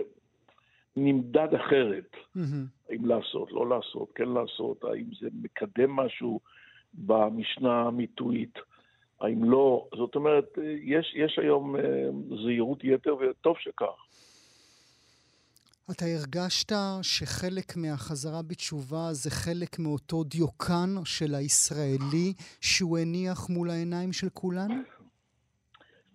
נמדד 0.97 1.47
אחרת. 1.53 2.11
Mm-hmm. 2.13 2.89
האם 2.89 3.05
לעשות, 3.05 3.51
לא 3.51 3.69
לעשות, 3.69 4.11
כן 4.15 4.29
לעשות, 4.29 4.83
האם 4.83 5.05
זה 5.21 5.27
מקדם 5.41 5.91
משהו 5.91 6.39
במשנה 6.93 7.81
המיתואית, 7.81 8.59
האם 9.21 9.43
לא. 9.43 9.87
זאת 9.97 10.15
אומרת, 10.15 10.57
יש, 10.81 11.13
יש 11.15 11.39
היום 11.39 11.75
אה, 11.75 11.81
זהירות 12.43 12.83
יתר, 12.83 13.15
וטוב 13.15 13.55
שכך. 13.59 14.07
אתה 15.91 16.05
הרגשת 16.05 16.71
שחלק 17.01 17.77
מהחזרה 17.77 18.41
בתשובה 18.41 19.07
זה 19.11 19.29
חלק 19.29 19.79
מאותו 19.79 20.23
דיוקן 20.23 20.89
של 21.05 21.35
הישראלי 21.35 22.33
שהוא 22.61 22.97
הניח 22.97 23.49
מול 23.49 23.69
העיניים 23.69 24.13
של 24.13 24.29
כולנו? 24.33 24.73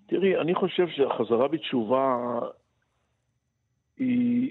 תראי, 0.06 0.40
אני 0.40 0.54
חושב 0.54 0.86
שהחזרה 0.88 1.48
בתשובה 1.48 2.16
היא 3.98 4.50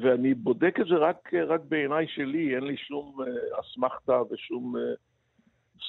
ואני 0.00 0.34
בודק 0.34 0.76
את 0.80 0.86
זה 0.86 0.94
רק, 0.94 1.34
רק 1.34 1.60
בעיניי 1.68 2.06
שלי, 2.08 2.54
אין 2.54 2.64
לי 2.64 2.76
שום 2.76 3.20
אה, 3.20 3.60
אסמכתה 3.60 4.22
ושום 4.30 4.76
אה, 4.76 4.82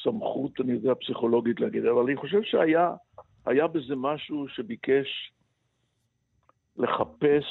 סמכות, 0.03 0.61
אני 0.61 0.71
יודע, 0.71 0.95
פסיכולוגית 0.95 1.59
להגיד, 1.59 1.85
אבל 1.85 2.03
אני 2.03 2.15
חושב 2.15 2.43
שהיה 2.43 2.93
היה 3.45 3.67
בזה 3.67 3.95
משהו 3.95 4.47
שביקש 4.47 5.31
לחפש 6.77 7.45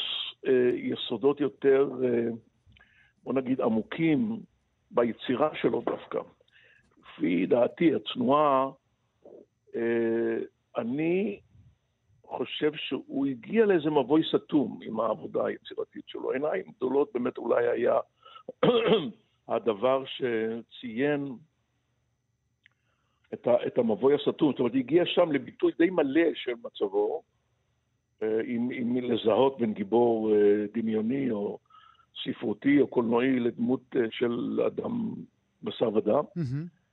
אה, 0.46 0.70
יסודות 0.74 1.40
יותר, 1.40 1.90
אה, 2.04 2.28
בוא 3.24 3.34
נגיד, 3.34 3.60
עמוקים 3.60 4.40
ביצירה 4.90 5.50
שלו 5.54 5.82
דווקא. 5.86 6.18
לפי 7.00 7.46
דעתי 7.46 7.94
הצנועה, 7.94 8.70
אה, 9.76 10.38
אני 10.76 11.40
חושב 12.26 12.72
שהוא 12.74 13.26
הגיע 13.26 13.66
לאיזה 13.66 13.90
מבוי 13.90 14.22
סתום 14.30 14.78
עם 14.82 15.00
העבודה 15.00 15.46
היצירתית 15.46 16.04
שלו. 16.06 16.32
עיניים 16.32 16.62
גדולות 16.76 17.10
באמת 17.14 17.38
אולי 17.38 17.68
היה 17.68 17.98
הדבר 19.48 20.04
שציין 20.06 21.36
את, 23.34 23.46
ה, 23.46 23.66
את 23.66 23.78
המבוי 23.78 24.14
הסתום. 24.14 24.50
זאת 24.50 24.58
אומרת, 24.58 24.74
הגיע 24.74 25.06
שם 25.06 25.32
לביטוי 25.32 25.72
די 25.78 25.90
מלא 25.90 26.34
של 26.34 26.52
מצבו, 26.64 27.22
אה, 28.22 28.40
עם, 28.44 28.68
עם 28.72 28.96
לזהות 28.96 29.58
בין 29.58 29.72
גיבור 29.74 30.34
אה, 30.34 30.64
דמיוני 30.74 31.30
או 31.30 31.58
ספרותי 32.24 32.80
או 32.80 32.86
קולנועי 32.86 33.40
לדמות 33.40 33.82
אה, 33.96 34.00
של 34.10 34.60
אדם 34.66 35.14
בשר 35.62 35.94
ודם. 35.94 36.24
Mm-hmm. 36.38 36.85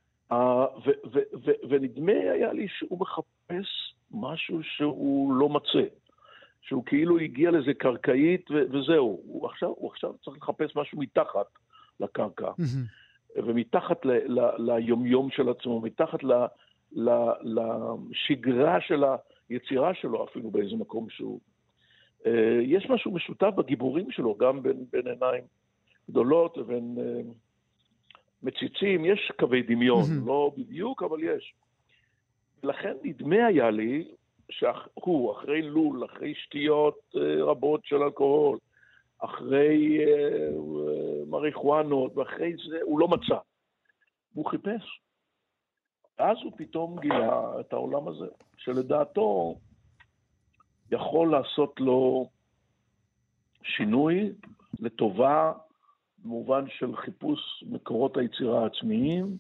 ונדמה 1.70 2.12
היה 2.12 2.54
לי 2.54 2.68
שהוא 2.68 3.00
מחפש 3.00 3.96
משהו 4.12 4.64
שהוא 4.64 5.34
לא 5.34 5.50
מצא. 5.50 5.84
שהוא 6.62 6.86
כאילו 6.86 7.20
הגיע 7.20 7.52
לזה 7.52 7.74
קרקעית 7.74 8.52
וזהו. 8.52 9.22
הוא 9.26 9.46
עכשיו, 9.46 9.70
הוא 9.70 9.92
עכשיו 9.92 10.14
צריך 10.24 10.38
לחפש 10.38 10.76
משהו 10.76 11.00
מתחת 11.00 11.46
לקרקע. 12.00 12.50
Mm-hmm. 12.50 13.40
ומתחת 13.46 14.06
ל, 14.06 14.12
ל, 14.12 14.50
ליומיום 14.58 15.30
של 15.30 15.50
עצמו, 15.50 15.82
מתחת 15.82 16.24
ל, 16.24 16.34
ל, 16.92 17.10
לשגרה 17.44 18.82
של 18.82 19.04
היצירה 19.50 19.94
שלו 19.94 20.24
אפילו 20.24 20.52
באיזה 20.52 20.76
מקום 20.76 21.10
שהוא. 21.10 21.40
אה, 22.26 22.60
יש 22.62 22.90
משהו 22.90 23.12
משותף 23.12 23.50
בגיבורים 23.58 24.12
שלו, 24.12 24.36
גם 24.38 24.64
בין, 24.64 24.86
בין 24.92 25.08
עיניים 25.08 25.44
גדולות 26.10 26.58
לבין 26.58 26.96
אה, 27.00 27.22
מציצים, 28.44 29.06
יש 29.06 29.32
קווי 29.40 29.62
דמיון. 29.62 30.04
לא 30.26 30.52
בדיוק, 30.58 31.04
אבל 31.04 31.24
יש. 31.24 31.54
לכן 32.64 32.94
נדמה 33.04 33.46
היה 33.46 33.72
לי 33.72 34.08
שהוא, 34.52 35.32
אחרי 35.32 35.62
לול, 35.62 36.06
אחרי 36.06 36.34
שתיות 36.36 37.00
אה, 37.16 37.44
רבות 37.44 37.86
של 37.86 37.96
אלכוהול, 37.96 38.58
אחרי 39.20 39.98
מריחואנות, 41.28 42.18
ואחרי 42.18 42.54
זה, 42.70 42.78
הוא 42.84 43.00
לא 43.00 43.08
מצא. 43.08 43.38
הוא 44.34 44.46
חיפש. 44.46 45.00
ואז 46.20 46.38
הוא 46.44 46.52
פתאום 46.58 47.00
גילה 47.00 47.60
את 47.60 47.74
העולם 47.74 48.08
הזה, 48.08 48.28
שלדעתו 48.58 49.56
יכול 50.92 51.32
לעשות 51.32 51.80
לו 51.80 52.30
שינוי 53.64 54.32
לטובה, 54.80 55.52
במובן 56.24 56.66
של 56.70 56.96
חיפוש 56.96 57.64
מקורות 57.68 58.18
היצירה 58.18 58.64
העצמיים, 58.64 59.38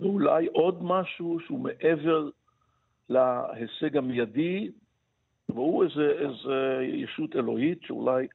ואולי 0.00 0.46
עוד 0.46 0.82
משהו 0.82 1.38
שהוא 1.46 1.60
מעבר 1.60 2.28
להישג 3.08 3.96
המיידי, 3.96 4.70
והוא 5.48 5.84
איזה, 5.84 6.10
איזה 6.10 6.82
ישות 6.82 7.36
אלוהית 7.36 7.78
שאולי 7.82 8.26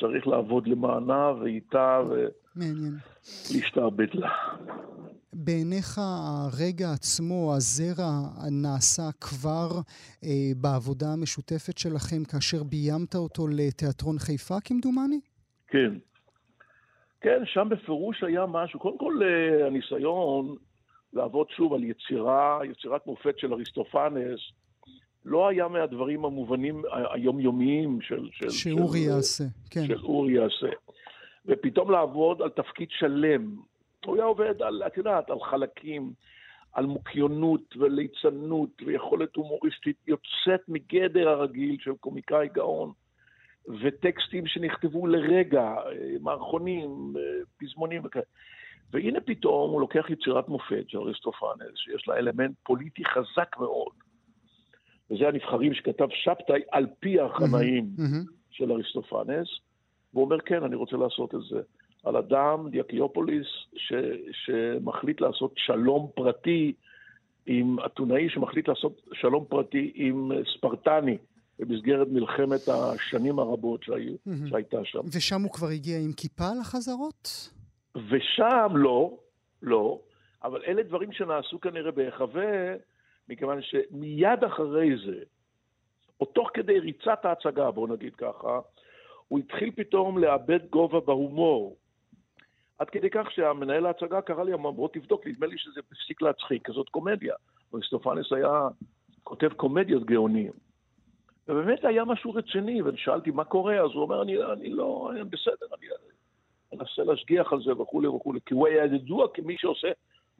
צריך 0.00 0.26
לעבוד 0.26 0.66
למענה 0.66 1.32
ואיתה 1.32 2.00
ולהשתעבד 2.56 4.14
לה. 4.14 4.30
בעיניך 5.32 5.98
הרגע 5.98 6.92
עצמו, 6.92 7.54
הזרע, 7.56 8.12
נעשה 8.62 9.02
כבר 9.20 9.68
אה, 10.24 10.50
בעבודה 10.56 11.06
המשותפת 11.12 11.78
שלכם 11.78 12.24
כאשר 12.24 12.62
ביימת 12.62 13.14
אותו 13.14 13.46
לתיאטרון 13.48 14.18
חיפה, 14.18 14.60
כמדומני? 14.64 15.20
כן. 15.68 15.92
כן, 17.26 17.42
שם 17.44 17.68
בפירוש 17.70 18.22
היה 18.22 18.46
משהו. 18.46 18.80
קודם 18.80 18.98
כל, 18.98 19.20
אה, 19.22 19.66
הניסיון 19.66 20.56
לעבוד 21.12 21.46
שוב 21.50 21.74
על 21.74 21.84
יצירה, 21.84 22.60
יצירת 22.70 23.06
מופת 23.06 23.38
של 23.38 23.52
אריסטופנס, 23.52 24.40
לא 25.24 25.48
היה 25.48 25.68
מהדברים 25.68 26.24
המובנים 26.24 26.82
היומיומיים 27.12 28.00
של... 28.00 28.28
של 28.32 28.50
שאורי 28.50 29.04
של, 29.04 29.08
יעשה, 29.08 29.44
כן. 29.70 29.86
של 29.86 30.00
אורי 30.02 30.32
יעשה. 30.32 30.68
ופתאום 31.46 31.90
לעבוד 31.90 32.42
על 32.42 32.48
תפקיד 32.48 32.88
שלם. 32.90 33.56
הוא 34.04 34.16
היה 34.16 34.24
עובד 34.24 34.62
על, 34.62 34.82
את 34.86 34.96
יודעת, 34.96 35.30
על 35.30 35.40
חלקים, 35.40 36.12
על 36.72 36.86
מוקיונות 36.86 37.76
וליצנות 37.76 38.82
ויכולת 38.86 39.36
הומוריסטית 39.36 39.96
יוצאת 40.06 40.68
מגדר 40.68 41.28
הרגיל 41.28 41.76
של 41.80 41.92
קומיקאי 42.00 42.48
גאון, 42.52 42.92
וטקסטים 43.82 44.46
שנכתבו 44.46 45.06
לרגע, 45.06 45.74
מערכונים, 46.20 47.14
פזמונים 47.58 48.02
וכאלה. 48.04 48.24
והנה 48.92 49.20
פתאום 49.20 49.70
הוא 49.70 49.80
לוקח 49.80 50.06
יצירת 50.10 50.48
מופת 50.48 50.84
של 50.88 50.98
אריסטופנס, 50.98 51.74
שיש 51.74 52.08
לה 52.08 52.16
אלמנט 52.16 52.54
פוליטי 52.62 53.04
חזק 53.04 53.56
מאוד. 53.58 53.92
וזה 55.10 55.28
הנבחרים 55.28 55.74
שכתב 55.74 56.08
שבתאי 56.10 56.60
על 56.70 56.86
פי 57.00 57.20
החנאים. 57.20 57.86
של 58.56 58.72
אריסטופנס, 58.72 59.48
והוא 60.12 60.24
אומר, 60.24 60.40
כן, 60.40 60.62
אני 60.62 60.76
רוצה 60.76 60.96
לעשות 60.96 61.34
את 61.34 61.40
זה. 61.50 61.60
על 62.04 62.16
אדם, 62.16 62.68
דיאקיופוליס, 62.70 63.46
ש, 63.76 63.92
שמחליט 64.32 65.20
לעשות 65.20 65.52
שלום 65.56 66.10
פרטי 66.14 66.72
עם 67.46 67.76
אתונאי 67.86 68.28
שמחליט 68.28 68.68
לעשות 68.68 69.00
שלום 69.12 69.44
פרטי 69.48 69.92
עם 69.94 70.30
ספרטני 70.56 71.18
במסגרת 71.58 72.08
מלחמת 72.10 72.68
השנים 72.68 73.38
הרבות 73.38 73.82
שהיו, 73.82 74.14
mm-hmm. 74.14 74.48
שהייתה 74.50 74.84
שם. 74.84 75.00
ושם 75.12 75.42
הוא 75.42 75.52
כבר 75.52 75.68
הגיע 75.68 75.98
עם 75.98 76.12
כיפה 76.12 76.48
לחזרות? 76.60 77.50
ושם 78.10 78.72
לא, 78.74 79.18
לא, 79.62 80.00
אבל 80.44 80.62
אלה 80.66 80.82
דברים 80.82 81.12
שנעשו 81.12 81.60
כנראה 81.60 81.90
בהיחווה, 81.90 82.74
מכיוון 83.28 83.62
שמיד 83.62 84.44
אחרי 84.46 84.90
זה, 85.06 85.18
או 86.20 86.26
תוך 86.26 86.50
כדי 86.54 86.78
ריצת 86.78 87.24
ההצגה, 87.24 87.70
בואו 87.70 87.86
נגיד 87.86 88.14
ככה, 88.14 88.60
הוא 89.28 89.38
התחיל 89.38 89.70
פתאום 89.76 90.18
לאבד 90.18 90.60
גובה 90.70 91.00
בהומור. 91.00 91.76
עד 92.78 92.90
כדי 92.90 93.10
כך 93.10 93.30
שהמנהל 93.30 93.86
ההצגה 93.86 94.20
קרא 94.20 94.44
לי, 94.44 94.54
אמר, 94.54 94.70
בוא 94.70 94.88
תבדוק, 94.92 95.26
נדמה 95.26 95.46
לי 95.46 95.58
שזה 95.58 95.80
הפסיק 95.80 96.22
להצחיק, 96.22 96.66
כזאת 96.66 96.88
קומדיה. 96.88 97.34
אריסטופנס 97.74 98.32
היה 98.32 98.68
כותב 99.22 99.48
קומדיות 99.52 100.04
גאונים. 100.04 100.52
ובאמת 101.48 101.84
היה 101.84 102.04
משהו 102.04 102.34
רציני, 102.34 102.82
ושאלתי 102.82 103.30
מה 103.30 103.44
קורה, 103.44 103.74
אז 103.74 103.90
הוא 103.94 104.02
אומר, 104.02 104.22
אני, 104.22 104.36
אני 104.52 104.70
לא, 104.70 105.10
אני 105.12 105.24
בסדר, 105.24 105.66
אני 105.78 105.86
אנסה 106.72 107.04
להשגיח 107.04 107.52
על 107.52 107.62
זה 107.62 107.72
וכולי 107.72 108.08
וכולי, 108.08 108.40
כי 108.46 108.54
הוא 108.54 108.66
היה 108.66 108.84
ידוע 108.84 109.26
כמי 109.34 109.56
שעושה 109.58 109.88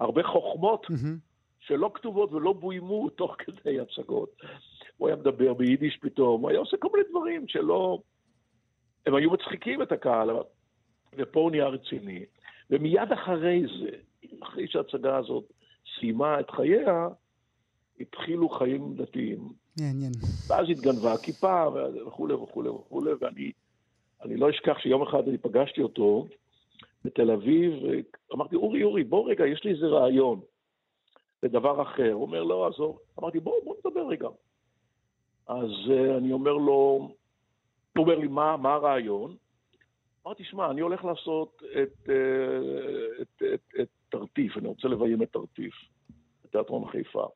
הרבה 0.01 0.23
חוכמות. 0.23 0.87
שלא 1.67 1.91
כתובות 1.95 2.33
ולא 2.33 2.53
בוימו 2.53 3.11
תוך 3.11 3.37
כדי 3.39 3.81
הצגות. 3.81 4.31
הוא 4.97 5.09
היה 5.09 5.17
מדבר 5.17 5.55
ביידיש 5.55 5.99
פתאום, 6.03 6.43
הוא 6.43 6.51
היה 6.51 6.59
עושה 6.59 6.77
כל 6.77 6.89
מיני 6.93 7.09
דברים 7.11 7.49
שלא... 7.49 7.99
הם 9.07 9.15
היו 9.15 9.31
מצחיקים 9.31 9.83
את 9.83 9.93
הקהל, 9.93 10.31
ופה 11.13 11.41
הוא 11.41 11.51
נהיה 11.51 11.67
רציני. 11.69 12.25
ומיד 12.71 13.13
אחרי 13.13 13.63
זה, 13.81 13.91
אחרי 14.43 14.69
שההצגה 14.69 15.17
הזאת 15.17 15.45
סיימה 15.99 16.41
את 16.41 16.51
חייה, 16.51 17.09
התחילו 18.01 18.49
חיים 18.49 18.95
דתיים. 18.97 19.49
מעניין. 19.81 20.13
ואז 20.49 20.67
התגנבה 20.71 21.13
הכיפה 21.13 21.67
וכולי 22.07 22.35
וכולי 22.35 22.69
וכולי, 22.69 23.11
ואני 23.21 23.53
אני 24.25 24.37
לא 24.37 24.51
אשכח 24.51 24.79
שיום 24.79 25.03
אחד 25.03 25.29
אני 25.29 25.39
פגשתי 25.39 25.83
אותו 25.83 26.27
בתל 27.05 27.31
אביב, 27.31 27.73
ואמרתי, 28.31 28.57
אורי, 28.57 28.83
אורי, 28.83 29.05
בוא 29.05 29.31
רגע, 29.31 29.47
יש 29.47 29.65
לי 29.65 29.71
איזה 29.71 29.87
רעיון 29.87 30.41
לדבר 31.43 31.83
אחר. 31.83 32.13
הוא 32.13 32.23
אומר, 32.23 32.43
לא, 32.43 32.67
עזוב. 32.67 32.99
אמרתי, 33.19 33.41
בוא, 33.41 33.55
בוא 33.65 33.75
נדבר 33.79 34.07
רגע. 34.09 34.29
אז 35.47 35.71
uh, 35.87 36.19
אני 36.19 36.33
אומר 36.33 36.53
לו, 36.53 36.73
הוא 37.97 38.05
אומר 38.05 38.19
לי, 38.19 38.29
מה, 38.29 38.57
מה 38.57 38.75
הרעיון? 38.75 39.37
אמרתי, 40.27 40.45
שמע, 40.45 40.71
אני 40.71 40.81
הולך 40.81 41.05
לעשות 41.05 41.63
את, 41.83 42.09
uh, 42.09 43.23
את, 43.23 43.43
את, 43.55 43.81
את 43.81 43.89
תרטיף, 44.09 44.57
אני 44.57 44.69
רוצה 44.69 44.89
לביים 44.89 45.23
את 45.23 45.33
תרטיף, 45.33 45.75
בתיאטרון 46.45 46.91
חיפה. 46.91 47.27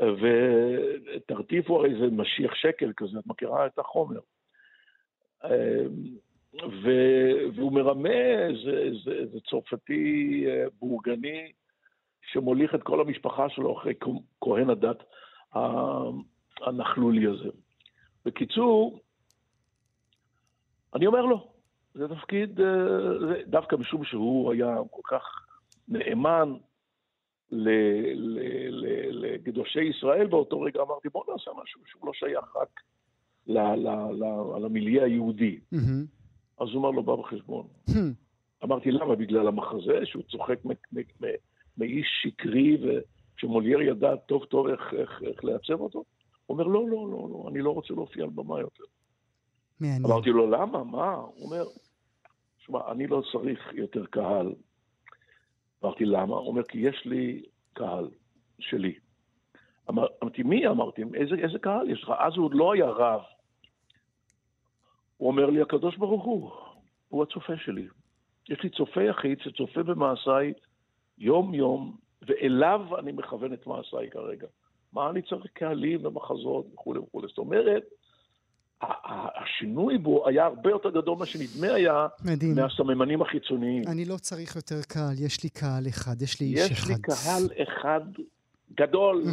ותרטיף 0.00 1.68
הוא 1.68 1.78
הרי 1.78 1.94
זה 2.00 2.06
משיח 2.12 2.54
שקל 2.54 2.92
כזה, 2.96 3.18
את 3.18 3.26
מכירה 3.26 3.66
את 3.66 3.78
החומר. 3.78 4.20
ו, 6.54 6.90
והוא 7.54 7.72
מרמה 7.72 8.48
איזה, 8.48 8.70
איזה, 8.70 9.10
איזה 9.10 9.38
צרפתי 9.50 10.44
אה, 10.48 10.64
בורגני 10.78 11.52
שמוליך 12.22 12.74
את 12.74 12.82
כל 12.82 13.00
המשפחה 13.00 13.48
שלו 13.48 13.78
אחרי 13.78 13.94
כהן 14.40 14.70
הדת 14.70 15.02
הנכלולי 16.60 17.26
הזה. 17.26 17.48
בקיצור, 18.24 19.00
אני 20.94 21.06
אומר 21.06 21.22
לו, 21.22 21.52
זה 21.94 22.08
תפקיד, 22.08 22.60
אה, 22.60 23.42
דווקא 23.46 23.76
משום 23.76 24.04
שהוא 24.04 24.52
היה 24.52 24.76
כל 24.90 25.16
כך 25.16 25.46
נאמן 25.88 26.52
לקדושי 29.10 29.84
ישראל 29.84 30.26
באותו 30.26 30.60
רגע, 30.60 30.80
אמרתי, 30.82 31.08
בוא 31.08 31.24
נעשה 31.32 31.50
משהו 31.62 31.80
שהוא 31.86 32.06
לא 32.06 32.12
שייך 32.12 32.56
רק 32.56 32.80
למיליה 34.62 35.04
היהודי. 35.04 35.60
אז 36.58 36.68
הוא 36.72 36.80
אמר 36.80 36.90
לו, 36.90 37.02
בא 37.02 37.16
בחשבון. 37.16 37.66
אמרתי, 38.64 38.90
למה? 38.90 39.14
בגלל 39.14 39.48
המחזה, 39.48 40.00
שהוא 40.04 40.22
צוחק 40.22 40.58
מאיש 41.78 42.06
שקרי, 42.22 42.78
ושמולייר 43.36 43.82
ידע 43.82 44.16
טוב 44.16 44.44
טוב 44.44 44.66
איך, 44.66 44.94
לייצב 45.42 45.80
אותו? 45.80 46.04
הוא 46.46 46.58
אומר, 46.58 46.64
לא, 46.64 46.88
לא, 46.88 47.08
לא, 47.10 47.28
לא, 47.30 47.48
אני 47.50 47.58
לא 47.58 47.70
רוצה 47.70 47.94
להופיע 47.94 48.24
על 48.24 48.30
במה 48.30 48.60
יותר. 48.60 48.84
מעניין. 49.80 50.04
אמרתי 50.06 50.30
לו, 50.30 50.50
למה? 50.50 50.84
מה? 50.84 51.14
הוא 51.14 51.44
אומר, 51.44 51.64
שמע, 52.58 52.78
אני 52.92 53.06
לא 53.06 53.22
צריך 53.32 53.70
יותר 53.72 54.06
קהל. 54.06 54.54
אמרתי, 55.84 56.04
למה? 56.04 56.36
הוא 56.36 56.48
אומר, 56.48 56.62
כי 56.62 56.78
יש 56.78 57.04
לי 57.04 57.42
קהל 57.72 58.08
שלי. 58.58 58.94
אמר, 59.88 60.06
אמרתי, 60.22 60.42
מי? 60.42 60.66
אמרתי, 60.66 61.02
איזה, 61.14 61.34
איזה 61.34 61.58
קהל 61.58 61.90
יש 61.90 62.02
לך? 62.02 62.12
אז 62.18 62.32
הוא 62.36 62.44
עוד 62.44 62.54
לא 62.54 62.72
היה 62.72 62.86
רב. 62.86 63.20
הוא 65.16 65.28
אומר 65.28 65.50
לי, 65.50 65.60
הקדוש 65.62 65.96
ברוך 65.96 66.24
הוא, 66.24 66.50
הוא 67.08 67.22
הצופה 67.22 67.56
שלי. 67.56 67.86
יש 68.48 68.62
לי 68.62 68.70
צופה 68.70 69.02
יחיד 69.02 69.40
שצופה 69.40 69.82
במעשיי 69.82 70.52
יום-יום, 71.18 71.96
ואליו 72.22 72.98
אני 72.98 73.12
מכוון 73.12 73.52
את 73.52 73.66
מעשיי 73.66 74.10
כרגע. 74.10 74.46
מה 74.92 75.10
אני 75.10 75.22
צריך 75.22 75.46
קהלים 75.52 76.06
ומחזות 76.06 76.66
וכולי 76.74 77.00
וכולי. 77.00 77.28
זאת 77.28 77.38
אומרת, 77.38 77.84
השינוי 78.82 79.98
בו 79.98 80.28
היה 80.28 80.44
הרבה 80.44 80.70
יותר 80.70 80.90
גדול 80.90 81.16
ממה 81.16 81.26
שנדמה 81.26 81.74
היה 81.74 82.06
מדהים. 82.24 82.54
מהסממנים 82.54 83.22
החיצוניים. 83.22 83.82
אני 83.86 84.04
לא 84.04 84.16
צריך 84.16 84.56
יותר 84.56 84.80
קהל, 84.88 85.14
יש 85.18 85.42
לי 85.42 85.48
קהל 85.48 85.88
אחד, 85.88 86.22
יש 86.22 86.40
לי 86.40 86.46
איש 86.46 86.60
יש 86.60 86.72
אחד. 86.72 86.82
יש 86.82 86.88
לי 86.88 86.94
קהל 87.02 87.48
אחד 87.62 88.00
גדול. 88.76 89.24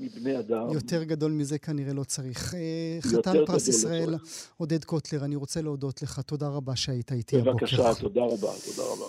מבני 0.00 0.38
אדם. 0.38 0.70
יותר 0.72 1.04
גדול 1.04 1.32
מזה 1.32 1.58
כנראה 1.58 1.92
לא 1.92 2.04
צריך. 2.04 2.54
אה, 2.54 2.98
חתן 3.00 3.32
פרס 3.46 3.68
לא 3.68 3.74
ישראל, 3.74 4.10
לא 4.10 4.16
עודד 4.56 4.84
קוטלר, 4.84 5.24
אני 5.24 5.36
רוצה 5.36 5.62
להודות 5.62 6.02
לך. 6.02 6.20
תודה 6.20 6.48
רבה 6.48 6.76
שהיית 6.76 7.12
איתי 7.12 7.36
הבוקר. 7.36 7.52
בבקשה, 7.52 7.94
תודה 8.00 8.20
רבה, 8.20 8.48
תודה 8.64 8.82
רבה. 8.92 9.06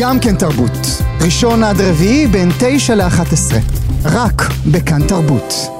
גם 0.00 0.16
כן 0.24 0.36
תרבות. 0.38 0.76
ראשון 1.24 1.62
עד 1.62 1.76
רביעי 1.80 2.26
בין 2.26 2.48
תשע 2.60 2.94
לאחת 2.94 3.32
עשרה. 3.32 3.58
רק 4.04 4.42
בכאן 4.72 5.08
תרבות. 5.08 5.79